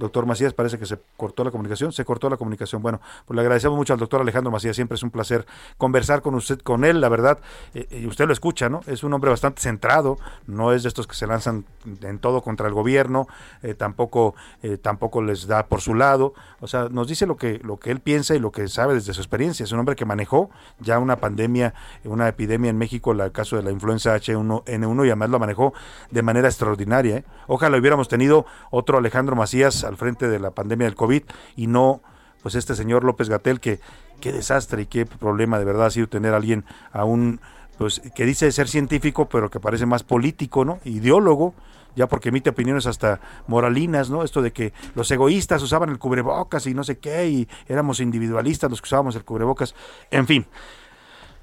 [0.00, 2.82] doctor Macías, parece que se cortó la comunicación, se cortó la comunicación.
[2.82, 5.46] Bueno, pues le agradecemos mucho al doctor Alejandro Macías, siempre es un placer
[5.78, 7.38] conversar con usted, con él, la verdad,
[7.74, 8.80] eh, y usted lo escucha, ¿no?
[8.86, 11.64] Es un hombre bastante centrado, no es de estos que se lanzan
[12.02, 13.28] en todo contra el gobierno,
[13.62, 17.60] eh, tampoco, eh, tampoco les da por su lado, o sea, nos dice lo que,
[17.62, 19.64] lo que él piensa y lo que sabe desde su experiencia.
[19.64, 20.50] Es un hombre que manejó
[20.80, 21.74] ya una pandemia,
[22.04, 25.74] una epidemia en México, el caso de la influenza H1N1, y además lo manejó
[26.10, 27.18] de manera extraordinaria.
[27.18, 27.24] ¿eh?
[27.46, 31.22] Ojalá hubiéramos tenido otro Alejandro Macías al frente de la pandemia del COVID
[31.56, 32.00] y no
[32.42, 33.80] pues este señor López Gatel que
[34.20, 37.40] qué desastre y qué problema de verdad ha sido tener a alguien a un
[37.76, 40.80] pues que dice ser científico pero que parece más político, ¿no?
[40.84, 41.54] Ideólogo,
[41.96, 44.22] ya porque emite opiniones hasta moralinas, ¿no?
[44.22, 48.70] Esto de que los egoístas usaban el cubrebocas y no sé qué y éramos individualistas
[48.70, 49.74] los que usábamos el cubrebocas,
[50.10, 50.46] en fin.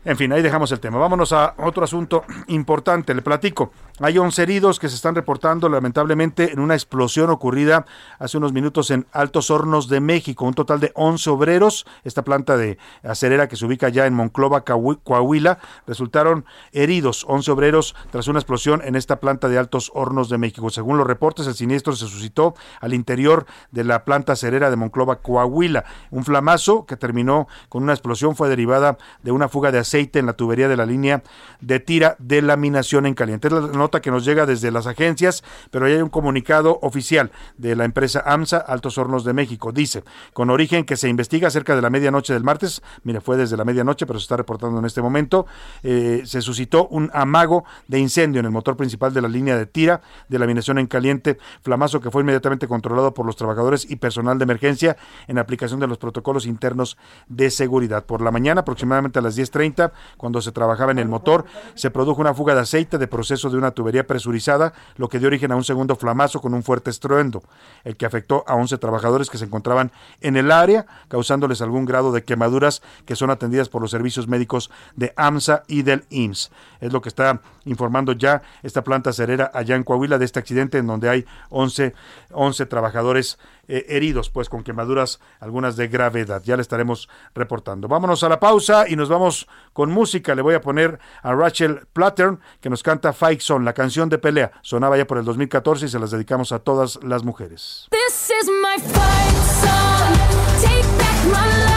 [0.07, 0.99] En fin, ahí dejamos el tema.
[0.99, 3.13] Vámonos a otro asunto importante.
[3.13, 3.73] Le platico.
[3.99, 7.85] Hay 11 heridos que se están reportando lamentablemente en una explosión ocurrida
[8.17, 10.45] hace unos minutos en Altos Hornos de México.
[10.45, 14.63] Un total de 11 obreros, esta planta de acerera que se ubica ya en Monclova,
[14.63, 17.25] Coahuila, resultaron heridos.
[17.27, 20.69] 11 obreros tras una explosión en esta planta de Altos Hornos de México.
[20.69, 25.17] Según los reportes, el siniestro se suscitó al interior de la planta acerera de Monclova,
[25.17, 25.83] Coahuila.
[26.11, 30.33] Un flamazo que terminó con una explosión fue derivada de una fuga de en la
[30.33, 31.23] tubería de la línea
[31.59, 33.47] de tira de laminación en caliente.
[33.47, 37.75] Es la nota que nos llega desde las agencias, pero hay un comunicado oficial de
[37.75, 39.71] la empresa AMSA Altos Hornos de México.
[39.71, 40.03] Dice,
[40.33, 43.65] con origen que se investiga cerca de la medianoche del martes, mire, fue desde la
[43.65, 45.47] medianoche, pero se está reportando en este momento,
[45.83, 49.65] eh, se suscitó un amago de incendio en el motor principal de la línea de
[49.65, 54.37] tira de laminación en caliente, flamazo que fue inmediatamente controlado por los trabajadores y personal
[54.37, 54.97] de emergencia
[55.27, 56.97] en aplicación de los protocolos internos
[57.27, 58.05] de seguridad.
[58.05, 59.76] Por la mañana, aproximadamente a las 10.30,
[60.17, 61.45] cuando se trabajaba en el motor,
[61.75, 65.27] se produjo una fuga de aceite de proceso de una tubería presurizada, lo que dio
[65.27, 67.43] origen a un segundo flamazo con un fuerte estruendo,
[67.83, 69.91] el que afectó a 11 trabajadores que se encontraban
[70.21, 74.71] en el área, causándoles algún grado de quemaduras que son atendidas por los servicios médicos
[74.95, 76.51] de AMSA y del IMSS.
[76.79, 80.77] Es lo que está informando ya esta planta cerera allá en Coahuila de este accidente
[80.77, 81.93] en donde hay 11,
[82.31, 83.37] 11 trabajadores
[83.67, 86.41] eh, heridos, pues con quemaduras, algunas de gravedad.
[86.43, 87.87] Ya le estaremos reportando.
[87.87, 90.35] Vámonos a la pausa y nos vamos con música.
[90.35, 94.17] Le voy a poner a Rachel Plattern que nos canta Fight Song, la canción de
[94.17, 94.51] pelea.
[94.61, 97.87] Sonaba ya por el 2014 y se las dedicamos a todas las mujeres.
[97.91, 100.61] This is my fight song.
[100.61, 101.76] Take back my life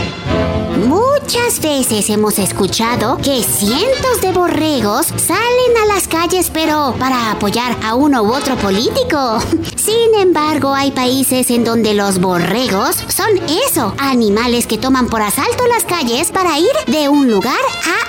[0.85, 7.77] Muchas veces hemos escuchado que cientos de borregos salen a las calles pero para apoyar
[7.83, 9.39] a uno u otro político.
[9.75, 13.29] Sin embargo, hay países en donde los borregos son
[13.67, 17.59] eso, animales que toman por asalto las calles para ir de un lugar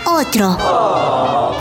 [0.07, 0.59] a otro.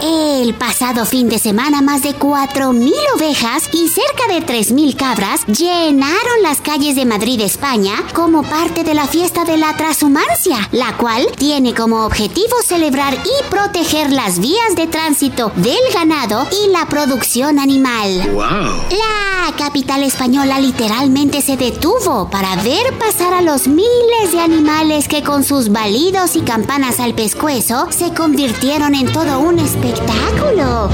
[0.02, 6.42] El pasado fin de semana más de 4.000 ovejas y cerca de 3.000 cabras llenaron
[6.42, 11.26] las calles de Madrid, España, como parte de la fiesta de la transhumancia, la cual
[11.36, 17.58] tiene como objetivo celebrar y proteger las vías de tránsito del ganado y la producción
[17.58, 18.18] animal.
[18.38, 25.24] La capital española literalmente se detuvo para ver pasar a los miles de animales que
[25.24, 30.92] con sus balidos y campanas al pescuezo se convirtieron en todo un espectáculo.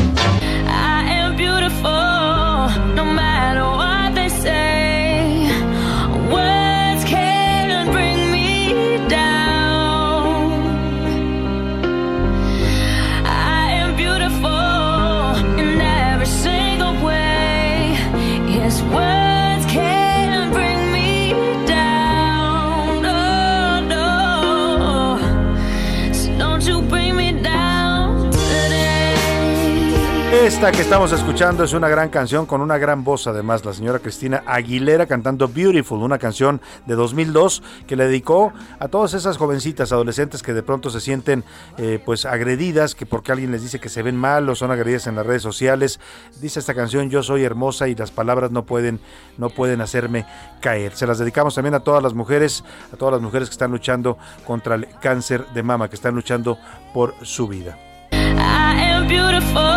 [0.69, 3.16] I am beautiful, no
[30.47, 33.99] Esta que estamos escuchando es una gran canción con una gran voz, además, la señora
[33.99, 39.91] Cristina Aguilera cantando Beautiful, una canción de 2002 que le dedicó a todas esas jovencitas,
[39.91, 41.43] adolescentes que de pronto se sienten
[41.77, 45.07] eh, pues agredidas, que porque alguien les dice que se ven mal o son agredidas
[45.07, 45.99] en las redes sociales.
[46.39, 49.01] Dice esta canción, yo soy hermosa y las palabras no pueden,
[49.37, 50.25] no pueden hacerme
[50.61, 50.95] caer.
[50.95, 52.63] Se las dedicamos también a todas las mujeres,
[52.93, 56.57] a todas las mujeres que están luchando contra el cáncer de mama, que están luchando
[56.93, 57.77] por su vida.
[58.13, 59.76] I am beautiful,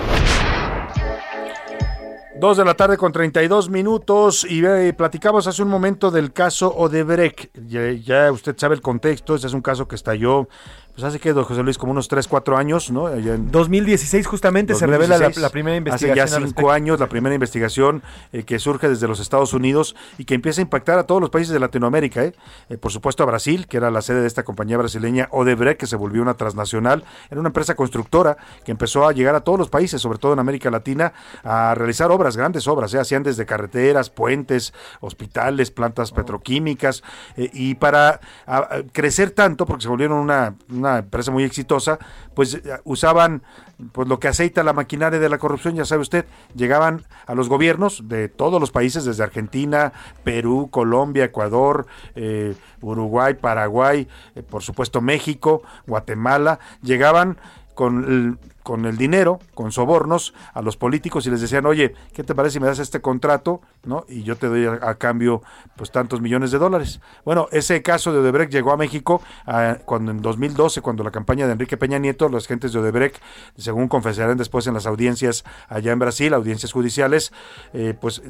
[2.41, 6.73] Dos de la tarde con 32 minutos y eh, platicamos hace un momento del caso
[6.75, 7.55] Odebrecht.
[7.67, 10.47] Ya, ya usted sabe el contexto, ese es un caso que estalló
[10.93, 13.07] pues hace que, don José Luis, como unos 3, 4 años, ¿no?
[13.07, 16.11] Allá en 2016 justamente se revela la, 2016, la primera investigación.
[16.11, 16.71] Hace ya cinco respecto.
[16.71, 18.03] años, la primera investigación
[18.33, 21.29] eh, que surge desde los Estados Unidos y que empieza a impactar a todos los
[21.29, 22.23] países de Latinoamérica.
[22.23, 22.33] ¿eh?
[22.69, 25.87] Eh, por supuesto a Brasil, que era la sede de esta compañía brasileña Odebrecht, que
[25.87, 27.03] se volvió una transnacional.
[27.29, 30.39] Era una empresa constructora que empezó a llegar a todos los países, sobre todo en
[30.39, 31.13] América Latina,
[31.43, 32.93] a realizar obras, grandes obras.
[32.93, 32.99] ¿eh?
[32.99, 37.03] Hacían desde carreteras, puentes, hospitales, plantas petroquímicas.
[37.37, 41.99] eh, y para a- a crecer tanto, porque se volvieron una, una empresa muy exitosa,
[42.33, 43.43] pues eh, usaban
[43.91, 46.25] pues lo que aceita la maquinaria de la corrupción, ya sabe usted,
[46.55, 49.93] llegaban a los gobiernos de todos los países, desde Argentina,
[50.23, 57.37] Perú, Colombia, Ecuador, eh, Uruguay, Paraguay, eh, por supuesto México, Guatemala, llegaban
[57.73, 62.35] con con el dinero, con sobornos a los políticos y les decían, oye, ¿qué te
[62.35, 63.61] parece si me das este contrato?
[63.83, 64.05] ¿no?
[64.07, 65.41] Y yo te doy a, cambio
[65.75, 67.01] pues tantos millones de dólares.
[67.25, 71.45] Bueno, ese caso de Odebrecht llegó a México ah, cuando en 2012, cuando la campaña
[71.47, 73.21] de Enrique Peña Nieto, los agentes de Odebrecht,
[73.57, 77.31] según confesarán después en las audiencias allá en Brasil, audiencias judiciales,
[77.73, 78.21] eh, pues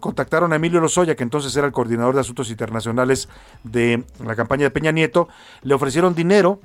[0.00, 3.28] contactaron a Emilio Lozoya, que entonces era el coordinador de asuntos internacionales
[3.64, 5.28] de la campaña de Peña Nieto,
[5.62, 6.60] le ofrecieron dinero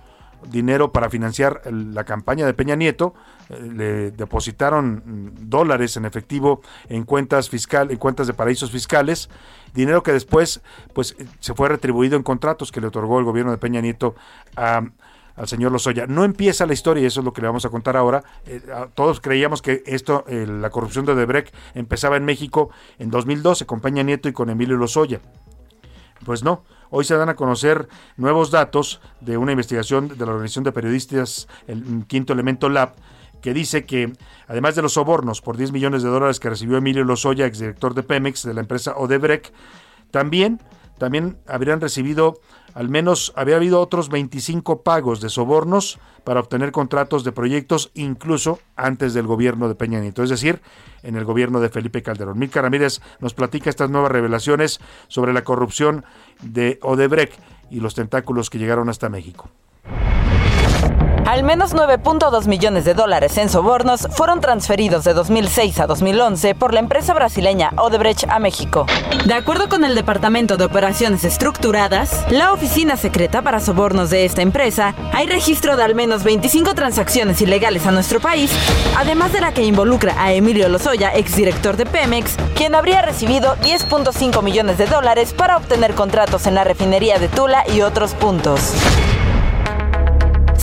[0.49, 3.13] dinero para financiar la campaña de Peña Nieto,
[3.49, 9.29] eh, le depositaron dólares en efectivo en cuentas fiscal, en cuentas de paraísos fiscales,
[9.73, 10.61] dinero que después
[10.93, 14.15] pues se fue retribuido en contratos que le otorgó el gobierno de Peña Nieto
[14.55, 14.83] a
[15.35, 16.07] al señor Lozoya.
[16.07, 18.23] No empieza la historia y eso es lo que le vamos a contar ahora.
[18.45, 18.61] Eh,
[18.93, 23.81] todos creíamos que esto, eh, la corrupción de Odebrecht empezaba en México en 2012 con
[23.81, 25.19] Peña Nieto y con Emilio Lozoya.
[26.25, 27.87] Pues no, hoy se dan a conocer
[28.17, 32.93] nuevos datos de una investigación de la Organización de Periodistas, el Quinto Elemento Lab,
[33.41, 34.11] que dice que
[34.47, 38.03] además de los sobornos por 10 millones de dólares que recibió Emilio Lozoya, exdirector de
[38.03, 39.53] Pemex, de la empresa Odebrecht,
[40.11, 40.61] también,
[40.97, 42.39] también habrían recibido,
[42.73, 48.59] al menos había habido otros 25 pagos de sobornos para obtener contratos de proyectos, incluso
[48.75, 50.61] antes del gobierno de Peña Nieto, es decir,
[51.03, 52.39] en el gobierno de Felipe Calderón.
[52.39, 56.05] Milka Ramírez nos platica estas nuevas revelaciones sobre la corrupción
[56.41, 57.39] de Odebrecht
[57.69, 59.49] y los tentáculos que llegaron hasta México.
[61.25, 66.71] Al menos 9.2 millones de dólares en sobornos fueron transferidos de 2006 a 2011 por
[66.71, 68.85] la empresa brasileña Odebrecht a México.
[69.25, 74.43] De acuerdo con el Departamento de Operaciones Estructuradas, la oficina secreta para sobornos de esta
[74.43, 78.51] empresa, hay registro de al menos 25 transacciones ilegales a nuestro país,
[78.95, 84.43] además de la que involucra a Emilio Lozoya, exdirector de Pemex, quien habría recibido 10.5
[84.43, 88.75] millones de dólares para obtener contratos en la refinería de Tula y otros puntos.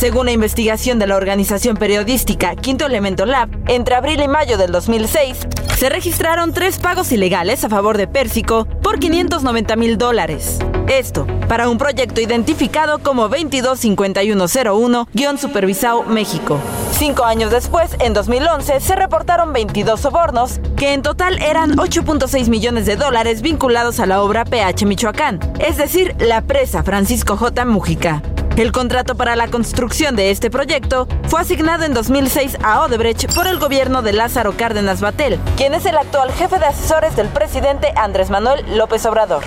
[0.02, 4.72] Según la investigación de la organización periodística Quinto Elemento Lab, entre abril y mayo del
[4.72, 5.46] 2006,
[5.78, 10.58] se registraron tres pagos ilegales a favor de Pérsico por 590 mil dólares.
[10.88, 16.58] Esto, para un proyecto identificado como 225101-Supervisao México.
[16.98, 22.86] Cinco años después, en 2011, se reportaron 22 sobornos, que en total eran 8.6 millones
[22.86, 27.64] de dólares vinculados a la obra PH Michoacán, es decir, la presa Francisco J.
[27.66, 28.20] Mújica.
[28.56, 33.46] El contrato para la construcción de este proyecto fue asignado en 2006 a Odebrecht por
[33.46, 37.94] el gobierno de Lázaro Cárdenas Batel, quien es el actual jefe de asesores del presidente
[37.96, 39.42] Andrés Manuel López Obrador.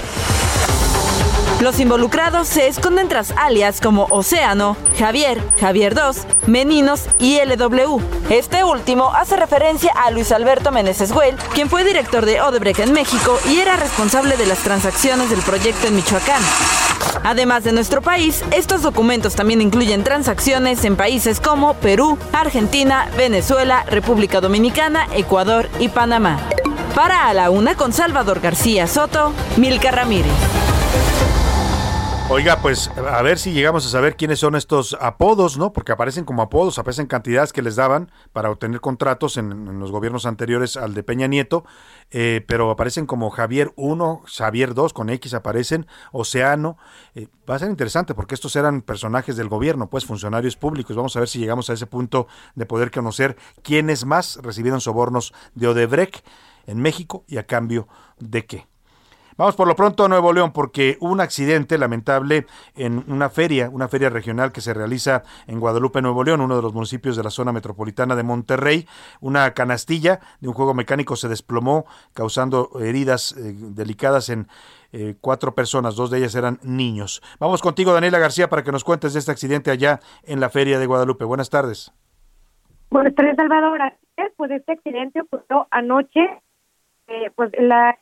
[1.62, 6.18] Los involucrados se esconden tras alias como Océano, Javier, Javier 2,
[6.48, 8.02] Meninos y LW.
[8.30, 12.92] Este último hace referencia a Luis Alberto Meneses Güell, quien fue director de Odebrecht en
[12.92, 16.42] México y era responsable de las transacciones del proyecto en Michoacán.
[17.24, 23.86] Además de nuestro país, estos documentos también incluyen transacciones en países como Perú, Argentina, Venezuela,
[23.90, 26.38] República Dominicana, Ecuador y Panamá.
[26.94, 30.65] Para A la Una con Salvador García Soto, Milka Ramírez.
[32.28, 35.72] Oiga, pues a ver si llegamos a saber quiénes son estos apodos, ¿no?
[35.74, 40.26] Porque aparecen como apodos, aparecen cantidades que les daban para obtener contratos en, los gobiernos
[40.26, 41.66] anteriores al de Peña Nieto,
[42.10, 46.80] eh, pero aparecen como Javier 1, Javier 2, con X aparecen, Océano.
[47.14, 50.96] Eh, va a ser interesante porque estos eran personajes del gobierno, pues funcionarios públicos.
[50.96, 52.26] Vamos a ver si llegamos a ese punto
[52.56, 56.26] de poder conocer quiénes más recibieron sobornos de Odebrecht
[56.66, 57.88] en México y a cambio
[58.18, 58.75] de qué.
[59.38, 63.70] Vamos por lo pronto a Nuevo León porque hubo un accidente lamentable en una feria,
[63.70, 67.24] una feria regional que se realiza en Guadalupe, Nuevo León, uno de los municipios de
[67.24, 68.88] la zona metropolitana de Monterrey.
[69.20, 74.48] Una canastilla de un juego mecánico se desplomó, causando heridas eh, delicadas en
[74.94, 77.22] eh, cuatro personas, dos de ellas eran niños.
[77.38, 80.80] Vamos contigo, Daniela García, para que nos cuentes de este accidente allá en la feria
[80.80, 81.26] de Guadalupe.
[81.26, 81.92] Buenas tardes.
[82.90, 83.80] Buenas tardes, Salvador.
[84.38, 86.22] Pues este accidente ocurrió anoche.
[87.08, 87.98] eh, pues la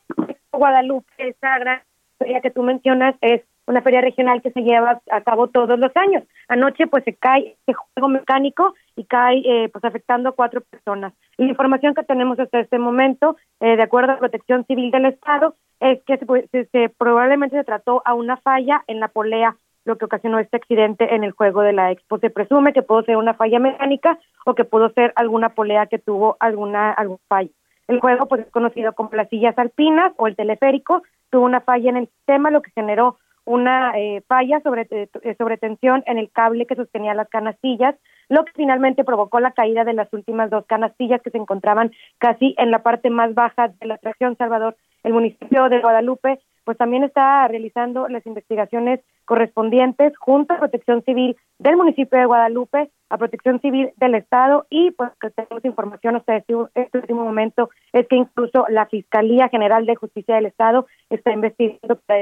[0.56, 1.80] Guadalupe, esa gran
[2.18, 5.90] feria que tú mencionas, es una feria regional que se lleva a cabo todos los
[5.96, 6.22] años.
[6.48, 11.14] Anoche pues se cae este juego mecánico y cae eh, pues afectando a cuatro personas.
[11.38, 15.54] La información que tenemos hasta este momento, eh, de acuerdo a Protección Civil del Estado,
[15.80, 19.56] es que se, se- se- probablemente se trató a una falla en la polea
[19.86, 22.18] lo que ocasionó este accidente en el juego de la Expo.
[22.18, 25.98] Se presume que pudo ser una falla mecánica o que pudo ser alguna polea que
[25.98, 27.50] tuvo alguna algún fallo.
[27.88, 31.90] El juego pues es conocido como las sillas alpinas o el teleférico, tuvo una falla
[31.90, 36.30] en el sistema, lo que generó una eh, falla sobre, eh, sobre tensión en el
[36.30, 37.94] cable que sostenía las canastillas,
[38.28, 42.54] lo que finalmente provocó la caída de las últimas dos canastillas que se encontraban casi
[42.56, 44.76] en la parte más baja de la atracción Salvador.
[45.02, 51.36] El municipio de Guadalupe pues también está realizando las investigaciones correspondientes junto a Protección Civil
[51.58, 56.36] del municipio de Guadalupe, a Protección Civil del Estado y pues que tenemos información hasta
[56.36, 61.32] este, este último momento es que incluso la Fiscalía General de Justicia del Estado está
[61.32, 62.20] investigando para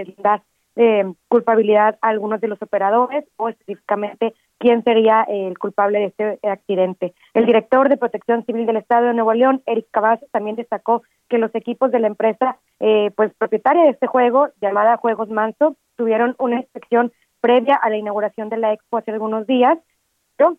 [0.77, 6.39] eh, culpabilidad a algunos de los operadores o específicamente quién sería el culpable de este
[6.49, 7.15] accidente.
[7.35, 11.39] El director de Protección Civil del Estado de Nuevo León, Eric Cavazos, también destacó que
[11.39, 16.37] los equipos de la empresa, eh, pues propietaria de este juego, llamada Juegos Manso, tuvieron
[16.39, 19.79] una inspección previa a la inauguración de la expo hace algunos días.
[20.37, 20.57] Pero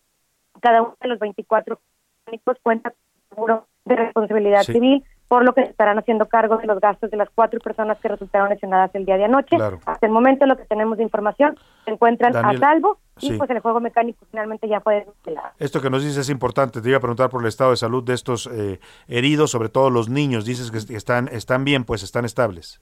[0.60, 1.80] cada uno de los 24
[2.24, 2.98] técnicos cuenta con
[3.30, 4.72] seguro de responsabilidad Sí.
[4.74, 7.98] civil, por lo que se estarán haciendo cargo de los gastos de las cuatro personas
[7.98, 9.56] que resultaron lesionadas el día de anoche.
[9.56, 9.80] Claro.
[9.86, 13.36] Hasta el momento lo que tenemos de información se encuentran Daniel, a salvo y sí.
[13.38, 15.50] pues el juego mecánico finalmente ya fue desvelado.
[15.58, 16.80] Esto que nos dices es importante.
[16.80, 19.90] Te iba a preguntar por el estado de salud de estos eh, heridos, sobre todo
[19.90, 20.44] los niños.
[20.44, 22.80] Dices que están, están bien, pues están estables.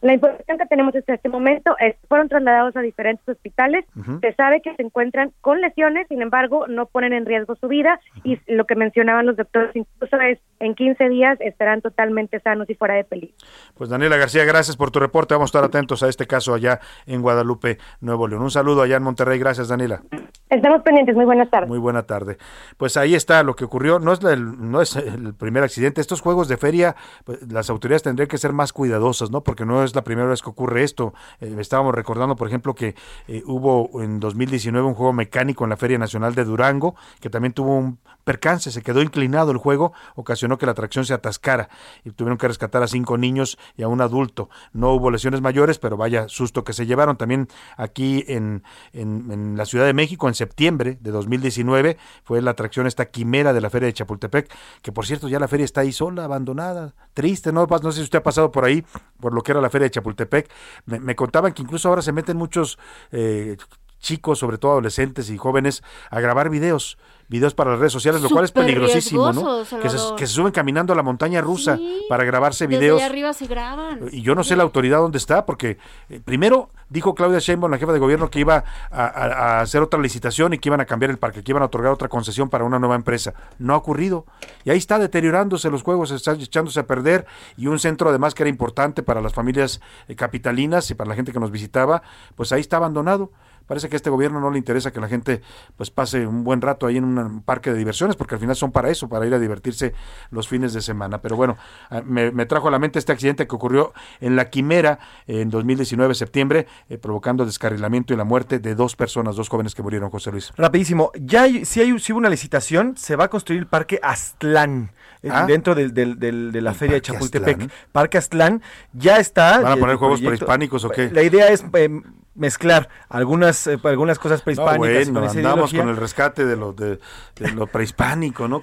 [0.00, 3.84] La información que tenemos hasta este momento es fueron trasladados a diferentes hospitales.
[4.20, 8.00] Se sabe que se encuentran con lesiones, sin embargo, no ponen en riesgo su vida
[8.22, 12.74] y lo que mencionaban los doctores incluso es en 15 días estarán totalmente sanos y
[12.74, 13.34] fuera de peligro.
[13.74, 15.34] Pues Daniela García, gracias por tu reporte.
[15.34, 18.42] Vamos a estar atentos a este caso allá en Guadalupe, Nuevo León.
[18.42, 19.38] Un saludo allá en Monterrey.
[19.38, 20.02] Gracias, Daniela.
[20.50, 21.14] Estamos pendientes.
[21.14, 21.68] Muy buenas tardes.
[21.68, 22.38] Muy buena tarde.
[22.78, 23.98] Pues ahí está lo que ocurrió.
[23.98, 26.00] No es, el, no es el primer accidente.
[26.00, 29.42] Estos juegos de feria, pues, las autoridades tendrían que ser más cuidadosas, ¿no?
[29.42, 31.12] Porque no es la primera vez que ocurre esto.
[31.40, 32.94] Eh, estábamos recordando, por ejemplo, que
[33.26, 37.52] eh, hubo en 2019 un juego mecánico en la Feria Nacional de Durango, que también
[37.52, 41.68] tuvo un percance, se quedó inclinado el juego, ocasionó que la atracción se atascara
[42.04, 44.50] y tuvieron que rescatar a cinco niños y a un adulto.
[44.72, 47.16] No hubo lesiones mayores, pero vaya susto que se llevaron.
[47.16, 48.62] También aquí en,
[48.92, 53.52] en, en la Ciudad de México, en septiembre de 2019, fue la atracción esta quimera
[53.52, 54.50] de la Feria de Chapultepec,
[54.80, 57.66] que por cierto ya la feria está ahí sola, abandonada, triste, ¿no?
[57.66, 58.84] No sé si usted ha pasado por ahí,
[59.20, 60.50] por lo que era la Feria de Chapultepec.
[60.86, 62.78] Me, me contaban que incluso ahora se meten muchos...
[63.12, 63.56] eh,
[64.00, 66.98] chicos, sobre todo adolescentes y jóvenes, a grabar videos,
[67.28, 69.62] videos para las redes sociales, lo cual es peligrosísimo, ¿no?
[69.82, 72.98] Que se, que se suben caminando a la montaña rusa Sí, para grabarse Desde videos.
[73.00, 74.00] allá arriba se graban.
[74.12, 75.78] Y yo no sé la autoridad dónde está, porque
[76.08, 79.82] eh, primero dijo Claudia Sheinbaum, la jefa de gobierno, que iba a, a- a hacer
[79.82, 82.48] otra licitación y que iban a cambiar el parque, que iban a otorgar otra concesión
[82.48, 83.34] para una nueva empresa.
[83.58, 84.24] No ha ocurrido.
[84.64, 87.26] Y ahí está deteriorándose los juegos, están echándose a perder.
[87.58, 91.14] Y un centro además que era importante para las familias eh, capitalinas y para la
[91.14, 92.02] gente que nos visitaba,
[92.36, 93.30] pues ahí está abandonado.
[93.68, 95.42] Parece que a este gobierno no le interesa que la gente
[95.76, 98.72] pues pase un buen rato ahí en un parque de diversiones, porque al final son
[98.72, 99.94] para eso, para ir a divertirse
[100.32, 101.20] los fines de semana.
[101.22, 101.56] Pero bueno,
[101.90, 105.50] ah, me, me trajo a la mente este accidente que ocurrió en La Quimera en
[105.50, 110.10] 2019, septiembre, eh, provocando descarrilamiento y la muerte de dos personas, dos jóvenes que murieron,
[110.10, 110.50] José Luis.
[110.56, 114.00] Rapidísimo, ya hay, si hay si hubo una licitación, se va a construir el Parque
[114.02, 114.92] Aztlán
[115.22, 115.44] eh, Ah.
[115.46, 117.56] dentro del, del- del- de la feria de Chapultepec.
[117.60, 117.72] Aztlán.
[117.92, 118.62] Parque Aztlán
[118.92, 119.60] ya está.
[119.60, 121.10] ¿Van a poner juegos proyecto- prehispánicos o qué?
[121.10, 122.00] La idea es eh,
[122.38, 125.80] mezclar algunas eh, algunas cosas No, prehispánicas bueno, con esa andamos ideología.
[125.80, 126.98] con el rescate de lo, de,
[127.36, 128.62] de lo prehispánico, ¿no?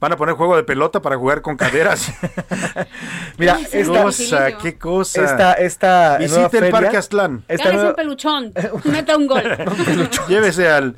[0.00, 2.10] Van a poner juego de pelota para jugar con caderas.
[3.38, 5.24] Mira, qué esta- cosa, qué cosa.
[5.24, 7.44] Esta, esta nueva Visite el feria- Parque Aztlán.
[7.48, 8.52] Esta nueva- un peluchón.
[8.84, 9.42] Meta un gol.
[10.28, 10.96] Llévese al...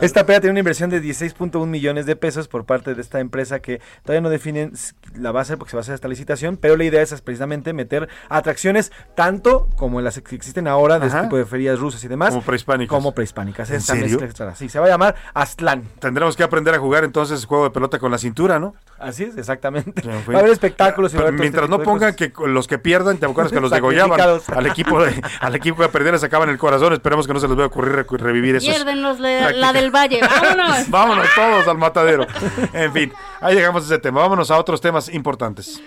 [0.00, 3.60] Esta feria tiene una inversión de 16.1 millones de pesos por parte de esta empresa
[3.60, 4.72] que todavía no definen
[5.14, 7.20] la va a hacer porque se va a hacer esta licitación, pero la idea es
[7.20, 11.44] precisamente meter atracciones tanto como las que existen ahora de este tipo de
[11.78, 12.30] rusas y demás.
[12.30, 12.94] Como prehispánicas.
[12.94, 13.70] Como prehispánicas.
[13.70, 14.08] ¿En Esta serio?
[14.08, 14.54] mezcla extra.
[14.54, 15.84] Sí, se va a llamar Aztlán.
[15.98, 18.74] Tendremos que aprender a jugar entonces juego de pelota con la cintura, ¿no?
[18.98, 20.00] Así es, exactamente.
[20.08, 20.34] En fin.
[20.34, 22.32] Va a haber espectáculos y va a Pero haber todo Mientras este no pongan que
[22.48, 26.18] los que pierdan, te acuerdas que los degollaban al equipo de, al equipo que perdiera
[26.18, 26.92] sacaban el corazón.
[26.92, 28.66] Esperemos que no se les vaya a ocurrir revivir eso.
[28.66, 30.20] Pierden los de la del Valle.
[30.20, 30.88] Vámonos.
[30.90, 32.26] Vámonos todos al matadero.
[32.72, 34.20] En fin, ahí llegamos a ese tema.
[34.20, 35.82] Vámonos a otros temas importantes.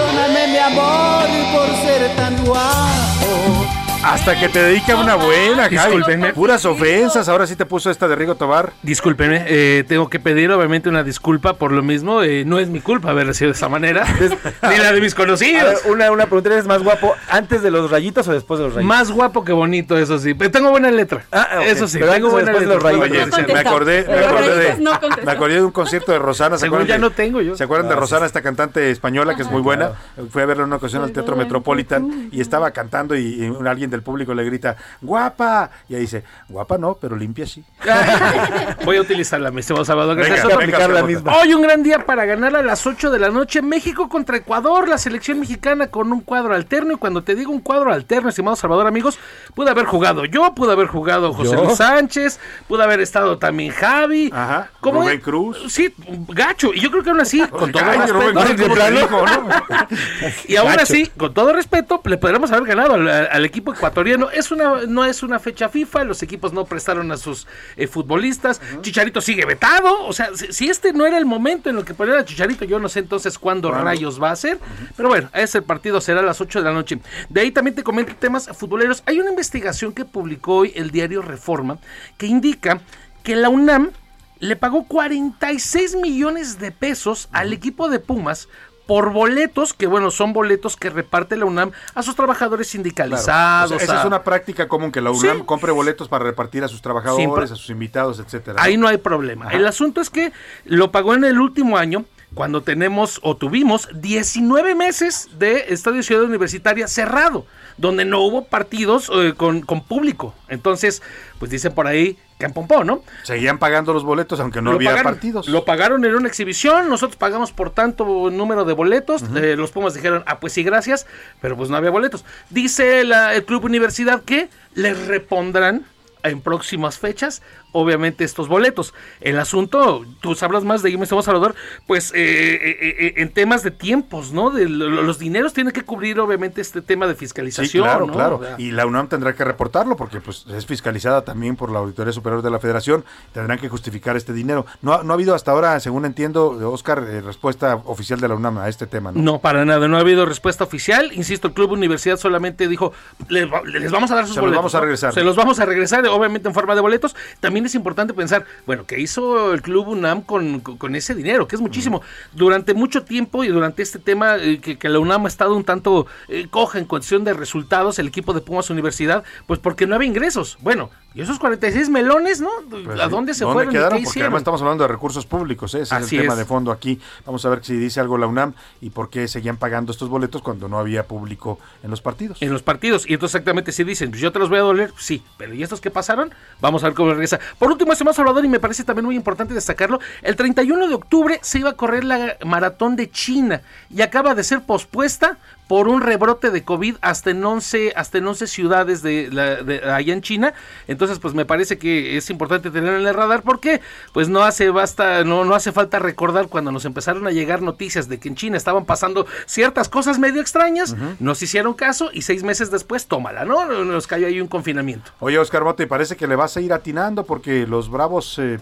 [0.00, 5.76] Perdóname mi amor por ser tan guapo Hasta que te dedica una buena, Javi.
[5.76, 6.32] Discúlpenme.
[6.32, 7.28] Puras ofensas.
[7.28, 8.72] Ahora sí te puso esta de Rigo Tobar.
[8.82, 12.22] Discúlpenme, eh, tengo que pedir obviamente una disculpa por lo mismo.
[12.22, 14.06] eh, no es mi culpa haber sido de esa manera,
[14.70, 15.82] ni la de mis A ver, conocidos.
[15.84, 18.88] una, una pregunta, ¿eres más guapo antes de los rayitos o después de los rayitos?
[18.88, 20.32] Más guapo que bonito, eso sí.
[20.32, 21.24] Pero tengo buena letra.
[21.30, 21.60] Ah.
[21.66, 22.74] Eso sí, Pero tengo buena letra.
[22.76, 23.46] los Oye, rayitos.
[23.52, 24.92] me acordé, me acordé de, no
[25.26, 26.56] me acordé de un concierto de Rosana.
[26.56, 27.54] ¿Se Según acuerdan ya de- no tengo yo.
[27.54, 29.92] ¿Se acuerdan de Ah, Rosana, esta cantante española que es muy buena?
[30.30, 33.66] Fui a verla en una ocasión al Teatro Metropolitan y estaba cantando y, y un-
[33.90, 35.70] alguien del público le grita, guapa.
[35.88, 37.64] Y ahí dice, guapa no, pero limpia sí.
[38.84, 40.16] Voy a utilizarla, mi estimado Salvador.
[40.16, 40.46] Venga, Gracias.
[40.48, 41.36] venga, aplicar la misma.
[41.36, 43.62] Hoy un gran día para ganar a las 8 de la noche.
[43.62, 46.92] México contra Ecuador, la selección mexicana con un cuadro alterno.
[46.94, 49.18] Y cuando te digo un cuadro alterno, estimado Salvador, amigos,
[49.54, 51.64] pude haber jugado yo, pude haber jugado José ¿Yo?
[51.64, 52.38] Luis Sánchez,
[52.68, 54.30] pude haber estado también Javi.
[54.32, 55.24] Ajá, ¿Cómo Rubén es?
[55.24, 55.58] Cruz.
[55.68, 55.94] Sí,
[56.28, 56.72] gacho.
[56.74, 59.24] Y yo creo que aún así, con todo Ay, respeto.
[60.48, 60.82] Y aún Gacho.
[60.82, 64.30] así, con todo respeto, le podríamos haber ganado al, al equipo ecuatoriano.
[64.30, 67.46] Es una, no es una fecha FIFA, los equipos no prestaron a sus
[67.76, 68.60] eh, futbolistas.
[68.82, 70.06] Chicharito sigue vetado.
[70.06, 72.64] O sea, si, si este no era el momento en el que poner a Chicharito,
[72.64, 74.58] yo no sé entonces cuándo rayos va a ser.
[74.96, 77.00] Pero bueno, ese partido será a las 8 de la noche.
[77.28, 79.02] De ahí también te comento temas futboleros.
[79.06, 81.78] Hay una investigación que publicó hoy el diario Reforma
[82.18, 82.80] que indica
[83.22, 83.90] que la UNAM
[84.38, 88.48] le pagó 46 millones de pesos al equipo de Pumas
[88.90, 92.72] por boletos, que bueno, son boletos que reparte la UNAM a sus trabajadores Claro.
[92.82, 93.70] sindicalizados.
[93.70, 95.42] O sea, esa a- es una práctica común que la UNAM Sí.
[95.46, 98.60] compre boletos para repartir a sus trabajadores, a sus invitados, etcétera.
[98.60, 99.46] Ahí no hay problema.
[99.46, 99.56] Ajá.
[99.56, 100.32] El asunto es que
[100.64, 102.04] lo pagó en el último año,
[102.34, 107.46] cuando tenemos o tuvimos 19 meses de Estadio Ciudad Universitaria cerrado,
[107.76, 110.34] donde no hubo partidos eh, con, con público.
[110.48, 111.00] Entonces,
[111.38, 113.04] pues dicen por ahí que en pompó, ¿no?
[113.22, 115.46] Seguían pagando los boletos aunque no Lo había pagaron, partidos.
[115.48, 119.94] Lo pagaron en una exhibición, nosotros pagamos por tanto número de boletos, eh, los Pumas
[119.94, 121.06] dijeron, ah, pues sí, gracias,
[121.40, 122.24] pero pues no había boletos.
[122.48, 125.84] Dice la- el Club Universidad que les repondrán
[126.22, 127.40] en próximas fechas,
[127.72, 128.94] obviamente, estos boletos.
[129.20, 131.54] El asunto, tú sabrás más de mi estimado Salvador,
[131.86, 134.50] pues eh, eh, eh, en temas de tiempos, ¿no?
[134.50, 137.84] De lo- los dineros tienen que cubrir, obviamente, este tema de Sí, fiscalización.
[137.84, 138.12] claro, ¿no?
[138.12, 138.40] claro.
[138.58, 142.42] Y la UNAM tendrá que reportarlo porque pues es fiscalizada también por la Auditoría Superior
[142.42, 143.04] de la Federación.
[143.32, 144.66] Tendrán que justificar este dinero.
[144.82, 148.34] No, ha- no ha habido hasta ahora, según entiendo, Oscar, eh, respuesta oficial de la
[148.34, 149.20] UNAM a este tema, ¿no?
[149.20, 151.10] No, para nada, no ha habido respuesta oficial.
[151.12, 152.92] Insisto, el Club Universidad solamente dijo,
[153.28, 154.58] les, va- les vamos a dar sus Se los boletos.
[154.58, 154.82] vamos a ¿no?
[154.82, 155.14] regresar.
[155.14, 157.14] Se los vamos a regresar, obviamente en forma de boletos.
[157.40, 161.46] También es importante pensar, bueno, ¿qué hizo el Club UNAM con, con- con ese dinero?
[161.48, 162.02] Que es muchísimo.
[162.32, 165.64] Durante mucho tiempo y durante este tema eh, que, que la UNAM ha estado un
[165.64, 169.94] tanto eh, coja en cuestión de resultados, el equipo de Pumas Universidad, pues porque no
[169.94, 170.58] había ingresos.
[170.60, 172.48] Bueno, y esos 46 melones, ¿no?
[172.68, 173.70] Pues ¿A dónde se fueron?
[173.70, 173.98] y quedaron?
[173.98, 174.26] qué Porque hicieron?
[174.28, 175.80] además estamos hablando de recursos públicos, ¿eh?
[175.82, 176.38] ese Así es el tema es.
[176.38, 177.00] de fondo aquí.
[177.26, 180.40] Vamos a ver si dice algo la UNAM y por qué seguían pagando estos boletos
[180.42, 182.40] cuando no había público en los partidos.
[182.40, 183.08] en los partidos.
[183.08, 185.62] Y entonces exactamente si dicen, pues yo te los voy a doler, sí, pero ¿y
[185.62, 186.32] estos que pasaron?
[186.60, 187.40] Vamos a ver cómo regresa.
[187.58, 190.94] Por último, este más Salvador, y me parece también muy importante destacarlo, el 31 de
[190.94, 195.38] octubre se iba a correr la maratón de China y acaba de ser pospuesta
[195.70, 199.88] por un rebrote de COVID hasta en 11, hasta en 11 ciudades de, la- de
[199.88, 200.52] allá en China.
[200.88, 203.80] Entonces, pues me parece que es importante tener en el radar porque
[204.12, 208.08] pues no hace basta, no, no hace falta recordar cuando nos empezaron a llegar noticias
[208.08, 212.42] de que en China estaban pasando ciertas cosas medio extrañas, nos hicieron caso y seis
[212.42, 213.84] meses después, tómala, ¿no?
[213.84, 215.12] Nos cayó ahí un confinamiento.
[215.20, 218.58] Oye, Oscar Bote, parece que le vas a ir atinando porque los Bravos eh,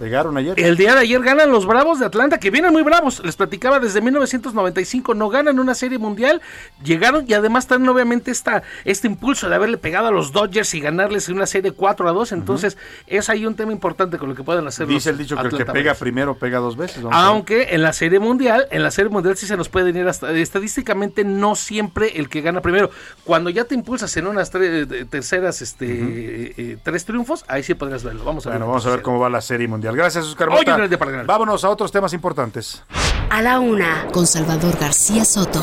[0.00, 0.58] pegaron ayer.
[0.58, 3.22] El día de ayer ganan los Bravos de Atlanta, que vienen muy bravos.
[3.22, 6.40] Les platicaba desde 1995, no ganan una serie mundial.
[6.82, 10.80] Llegaron y además tienen obviamente esta, este impulso de haberle pegado a los Dodgers y
[10.80, 12.32] ganarles una serie 4 a 2.
[12.32, 15.36] Entonces, es ahí un tema importante con lo que pueden hacer Dice los el dicho
[15.36, 17.04] que el que pega primero pega dos veces.
[17.10, 20.32] Aunque en la serie mundial, en la serie mundial sí se nos pueden ir hasta
[20.32, 22.90] estadísticamente no siempre el que gana primero.
[23.24, 27.74] Cuando ya te impulsas en unas tre- terceras, este, eh, eh, tres triunfos, ahí sí
[27.74, 28.24] podrás verlo.
[28.24, 28.58] Vamos a ver.
[28.58, 29.89] Bueno, vamos a ver cómo va la serie mundial.
[29.94, 30.72] Gracias, Oscar Hoy Mota.
[30.72, 31.26] un gran día para ganar.
[31.26, 32.82] Vámonos a otros temas importantes.
[33.30, 35.62] A la una, con Salvador García Soto.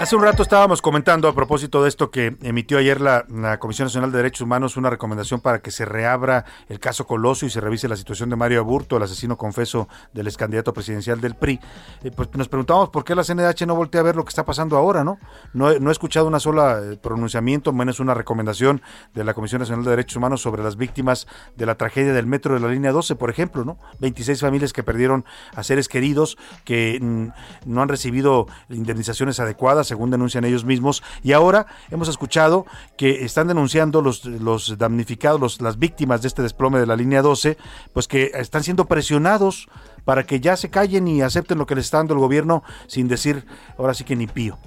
[0.00, 3.26] Hace un rato estábamos comentando a propósito de esto que emitió ayer la,
[3.58, 7.50] Comisión Nacional de Derechos Humanos una recomendación para que se reabra el caso Colosio y
[7.50, 11.34] se revise la situación de Mario Aburto, el asesino confeso del ex candidato presidencial del
[11.34, 11.60] PRI.
[12.02, 14.46] Eh, pues nos preguntamos por qué la CNDH no voltea a ver lo que está
[14.46, 15.18] pasando ahora, ¿no?
[15.52, 18.80] No, he- no he escuchado una sola eh, pronunciamiento, menos una recomendación
[19.12, 22.54] de la Comisión Nacional de Derechos Humanos sobre las víctimas de la tragedia del metro
[22.54, 23.76] de la línea 12, por ejemplo, ¿no?
[23.98, 27.26] 26 familias que perdieron a seres queridos, que mm,
[27.66, 32.64] no han recibido indemnizaciones adecuadas, según denuncian ellos mismos, y ahora hemos escuchado
[32.96, 37.20] que están denunciando los, los damnificados, los- las víctimas de este desplome de la línea
[37.20, 37.58] 12,
[37.92, 39.68] pues que están siendo presionados
[40.04, 43.06] para que ya se callen y acepten lo que les está dando el gobierno sin
[43.08, 43.44] decir
[43.76, 44.58] ahora sí que ni pío.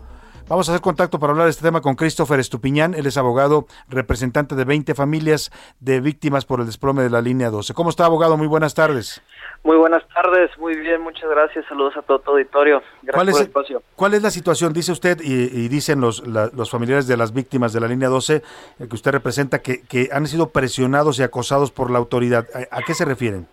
[0.49, 2.93] Vamos a hacer contacto para hablar de este tema con Christopher Estupiñán.
[2.95, 7.49] Él es abogado, representante de 20 familias de víctimas por el desplome de la línea
[7.49, 7.73] 12.
[7.73, 8.35] ¿Cómo está, abogado?
[8.35, 9.21] Muy buenas tardes.
[9.63, 11.65] Muy buenas tardes, muy bien, muchas gracias.
[11.67, 12.83] Saludos a todo tu auditorio.
[13.01, 13.83] Gracias ¿Cuál es, por el espacio.
[13.95, 14.73] ¿Cuál es la situación?
[14.73, 18.09] Dice usted y, y dicen los, la- los familiares de las víctimas de la línea
[18.09, 18.41] 12 eh,
[18.89, 22.45] que usted representa que, que han sido presionados y acosados por la autoridad.
[22.53, 23.47] ¿A, a qué se refieren?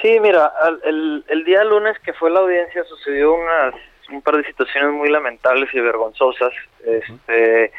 [0.00, 3.74] Sí, mira, al- el, el día lunes que fue la audiencia sucedió unas,
[4.10, 6.52] un par de situaciones muy lamentables y vergonzosas.
[6.82, 7.72] Este,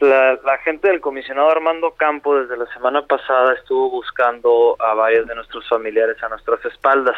[0.00, 5.26] la, la gente del comisionado Armando Campo desde la semana pasada estuvo buscando a varios
[5.26, 7.16] de nuestros familiares a nuestras espaldas.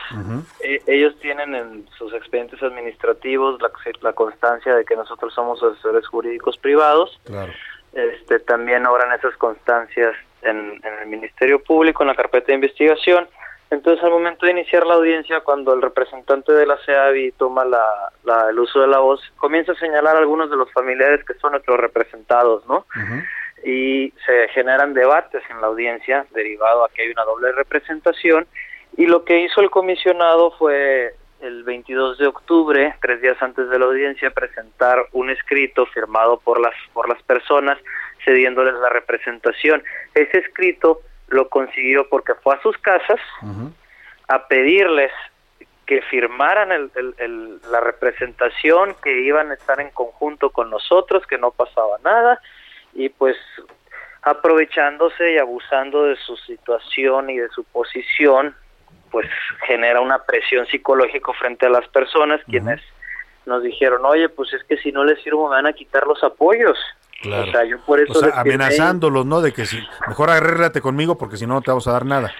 [0.60, 6.06] E- ellos tienen en sus expedientes administrativos la, la constancia de que nosotros somos asesores
[6.06, 7.20] jurídicos privados.
[7.24, 7.52] Claro.
[7.92, 13.28] Este, también obran esas constancias en, en el Ministerio Público, en la carpeta de investigación.
[13.72, 17.82] Entonces, al momento de iniciar la audiencia, cuando el representante de la CEAVI toma la,
[18.22, 21.32] la- el uso de la voz, comienza a señalar a algunos de los familiares que
[21.34, 22.84] son nuestros representados, ¿no?
[23.64, 28.46] Y se generan debates en la audiencia derivado a que hay una doble representación.
[28.98, 33.78] Y lo que hizo el comisionado fue el 22 de octubre, tres días antes de
[33.78, 37.78] la audiencia, presentar un escrito firmado por las por las personas
[38.24, 39.82] cediéndoles la representación.
[40.14, 41.00] Ese escrito
[41.32, 43.20] lo consiguió porque fue a sus casas
[44.28, 45.10] a pedirles
[45.86, 51.26] que firmaran el- el- el- la representación, que iban a estar en conjunto con nosotros,
[51.26, 52.40] que no pasaba nada,
[52.94, 53.36] y pues
[54.22, 58.54] aprovechándose y abusando de su situación y de su posición,
[59.10, 59.28] pues
[59.66, 62.80] genera una presión psicológica frente a las personas, quienes
[63.44, 66.22] nos dijeron, oye, pues es que si no les firmo me van a quitar los
[66.22, 66.78] apoyos.
[67.22, 67.48] Claro.
[67.48, 68.54] O sea, yo por eso O sea, les firmé.
[68.54, 69.40] amenazándolos, ¿no?
[69.40, 69.78] De que si
[70.08, 72.32] mejor arréglate conmigo porque si no, no te vamos a dar nada.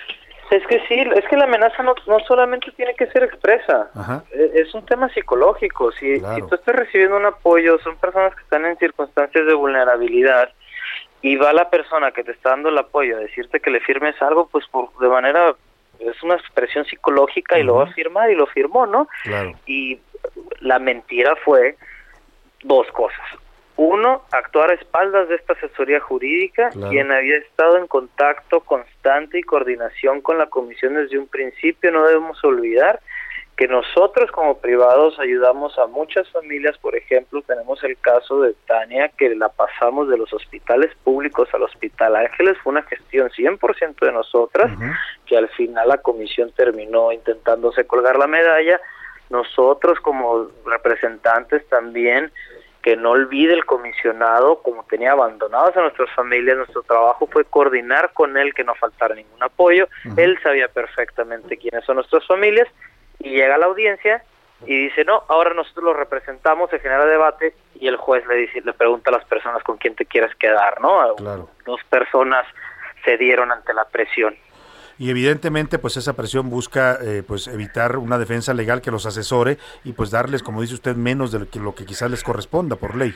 [0.50, 4.22] Es que sí, es que la amenaza no, no solamente tiene que ser expresa, Ajá.
[4.32, 5.92] Eh, es un tema psicológico.
[5.92, 6.34] Si, Claro.
[6.34, 10.50] si tú estás recibiendo un apoyo, son personas que están en circunstancias de vulnerabilidad
[11.22, 14.20] y va la persona que te está dando el apoyo a decirte que le firmes
[14.20, 15.54] algo, pues por, de manera,
[16.00, 19.08] es una expresión psicológica y lo va a firmar y lo firmó, ¿no?
[19.22, 19.52] Claro.
[19.66, 20.00] Y
[20.60, 21.76] la mentira fue
[22.64, 23.20] dos cosas.
[23.76, 26.90] Uno, actuar a espaldas de esta asesoría jurídica, Claro.
[26.90, 31.90] quien había estado en contacto constante y coordinación con la comisión desde un principio.
[31.90, 33.00] No debemos olvidar
[33.56, 39.08] que nosotros como privados ayudamos a muchas familias, por ejemplo, tenemos el caso de Tania,
[39.10, 44.12] que la pasamos de los hospitales públicos al Hospital Ángeles, fue una gestión 100% de
[44.12, 44.72] nosotras,
[45.26, 48.80] que al final la comisión terminó intentándose colgar la medalla.
[49.28, 52.32] Nosotros como representantes también,
[52.82, 58.12] que no olvide el comisionado, como tenía abandonados a nuestras familias, nuestro trabajo fue coordinar
[58.12, 59.86] con él que no faltara ningún apoyo.
[60.16, 62.68] Él sabía perfectamente quiénes son nuestras familias
[63.20, 64.24] y llega a la audiencia
[64.66, 68.60] y dice, no, ahora nosotros lo representamos, se genera debate y el juez le dice,
[68.60, 71.14] le pregunta a las personas con quién te quieres quedar, ¿no?
[71.16, 71.48] Claro.
[71.64, 72.46] Dos personas
[73.04, 74.36] cedieron ante la presión.
[74.98, 79.58] Y evidentemente, pues esa presión busca eh, pues evitar una defensa legal que los asesore
[79.84, 82.76] y pues darles, como dice usted, menos de lo que, lo que quizás les corresponda
[82.76, 83.14] por ley.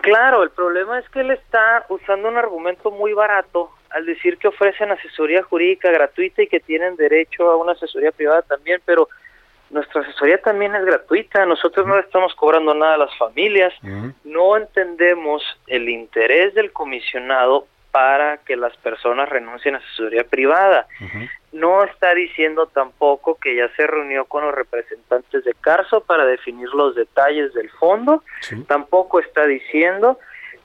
[0.00, 4.48] Claro, el problema es que él está usando un argumento muy barato al decir que
[4.48, 9.08] ofrecen asesoría jurídica gratuita y que tienen derecho a una asesoría privada también, pero
[9.68, 13.72] nuestra asesoría también es gratuita, nosotros no le estamos cobrando nada a las familias,
[14.24, 20.86] no entendemos el interés del comisionado para que las personas renuncien a asesoría privada.
[21.52, 26.68] No está diciendo tampoco que ya se reunió con los representantes de Carso para definir
[26.68, 28.22] los detalles del fondo.
[28.68, 30.18] Tampoco está diciendo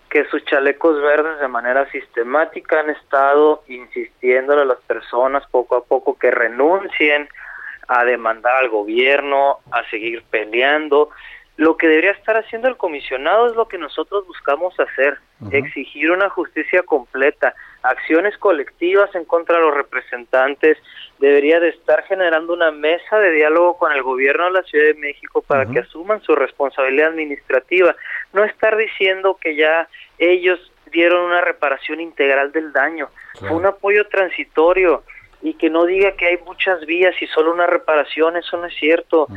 [0.10, 5.84] que sus chalecos verdes de manera sistemática han estado insistiendo a las personas poco a
[5.84, 7.27] poco que renuncien
[7.88, 11.10] a demandar al gobierno, a seguir peleando.
[11.57, 15.19] Lo que debería estar haciendo el comisionado es lo que nosotros buscamos hacer,
[15.52, 20.77] exigir una justicia completa, acciones colectivas en contra de los representantes,
[21.19, 24.95] debería de estar generando una mesa de diálogo con el gobierno de la Ciudad de
[24.95, 27.95] México para que asuman su responsabilidad administrativa,
[28.34, 29.88] no estar diciendo que ya
[30.18, 30.60] ellos
[30.91, 33.10] dieron una reparación integral del daño,
[33.40, 35.03] fue un apoyo transitorio
[35.41, 38.76] y que no diga que hay muchas vías y solo una reparación, eso no es
[38.76, 39.27] cierto.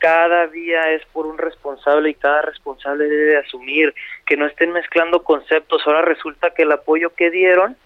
[0.00, 3.94] Cada vía es por un responsable y cada responsable debe asumir
[4.26, 5.82] que no estén mezclando conceptos.
[5.86, 7.76] Ahora resulta que el apoyo que dieron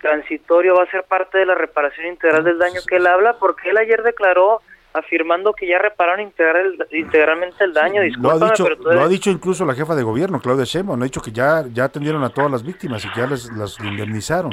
[0.00, 3.70] transitorio va a ser parte de la reparación integral del daño que él habla, porque
[3.70, 4.60] él ayer declaró
[4.92, 8.02] afirmando que ya repararon integral, integralmente el daño.
[8.20, 11.04] Lo ha, dicho, pero lo ha dicho incluso la jefa de gobierno, Claudia Sheinbaum, ha
[11.04, 14.52] dicho que ya, ya atendieron a todas las víctimas y que ya les, las indemnizaron.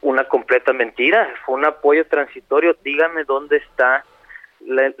[0.00, 2.76] una completa mentira, fue un apoyo transitorio.
[2.82, 4.04] Dígame dónde está
[4.66, 4.92] la,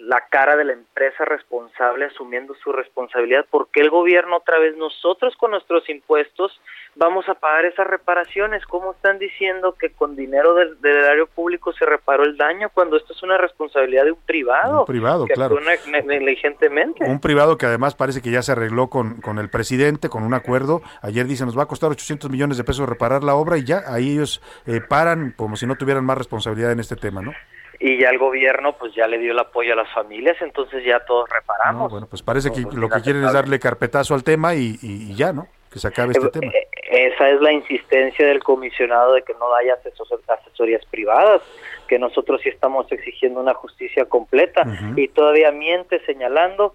[0.00, 3.46] la cara de la empresa responsable asumiendo su responsabilidad.
[3.50, 6.60] ¿Por qué el gobierno otra vez nosotros con nuestros impuestos
[6.94, 8.64] vamos a pagar esas reparaciones?
[8.66, 12.96] ¿Cómo están diciendo que con dinero del, del erario público se reparó el daño cuando
[12.96, 14.80] esto es una responsabilidad de un privado?
[14.80, 15.58] Un privado, que claro.
[16.04, 17.04] negligentemente.
[17.04, 20.34] Un privado que además parece que ya se arregló con, con el presidente, con un
[20.34, 20.82] acuerdo.
[21.02, 23.82] Ayer dice nos va a costar 800 millones de pesos reparar la obra y ya
[23.86, 27.32] ahí ellos eh, paran como si no tuvieran más responsabilidad en este tema, ¿no?
[27.80, 30.98] Y ya el gobierno pues ya le dio el apoyo a las familias, entonces ya
[31.00, 31.82] todos reparamos.
[31.84, 35.12] No, bueno, pues parece que lo que quieren es darle carpetazo al tema y, y-
[35.12, 35.46] y ya, ¿no?
[35.72, 36.52] Que se acabe este Eh, tema.
[36.52, 36.66] eh,
[37.14, 41.42] Esa es la insistencia del comisionado de que no haya asesor- asesorías privadas,
[41.86, 44.64] que nosotros sí estamos exigiendo una justicia completa
[44.96, 46.74] y todavía miente señalando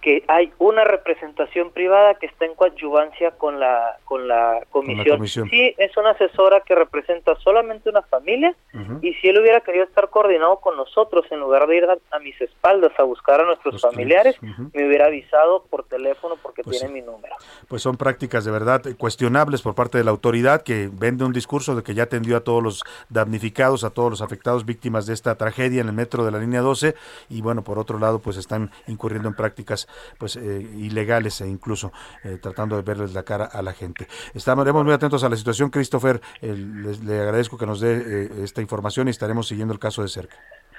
[0.00, 5.16] que hay una representación privada que está en coadyuvancia con la con la comisión.
[5.16, 5.50] comisión.
[5.50, 8.54] Sí, es una asesora que representa solamente una familia
[9.02, 12.18] y si él hubiera querido estar coordinado con nosotros en lugar de ir a, a
[12.20, 16.78] mis espaldas a buscar a nuestros Los familiares, me hubiera avisado por teléfono porque Pues
[16.78, 17.00] tiene sí.
[17.00, 17.34] mi número.
[17.66, 21.74] Pues son prácticas de verdad cuestionables por parte de la autoridad que vende un discurso
[21.74, 25.34] de que ya atendió a todos los damnificados, a todos los afectados víctimas de esta
[25.36, 26.94] tragedia en el metro de la línea 12
[27.28, 29.87] y bueno, por otro lado pues están incurriendo en prácticas
[30.18, 31.92] pues eh, ilegales e incluso
[32.24, 34.08] eh, tratando de verles la cara a la gente.
[34.34, 38.60] Estamos muy atentos a la situación, Christopher, eh, le agradezco que nos dé eh, esta
[38.60, 40.36] información y estaremos siguiendo el caso de cerca.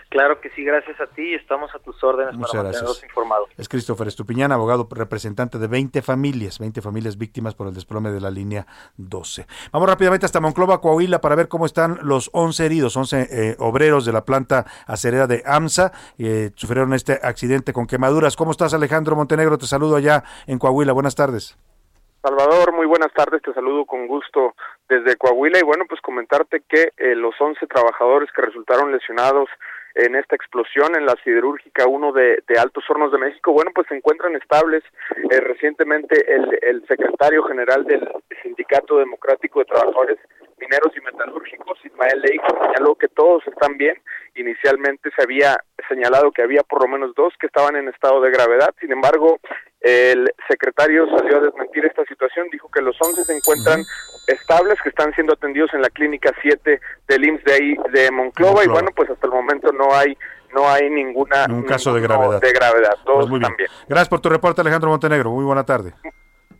[0.09, 2.81] Claro que sí, gracias a ti y estamos a tus órdenes Muchas para gracias.
[2.83, 3.49] mantenerlos informados.
[3.57, 8.19] Es Christopher Estupiñán, abogado representante de 20 familias, 20 familias víctimas por el desplome de
[8.19, 8.65] la línea
[8.97, 9.45] 12.
[9.71, 14.03] Vamos rápidamente hasta Monclova, Coahuila, para ver cómo están los 11 heridos, 11 eh, obreros
[14.03, 18.35] de la planta acerera de AMSA, eh, sufrieron este accidente con quemaduras.
[18.35, 19.59] ¿Cómo estás, Alejandro Montenegro?
[19.59, 20.91] Te saludo allá en Coahuila.
[20.91, 21.55] Buenas tardes.
[22.21, 24.53] Salvador, muy buenas tardes, te saludo con gusto
[24.89, 29.47] desde Coahuila y bueno, pues comentarte que eh, los 11 trabajadores que resultaron lesionados
[29.95, 33.87] en esta explosión en la siderúrgica 1 de, de Altos Hornos de México, bueno, pues
[33.87, 34.83] se encuentran estables.
[35.29, 38.07] Eh, recientemente el, el secretario general del
[38.41, 40.17] Sindicato Democrático de Trabajadores
[40.59, 43.95] Mineros y Metalúrgicos, Ismael Leigh, señaló que todos están bien.
[44.35, 45.57] Inicialmente se había
[45.87, 48.73] señalado que había por lo menos dos que estaban en estado de gravedad.
[48.79, 49.39] Sin embargo,
[49.81, 53.83] el secretario salió a desmentir esta situación, dijo que los 11 se encuentran
[54.27, 58.63] estables, que están siendo atendidos en la clínica 7 del IMSS de ahí de Monclova,
[58.63, 60.17] y bueno, pues hasta el momento no hay
[60.53, 62.41] no hay ninguna Un caso de gravedad.
[62.41, 62.95] de gravedad.
[63.05, 63.51] Todos Pues muy bien.
[63.51, 63.69] están bien.
[63.87, 65.29] Gracias por tu reporte, Alejandro Montenegro.
[65.29, 65.93] Muy buena tarde.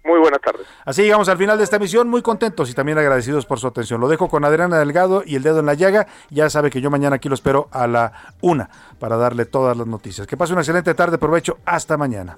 [0.04, 0.66] Muy buenas tardes.
[0.86, 4.00] Así llegamos al final de esta emisión, muy contentos y también agradecidos por su atención.
[4.00, 6.06] Lo dejo con Adriana Delgado y el dedo en la llaga.
[6.30, 8.70] Ya sabe que yo mañana aquí lo espero a la una
[9.00, 10.28] para darle todas las noticias.
[10.28, 11.58] Que pase una excelente tarde, provecho.
[11.66, 12.38] Hasta mañana.